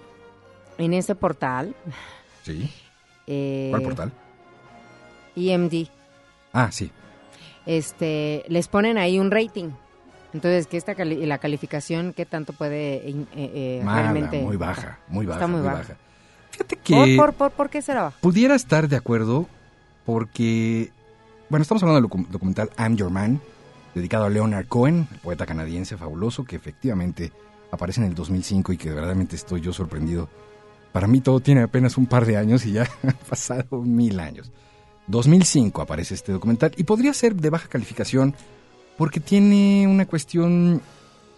en 0.79 0.93
este 0.93 1.13
portal 1.13 1.75
¿Sí? 2.43 2.71
eh, 3.27 3.67
¿Cuál 3.71 3.83
portal? 3.83 4.11
EMD 5.35 5.87
Ah, 6.53 6.71
sí. 6.71 6.89
este 7.67 8.43
les 8.47 8.67
ponen 8.67 8.97
ahí 8.97 9.19
un 9.19 9.29
rating. 9.29 9.69
Entonces, 10.33 10.67
que 10.67 10.77
esta 10.77 10.93
cali- 10.95 11.25
la 11.25 11.37
calificación 11.37 12.13
qué 12.13 12.25
tanto 12.25 12.53
puede 12.53 13.07
eh, 13.09 13.25
eh, 13.35 13.81
Mala, 13.83 14.01
realmente 14.01 14.41
muy 14.41 14.57
baja, 14.57 14.99
muy 15.07 15.25
baja, 15.25 15.39
Está 15.39 15.47
muy 15.47 15.61
muy 15.61 15.65
baja. 15.69 15.79
baja. 15.79 15.95
Fíjate 16.51 16.75
que 16.77 17.15
¿Por, 17.15 17.15
por, 17.15 17.33
por, 17.33 17.51
por 17.51 17.69
qué 17.69 17.81
será 17.81 18.03
bajo? 18.03 18.17
pudiera 18.21 18.55
estar 18.55 18.87
de 18.87 18.95
acuerdo 18.95 19.47
porque, 20.05 20.91
bueno, 21.49 21.61
estamos 21.61 21.83
hablando 21.83 22.01
del 22.01 22.09
docu- 22.09 22.27
documental 22.29 22.69
I'm 22.77 22.95
Your 22.95 23.09
Man, 23.09 23.39
dedicado 23.95 24.25
a 24.25 24.29
Leonard 24.29 24.67
Cohen, 24.67 25.07
el 25.11 25.19
poeta 25.19 25.45
canadiense 25.45 25.97
fabuloso, 25.97 26.43
que 26.45 26.55
efectivamente 26.55 27.31
aparece 27.71 28.01
en 28.01 28.07
el 28.07 28.15
2005 28.15 28.73
y 28.73 28.77
que 28.77 28.89
verdaderamente 28.89 29.35
estoy 29.35 29.61
yo 29.61 29.73
sorprendido. 29.73 30.29
Para 30.91 31.07
mí 31.07 31.19
todo 31.21 31.39
tiene 31.39 31.61
apenas 31.63 31.97
un 31.97 32.05
par 32.07 32.25
de 32.25 32.37
años 32.37 32.65
y 32.65 32.71
ya 32.73 32.83
han 33.03 33.13
pasado 33.29 33.81
mil 33.81 34.19
años. 34.19 34.51
2005 35.07 35.81
aparece 35.81 36.13
este 36.15 36.31
documental 36.31 36.71
y 36.77 36.83
podría 36.83 37.13
ser 37.13 37.35
de 37.35 37.49
baja 37.49 37.67
calificación 37.67 38.33
porque 38.97 39.19
tiene 39.19 39.87
una 39.87 40.05
cuestión 40.05 40.81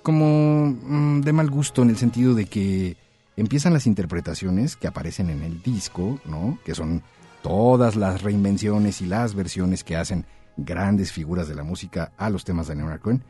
como 0.01 0.68
mm, 0.68 1.22
de 1.22 1.34
mal 1.34 1.49
gusto 1.49 1.84
en 1.84 1.89
el 1.89 1.97
sentido 1.97 2.34
de 2.34 2.45
que 2.45 2.95
empiezan 3.36 3.74
las 3.74 3.86
interpretaciones 3.86 4.76
que 4.76 4.88
aparecen 4.88 5.30
en 5.30 5.43
el 5.43 5.62
disco, 5.62 6.20
¿no? 6.26 6.57
Que 6.66 6.74
son 6.74 7.03
todas 7.41 7.95
las 7.95 8.22
reinvenciones 8.22 9.01
y 9.01 9.05
las 9.05 9.36
versiones 9.36 9.84
que 9.84 9.95
hacen 9.95 10.26
grandes 10.57 11.12
figuras 11.12 11.47
de 11.47 11.55
la 11.55 11.64
música 11.64 12.12
a 12.18 12.30
los 12.30 12.43
temas 12.43 12.68
de 12.68 12.76
Leonard 12.76 12.99
Cohen 12.99 13.24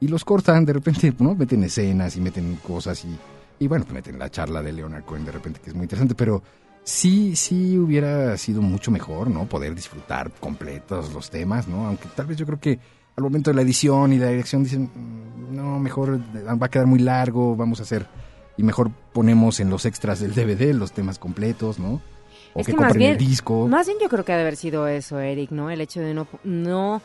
y 0.00 0.08
los 0.08 0.24
cortan 0.24 0.64
de 0.64 0.72
repente, 0.72 1.12
¿no? 1.18 1.34
Meten 1.34 1.64
escenas 1.64 2.16
y 2.16 2.20
meten 2.20 2.56
cosas 2.56 3.04
y, 3.04 3.18
y 3.58 3.66
bueno, 3.66 3.84
pues 3.84 3.94
meten 3.94 4.18
la 4.18 4.30
charla 4.30 4.62
de 4.62 4.72
Leonard 4.72 5.04
Cohen 5.04 5.24
de 5.24 5.32
repente 5.32 5.60
que 5.60 5.70
es 5.70 5.76
muy 5.76 5.84
interesante, 5.84 6.14
pero 6.14 6.42
sí, 6.84 7.36
sí 7.36 7.78
hubiera 7.78 8.36
sido 8.38 8.62
mucho 8.62 8.90
mejor, 8.90 9.28
¿no? 9.30 9.46
Poder 9.46 9.74
disfrutar 9.74 10.30
completos 10.40 11.12
los 11.12 11.30
temas, 11.30 11.68
¿no? 11.68 11.86
Aunque 11.86 12.08
tal 12.14 12.26
vez 12.26 12.38
yo 12.38 12.46
creo 12.46 12.60
que 12.60 12.78
al 13.20 13.30
momento 13.30 13.50
de 13.50 13.56
la 13.56 13.62
edición 13.62 14.12
y 14.12 14.18
la 14.18 14.28
dirección 14.28 14.64
dicen, 14.64 14.90
"Mm, 14.94 15.54
no, 15.56 15.78
mejor 15.78 16.20
va 16.20 16.66
a 16.66 16.70
quedar 16.70 16.86
muy 16.86 16.98
largo, 17.00 17.54
vamos 17.56 17.80
a 17.80 17.82
hacer, 17.84 18.06
y 18.56 18.62
mejor 18.62 18.90
ponemos 19.12 19.60
en 19.60 19.70
los 19.70 19.86
extras 19.86 20.20
del 20.20 20.34
DVD 20.34 20.72
los 20.74 20.92
temas 20.92 21.18
completos, 21.18 21.78
¿no? 21.78 22.00
O 22.54 22.60
Es 22.60 22.66
que, 22.66 22.72
que 22.72 22.76
más 22.78 22.88
compren 22.88 22.98
bien, 22.98 23.12
el 23.12 23.18
disco. 23.18 23.68
más 23.68 23.86
bien 23.86 23.98
yo 24.02 24.08
creo 24.08 24.24
que 24.24 24.32
ha 24.32 24.36
de 24.36 24.42
haber 24.42 24.56
sido 24.56 24.86
eso, 24.88 25.20
Eric, 25.20 25.50
¿no? 25.50 25.70
El 25.70 25.80
hecho 25.80 26.00
de 26.00 26.14
no, 26.14 26.26
no 26.44 27.00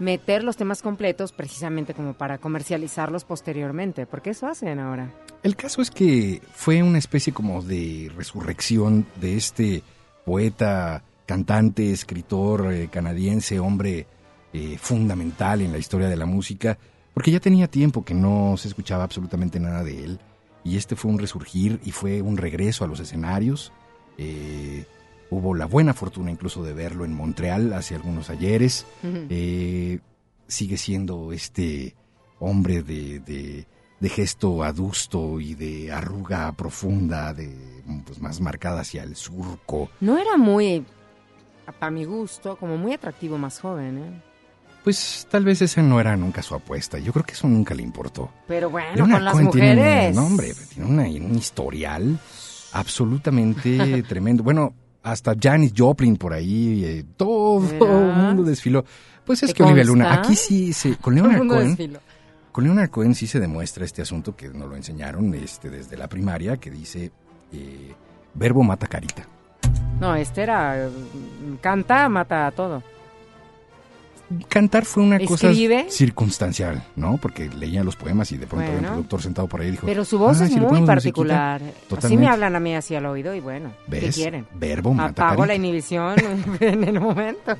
meter 0.00 0.44
los 0.44 0.56
temas 0.56 0.82
completos 0.82 1.32
precisamente 1.32 1.94
como 1.94 2.14
para 2.14 2.38
comercializarlos 2.38 3.24
posteriormente, 3.24 4.06
porque 4.06 4.30
eso 4.30 4.46
hacen 4.46 4.78
ahora. 4.80 5.10
El 5.42 5.54
caso 5.56 5.82
es 5.82 5.90
que 5.90 6.40
fue 6.52 6.82
una 6.82 6.98
especie 6.98 7.32
como 7.32 7.62
de 7.62 8.10
resurrección 8.16 9.06
de 9.20 9.36
este 9.36 9.82
poeta, 10.24 11.02
cantante, 11.26 11.90
escritor 11.92 12.72
eh, 12.72 12.88
canadiense, 12.90 13.58
hombre 13.60 14.06
eh, 14.52 14.76
fundamental 14.78 15.60
en 15.60 15.72
la 15.72 15.78
historia 15.78 16.08
de 16.08 16.16
la 16.16 16.26
música, 16.26 16.78
porque 17.14 17.30
ya 17.30 17.40
tenía 17.40 17.68
tiempo 17.68 18.04
que 18.04 18.14
no 18.14 18.56
se 18.56 18.68
escuchaba 18.68 19.04
absolutamente 19.04 19.58
nada 19.60 19.82
de 19.84 20.04
él, 20.04 20.18
y 20.64 20.76
este 20.76 20.96
fue 20.96 21.10
un 21.10 21.18
resurgir 21.18 21.80
y 21.84 21.92
fue 21.92 22.20
un 22.22 22.36
regreso 22.36 22.84
a 22.84 22.88
los 22.88 23.00
escenarios. 23.00 23.72
Eh, 24.18 24.84
hubo 25.30 25.54
la 25.54 25.66
buena 25.66 25.94
fortuna 25.94 26.30
incluso 26.30 26.62
de 26.62 26.72
verlo 26.74 27.04
en 27.04 27.12
Montreal 27.14 27.72
hace 27.72 27.94
algunos 27.94 28.28
ayeres. 28.30 28.84
Eh, 29.02 30.00
sigue 30.46 30.76
siendo 30.76 31.32
este 31.32 31.94
hombre 32.40 32.82
de, 32.82 33.20
de- 33.20 33.66
de 34.00 34.08
gesto 34.08 34.62
adusto 34.62 35.40
y 35.40 35.54
de 35.54 35.90
arruga 35.90 36.52
profunda, 36.52 37.34
de 37.34 37.52
pues, 38.06 38.20
más 38.20 38.40
marcada 38.40 38.82
hacia 38.82 39.02
el 39.02 39.16
surco. 39.16 39.90
No 40.00 40.16
era 40.18 40.36
muy, 40.36 40.84
para 41.80 41.90
mi 41.90 42.04
gusto, 42.04 42.56
como 42.56 42.76
muy 42.76 42.92
atractivo 42.92 43.38
más 43.38 43.58
joven, 43.60 43.98
¿eh? 43.98 44.22
Pues 44.88 45.26
tal 45.30 45.44
vez 45.44 45.60
esa 45.60 45.82
no 45.82 46.00
era 46.00 46.16
nunca 46.16 46.40
su 46.40 46.54
apuesta. 46.54 46.98
Yo 46.98 47.12
creo 47.12 47.22
que 47.22 47.32
eso 47.34 47.46
nunca 47.46 47.74
le 47.74 47.82
importó. 47.82 48.30
Pero 48.46 48.70
bueno, 48.70 48.96
con 49.06 49.22
las 49.22 49.34
Cohen 49.34 49.50
tiene 49.50 49.72
un- 49.72 49.76
mujeres. 49.76 50.16
no, 50.16 50.24
hombre, 50.26 50.54
tiene 50.74 50.88
una- 50.88 51.02
un 51.26 51.34
historial 51.34 52.18
absolutamente 52.72 54.02
tremendo. 54.08 54.42
Bueno, 54.42 54.72
hasta 55.02 55.34
Janis 55.38 55.74
Joplin 55.76 56.16
por 56.16 56.32
ahí, 56.32 56.84
eh, 56.86 57.04
todo 57.18 57.58
el 57.68 58.14
mundo 58.16 58.44
desfiló. 58.44 58.82
Pues 59.26 59.42
es 59.42 59.48
¿Te 59.50 59.54
que 59.54 59.62
Olivia? 59.62 59.84
Luna, 59.84 60.14
aquí 60.14 60.34
sí, 60.34 60.72
se, 60.72 60.96
con 60.96 61.14
mundo 61.36 61.54
Cohen, 61.54 61.98
con 62.50 62.64
Leonard 62.64 62.88
Cohen 62.88 63.14
sí 63.14 63.26
se 63.26 63.38
demuestra 63.40 63.84
este 63.84 64.00
asunto 64.00 64.34
que 64.34 64.48
nos 64.48 64.70
lo 64.70 64.74
enseñaron 64.76 65.34
este, 65.34 65.68
desde 65.68 65.98
la 65.98 66.08
primaria, 66.08 66.56
que 66.56 66.70
dice, 66.70 67.12
eh, 67.52 67.92
verbo 68.32 68.62
mata 68.62 68.86
carita. 68.86 69.28
No, 70.00 70.14
este 70.14 70.44
era, 70.44 70.88
canta, 71.60 72.08
mata 72.08 72.46
a 72.46 72.50
todo. 72.52 72.82
Cantar 74.48 74.84
fue 74.84 75.02
una 75.02 75.16
¿Escribe? 75.16 75.84
cosa 75.84 75.90
circunstancial, 75.90 76.82
¿no? 76.96 77.16
Porque 77.16 77.48
leía 77.48 77.82
los 77.82 77.96
poemas 77.96 78.30
y 78.32 78.36
de 78.36 78.46
pronto 78.46 78.64
había 78.66 78.74
un 78.76 78.80
Bueno. 78.82 78.92
productor 78.96 79.22
sentado 79.22 79.48
por 79.48 79.60
ahí 79.60 79.68
y 79.68 79.70
dijo... 79.72 79.86
Pero 79.86 80.04
su 80.04 80.18
voz 80.18 80.40
"Ah, 80.40 80.44
es 80.44 80.52
si 80.52 80.60
muy 80.60 80.82
particular. 80.82 81.60
musiquita". 81.62 82.06
Así 82.06 82.16
me 82.16 82.26
hablan 82.28 82.54
a 82.54 82.60
mí 82.60 82.74
así 82.74 82.94
al 82.94 83.06
oído 83.06 83.34
y 83.34 83.40
bueno, 83.40 83.72
¿qué 83.90 84.00
¿Ves? 84.00 84.14
quieren? 84.16 84.46
Verbo 84.54 84.92
mata 84.92 85.26
Apago 85.28 85.42
la 85.46 85.48
carita. 85.48 85.54
inhibición 85.54 86.14
en 86.60 86.84
el 86.84 87.00
momento. 87.00 87.56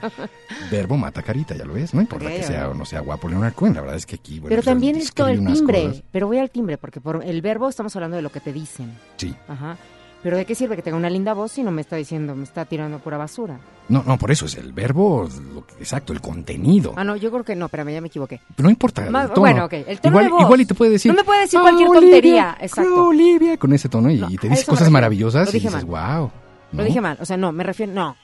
Verbo 0.70 0.96
mata 0.96 1.22
carita, 1.22 1.56
ya 1.56 1.64
lo 1.64 1.74
ves. 1.74 1.94
No 1.94 2.00
importa 2.00 2.28
que 2.28 2.42
sea 2.42 2.68
o 2.68 2.74
no 2.74 2.84
sea 2.84 3.00
guapo 3.00 3.28
Leonard 3.28 3.54
Cohen, 3.54 3.74
la 3.74 3.80
verdad 3.80 3.96
es 3.96 4.06
que 4.06 4.16
aquí... 4.16 4.38
bueno, 4.38 4.50
Pero 4.50 4.62
también 4.62 4.96
es 4.96 5.12
todo 5.12 5.28
el 5.28 5.44
timbre. 5.44 6.02
Pero 6.12 6.26
voy 6.26 6.38
al 6.38 6.50
timbre, 6.50 6.76
porque 6.78 7.00
por 7.00 7.24
el 7.24 7.40
verbo 7.42 7.68
estamos 7.68 7.94
hablando 7.96 8.16
de 8.16 8.22
lo 8.22 8.30
que 8.30 8.40
te 8.40 8.52
dicen. 8.52 8.92
Sí. 9.16 9.34
Ajá. 9.48 9.76
Pero 10.22 10.36
¿de 10.36 10.44
qué 10.44 10.54
sirve 10.56 10.74
que 10.74 10.82
tenga 10.82 10.96
una 10.96 11.08
linda 11.08 11.32
voz 11.32 11.52
si 11.52 11.62
no 11.62 11.70
me 11.70 11.80
está 11.80 11.94
diciendo, 11.94 12.34
me 12.34 12.42
está 12.42 12.64
tirando 12.64 12.98
pura 12.98 13.16
basura? 13.16 13.58
No, 13.88 14.02
no, 14.04 14.18
por 14.18 14.32
eso 14.32 14.46
es 14.46 14.56
el 14.56 14.72
verbo, 14.72 15.28
lo 15.54 15.60
exacto, 15.78 16.12
el 16.12 16.20
contenido. 16.20 16.92
Ah, 16.96 17.04
no, 17.04 17.14
yo 17.16 17.30
creo 17.30 17.44
que 17.44 17.54
no, 17.54 17.66
espérame, 17.66 17.90
ya 17.92 18.00
me 18.00 18.08
equivoqué. 18.08 18.40
Pero 18.56 18.66
no 18.66 18.70
importa 18.70 19.04
el 19.04 19.12
Más- 19.12 19.28
tono. 19.28 19.40
bueno, 19.40 19.64
ok, 19.66 19.72
el 19.74 20.00
tono 20.00 20.12
igual, 20.14 20.24
de 20.24 20.30
voz. 20.32 20.42
igual 20.42 20.60
y 20.60 20.66
te 20.66 20.74
puede 20.74 20.90
decir... 20.90 21.12
No 21.12 21.16
me 21.16 21.24
puede 21.24 21.42
decir 21.42 21.58
"Ah, 21.58 21.62
cualquier 21.62 21.88
Olivia, 21.88 22.00
tontería, 22.10 22.56
exacto. 22.60 23.06
Olivia, 23.06 23.56
con 23.58 23.72
ese 23.72 23.88
tono 23.88 24.10
y, 24.10 24.16
No, 24.18 24.28
y 24.30 24.36
te 24.38 24.48
dice 24.48 24.66
cosas 24.66 24.90
maravillosas 24.90 25.52
Lo 25.52 25.56
y 25.56 25.60
dices, 25.60 25.84
mal. 25.86 26.18
wow. 26.20 26.30
Lo 26.72 26.82
dije 26.84 27.00
mal, 27.00 27.16
o 27.20 27.24
sea, 27.24 27.36
no, 27.36 27.52
me 27.52 27.62
refiero, 27.62 27.92
no. 27.92 28.16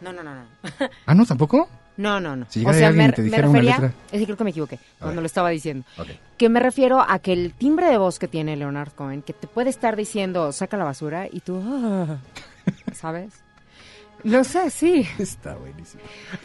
No, 0.00 0.12
no, 0.12 0.22
no, 0.22 0.34
no. 0.34 0.40
Ah, 1.06 1.14
¿no? 1.14 1.24
¿Tampoco? 1.26 1.68
No, 1.96 2.20
no, 2.20 2.34
no. 2.36 2.46
Si 2.48 2.64
o 2.64 2.72
sea, 2.72 2.88
alguien 2.88 3.06
me, 3.06 3.10
y 3.10 3.14
te 3.14 3.22
me 3.22 3.24
dijera 3.28 3.48
una 3.48 3.58
refería, 3.60 3.74
letra. 3.88 4.00
es 4.12 4.18
que 4.20 4.24
creo 4.24 4.36
que 4.36 4.44
me 4.44 4.50
equivoqué 4.50 4.78
cuando 4.98 5.20
lo 5.20 5.26
estaba 5.26 5.50
diciendo. 5.50 5.84
Ok. 5.98 6.08
Que 6.38 6.48
me 6.48 6.58
refiero 6.60 7.00
a 7.06 7.18
que 7.18 7.32
el 7.32 7.52
timbre 7.52 7.86
de 7.88 7.98
voz 7.98 8.18
que 8.18 8.28
tiene 8.28 8.56
Leonard 8.56 8.92
Cohen, 8.92 9.22
que 9.22 9.32
te 9.34 9.46
puede 9.46 9.70
estar 9.70 9.94
diciendo, 9.96 10.52
saca 10.52 10.76
la 10.76 10.84
basura, 10.84 11.26
y 11.30 11.40
tú, 11.40 11.62
"Ah", 11.64 12.16
¿sabes? 12.94 13.34
Lo 14.24 14.44
sé, 14.44 14.70
sí. 14.70 15.04
Está 15.18 15.56
buenísimo. 15.56 16.00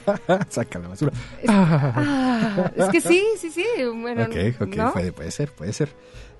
Saca 0.49 0.79
la 0.79 0.87
basura. 0.87 1.11
Ah, 1.47 2.71
es 2.75 2.85
que 2.89 3.01
sí, 3.01 3.23
sí, 3.39 3.51
sí. 3.51 3.63
Bueno, 4.01 4.23
ok, 4.23 4.61
ok, 4.61 4.75
¿no? 4.75 4.93
puede, 4.93 5.11
puede 5.11 5.29
ser, 5.31 5.51
puede 5.51 5.73
ser. 5.73 5.89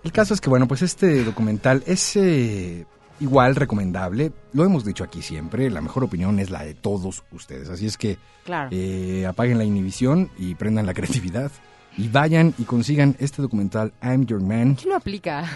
El 0.04 0.12
caso 0.12 0.34
es 0.34 0.42
que, 0.42 0.50
bueno, 0.50 0.68
pues 0.68 0.82
este 0.82 1.24
documental 1.24 1.84
es 1.86 2.16
eh, 2.16 2.86
igual 3.20 3.56
recomendable. 3.56 4.32
Lo 4.54 4.64
hemos 4.66 4.84
dicho 4.86 5.04
aquí 5.04 5.22
siempre, 5.22 5.70
la 5.70 5.82
mejor 5.82 6.04
opinión 6.04 6.40
es 6.40 6.50
la 6.50 6.64
de 6.64 6.74
todos 6.74 7.24
ustedes. 7.32 7.70
Así 7.70 7.86
es 7.86 7.98
que 7.98 8.18
Claro. 8.46 8.70
eh, 8.72 9.26
apaguen 9.28 9.58
la 9.58 9.64
inhibición 9.66 10.30
y 10.38 10.56
prendan 10.56 10.86
la 10.86 10.94
creatividad. 10.96 11.52
Y 11.98 12.10
vayan 12.10 12.54
y 12.60 12.64
consigan 12.64 13.16
este 13.20 13.42
documental, 13.42 13.92
I'm 14.04 14.26
Your 14.26 14.42
Man. 14.42 14.76
¿Qué 14.76 14.88
no 14.88 14.96
aplica? 14.96 15.50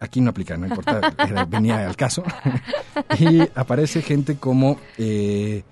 Aquí 0.00 0.20
no 0.20 0.30
aplica, 0.30 0.56
no 0.56 0.66
importa, 0.66 1.14
era- 1.18 1.44
venía 1.50 1.86
al 1.86 1.96
caso. 1.96 2.22
y 3.18 3.40
aparece 3.54 4.02
gente 4.02 4.36
como 4.36 4.78
eh, 4.98 5.62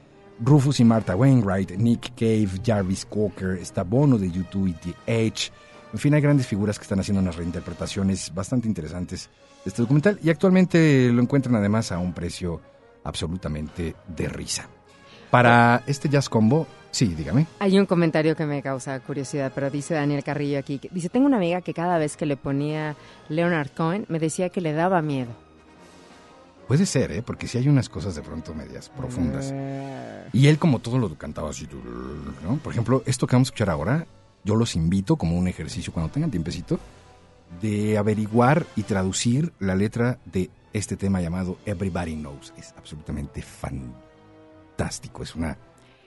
Rufus 0.43 0.79
y 0.81 0.85
Martha 0.85 1.17
Wainwright, 1.17 1.73
Nick 1.73 2.15
Cave, 2.15 2.49
Jarvis 2.65 3.07
Cocker, 3.07 3.59
está 3.59 3.83
Bono 3.83 4.19
de 4.19 4.31
YouTube 4.31 4.69
y 4.69 4.73
The 4.75 4.95
Edge. 5.07 5.51
En 5.93 5.99
fin, 5.99 6.15
hay 6.15 6.21
grandes 6.21 6.47
figuras 6.47 6.79
que 6.79 6.85
están 6.85 7.01
haciendo 7.01 7.21
unas 7.21 7.37
reinterpretaciones 7.37 8.33
bastante 8.33 8.69
interesantes 8.69 9.29
de 9.65 9.69
este 9.71 9.83
documental 9.83 10.19
y 10.23 10.31
actualmente 10.31 11.11
lo 11.13 11.21
encuentran 11.21 11.57
además 11.57 11.91
a 11.93 11.99
un 11.99 12.13
precio 12.13 12.61
absolutamente 13.05 13.95
de 14.07 14.29
risa. 14.29 14.69
Para 15.31 15.83
este 15.87 16.09
Jazz 16.09 16.29
Combo, 16.29 16.67
sí, 16.91 17.07
dígame. 17.15 17.47
Hay 17.61 17.79
un 17.79 17.87
comentario 17.87 18.35
que 18.37 18.47
me 18.47 18.63
causa 18.63 18.99
curiosidad, 19.01 19.53
pero 19.55 19.71
dice 19.71 19.95
Daniel 19.95 20.23
Carrillo 20.25 20.59
aquí. 20.59 20.81
dice, 20.93 21.09
tengo 21.09 21.27
una 21.27 21.37
amiga 21.37 21.61
que 21.61 21.75
cada 21.75 21.99
vez 21.99 22.17
que 22.17 22.27
le 22.27 22.37
ponía 22.37 22.97
Leonard 23.29 23.71
Cohen 23.77 24.07
me 24.09 24.19
decía 24.19 24.49
que 24.49 24.61
le 24.61 24.73
daba 24.73 25.03
miedo. 25.03 25.31
Puede 26.69 26.87
ser, 26.87 27.11
¿eh? 27.11 27.23
Porque 27.23 27.49
sí 27.49 27.59
hay 27.59 27.69
unas 27.69 27.89
cosas 27.89 28.15
de 28.15 28.23
pronto 28.23 28.55
medias 28.55 28.89
profundas. 28.91 29.51
Eh, 29.53 30.29
Y 30.33 30.47
él 30.47 30.57
como 30.59 30.79
todo 30.79 30.99
lo 30.99 31.13
cantaba 31.19 31.51
así, 31.51 31.69
¿no? 32.45 32.57
Por 32.59 32.73
ejemplo, 32.73 33.03
esto 33.07 33.27
que 33.27 33.35
vamos 33.35 33.49
a 33.49 33.51
escuchar 33.51 33.71
ahora, 33.71 34.07
yo 34.45 34.55
los 34.55 34.77
invito 34.77 35.17
como 35.17 35.37
un 35.39 35.49
ejercicio 35.49 35.93
cuando 35.93 36.13
tengan 36.13 36.31
tiempecito 36.31 36.79
de 37.61 37.99
averiguar 37.99 38.67
y 38.77 38.83
traducir 38.85 39.53
la 39.59 39.75
letra 39.75 40.19
de 40.25 40.51
este 40.73 40.97
tema 40.97 41.21
llamado 41.21 41.59
Everybody 41.67 42.15
Knows. 42.15 42.53
Es 42.57 42.73
absolutamente 42.77 43.43
fantástico, 43.43 45.23
es 45.23 45.35
una 45.35 45.59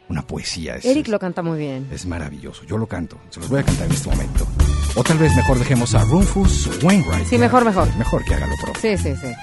una 0.09 0.21
poesía. 0.21 0.75
Es, 0.75 0.85
Eric 0.85 1.07
lo 1.07 1.19
canta 1.19 1.41
muy 1.41 1.57
bien. 1.57 1.87
es 1.91 2.05
maravilloso. 2.05 2.63
Yo 2.65 2.77
lo 2.77 2.87
canto. 2.87 3.17
Se 3.29 3.39
los 3.39 3.49
voy 3.49 3.61
a 3.61 3.63
cantar 3.63 3.87
en 3.87 3.93
este 3.93 4.09
momento. 4.09 4.47
O 4.95 5.03
tal 5.03 5.17
vez 5.17 5.35
mejor 5.35 5.57
dejemos 5.57 5.95
a 5.95 6.03
Rufus 6.03 6.69
Wainwright. 6.83 7.25
Sí, 7.25 7.37
mejor, 7.37 7.65
mejor. 7.65 7.93
Mejor 7.97 8.23
que 8.25 8.35
hágalo 8.35 8.53
propio. 8.61 8.81
Sí, 8.81 8.97
sí, 8.97 9.15
sí. 9.15 9.33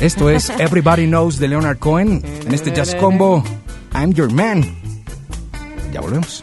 Esto 0.00 0.30
es 0.30 0.50
Everybody 0.58 1.06
Knows 1.06 1.38
de 1.38 1.48
Leonard 1.48 1.78
Cohen 1.78 2.22
en 2.24 2.54
este 2.54 2.72
jazz 2.72 2.94
combo 2.96 3.42
I'm 3.94 4.12
Your 4.12 4.30
Man. 4.32 4.64
Ya 5.92 6.00
volvemos. 6.00 6.42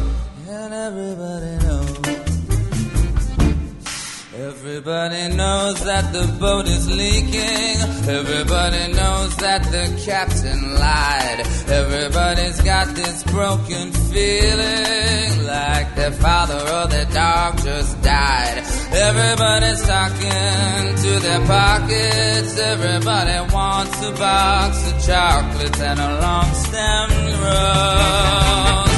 Everybody 4.83 5.35
knows 5.35 5.83
that 5.83 6.11
the 6.11 6.25
boat 6.39 6.67
is 6.67 6.89
leaking. 6.89 7.77
Everybody 8.09 8.91
knows 8.93 9.35
that 9.35 9.61
the 9.65 9.85
captain 10.03 10.73
lied. 10.73 11.41
Everybody's 11.69 12.59
got 12.61 12.87
this 12.95 13.21
broken 13.25 13.91
feeling 14.09 15.45
like 15.45 15.93
their 15.93 16.11
father 16.11 16.57
or 16.57 16.87
their 16.87 17.05
dog 17.05 17.61
just 17.61 18.01
died. 18.01 18.57
Everybody's 18.91 19.83
talking 19.85 20.95
to 21.03 21.19
their 21.19 21.45
pockets. 21.45 22.57
Everybody 22.57 23.53
wants 23.53 24.01
a 24.01 24.11
box 24.13 24.91
of 24.91 25.05
chocolates 25.05 25.79
and 25.79 25.99
a 25.99 26.21
long 26.21 26.51
stemmed 26.55 27.29
rose. 27.45 28.97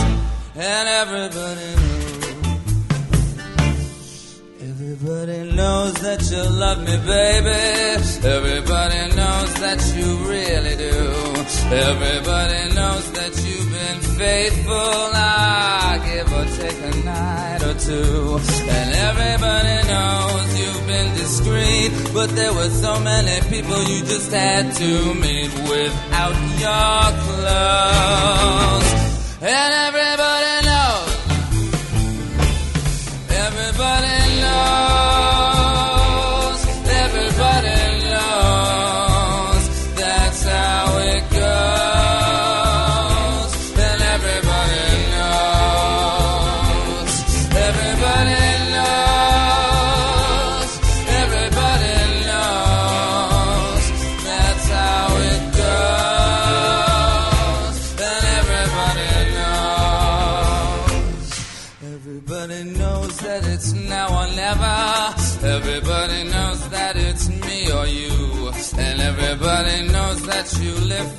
And 0.56 0.88
everybody 0.88 1.93
Everybody 5.06 5.52
knows 5.52 5.94
that 5.96 6.32
you 6.32 6.44
love 6.64 6.80
me, 6.80 6.96
baby. 6.96 7.60
Everybody 8.26 9.16
knows 9.18 9.54
that 9.60 9.80
you 9.98 10.16
really 10.32 10.76
do. 10.78 10.96
Everybody 11.76 12.74
knows 12.74 13.12
that 13.12 13.36
you've 13.44 13.70
been 13.70 14.00
faithful. 14.16 15.12
I 15.14 16.00
give 16.08 16.32
or 16.32 16.46
take 16.56 16.80
a 16.80 16.96
night 17.04 17.62
or 17.64 17.74
two. 17.84 18.40
And 18.64 18.96
everybody 18.96 19.76
knows 19.92 20.48
you've 20.62 20.88
been 20.88 21.14
discreet. 21.16 21.92
But 22.14 22.30
there 22.38 22.54
were 22.54 22.70
so 22.70 22.98
many 23.02 23.42
people 23.50 23.84
you 23.84 24.06
just 24.06 24.32
had 24.32 24.72
to 24.74 25.14
meet 25.16 25.52
without 25.68 26.38
your 26.64 27.12
clothes. 27.28 28.88
And. 29.42 29.74
Everybody 29.84 30.63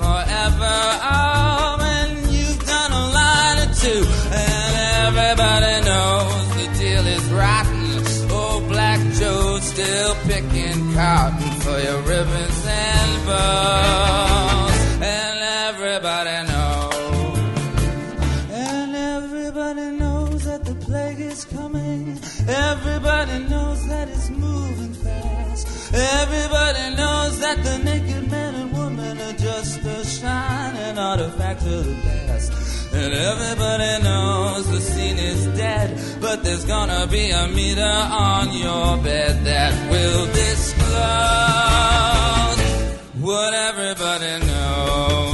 forever. 0.01 0.76
Oh, 1.03 1.78
and 1.80 2.30
you've 2.32 2.64
done 2.66 2.93
a 2.93 3.05
two. 3.85 4.05
And 4.32 4.74
everybody 5.07 5.74
knows 5.85 6.49
the 6.57 6.66
deal 6.78 7.07
is 7.07 7.24
rotten. 7.30 7.85
Oh, 8.30 8.64
Black 8.68 9.01
still 9.74 10.14
picking 10.26 10.95
cotton 10.95 11.51
for 11.61 11.78
your 11.80 12.01
ribbons 12.03 12.66
and 12.66 13.26
bows. 13.26 14.72
And 15.03 15.39
everybody 15.68 16.37
knows. 16.51 17.39
And 18.51 18.95
everybody 18.95 19.87
knows 19.99 20.45
that 20.45 20.64
the 20.64 20.74
plague 20.87 21.20
is 21.20 21.45
coming. 21.45 22.18
Everybody 22.47 23.39
knows 23.49 23.87
that 23.89 24.09
it's 24.09 24.30
moving 24.30 24.95
fast. 24.95 25.93
Everybody 25.95 26.97
knows 26.97 27.41
that 27.41 27.62
the 27.64 27.78
naked 27.78 28.30
man 28.30 28.74
just 29.65 29.85
a 29.85 30.05
shining 30.05 30.99
artifact 30.99 31.62
of 31.62 31.87
the 31.87 31.95
past. 32.03 32.53
And 32.93 33.15
everybody 33.15 34.03
knows 34.05 34.71
the 34.71 34.81
scene 34.81 35.19
is 35.19 35.47
dead, 35.59 35.99
but 36.21 36.45
there's 36.45 36.65
gonna 36.65 37.07
be 37.07 37.31
a 37.31 37.49
meter 37.49 37.83
on 37.83 38.53
your 38.53 38.99
bed 38.99 39.45
that 39.45 39.73
will 39.91 40.27
disclose 40.27 40.95
what 43.21 43.55
everybody 43.55 44.47
knows. 44.47 45.34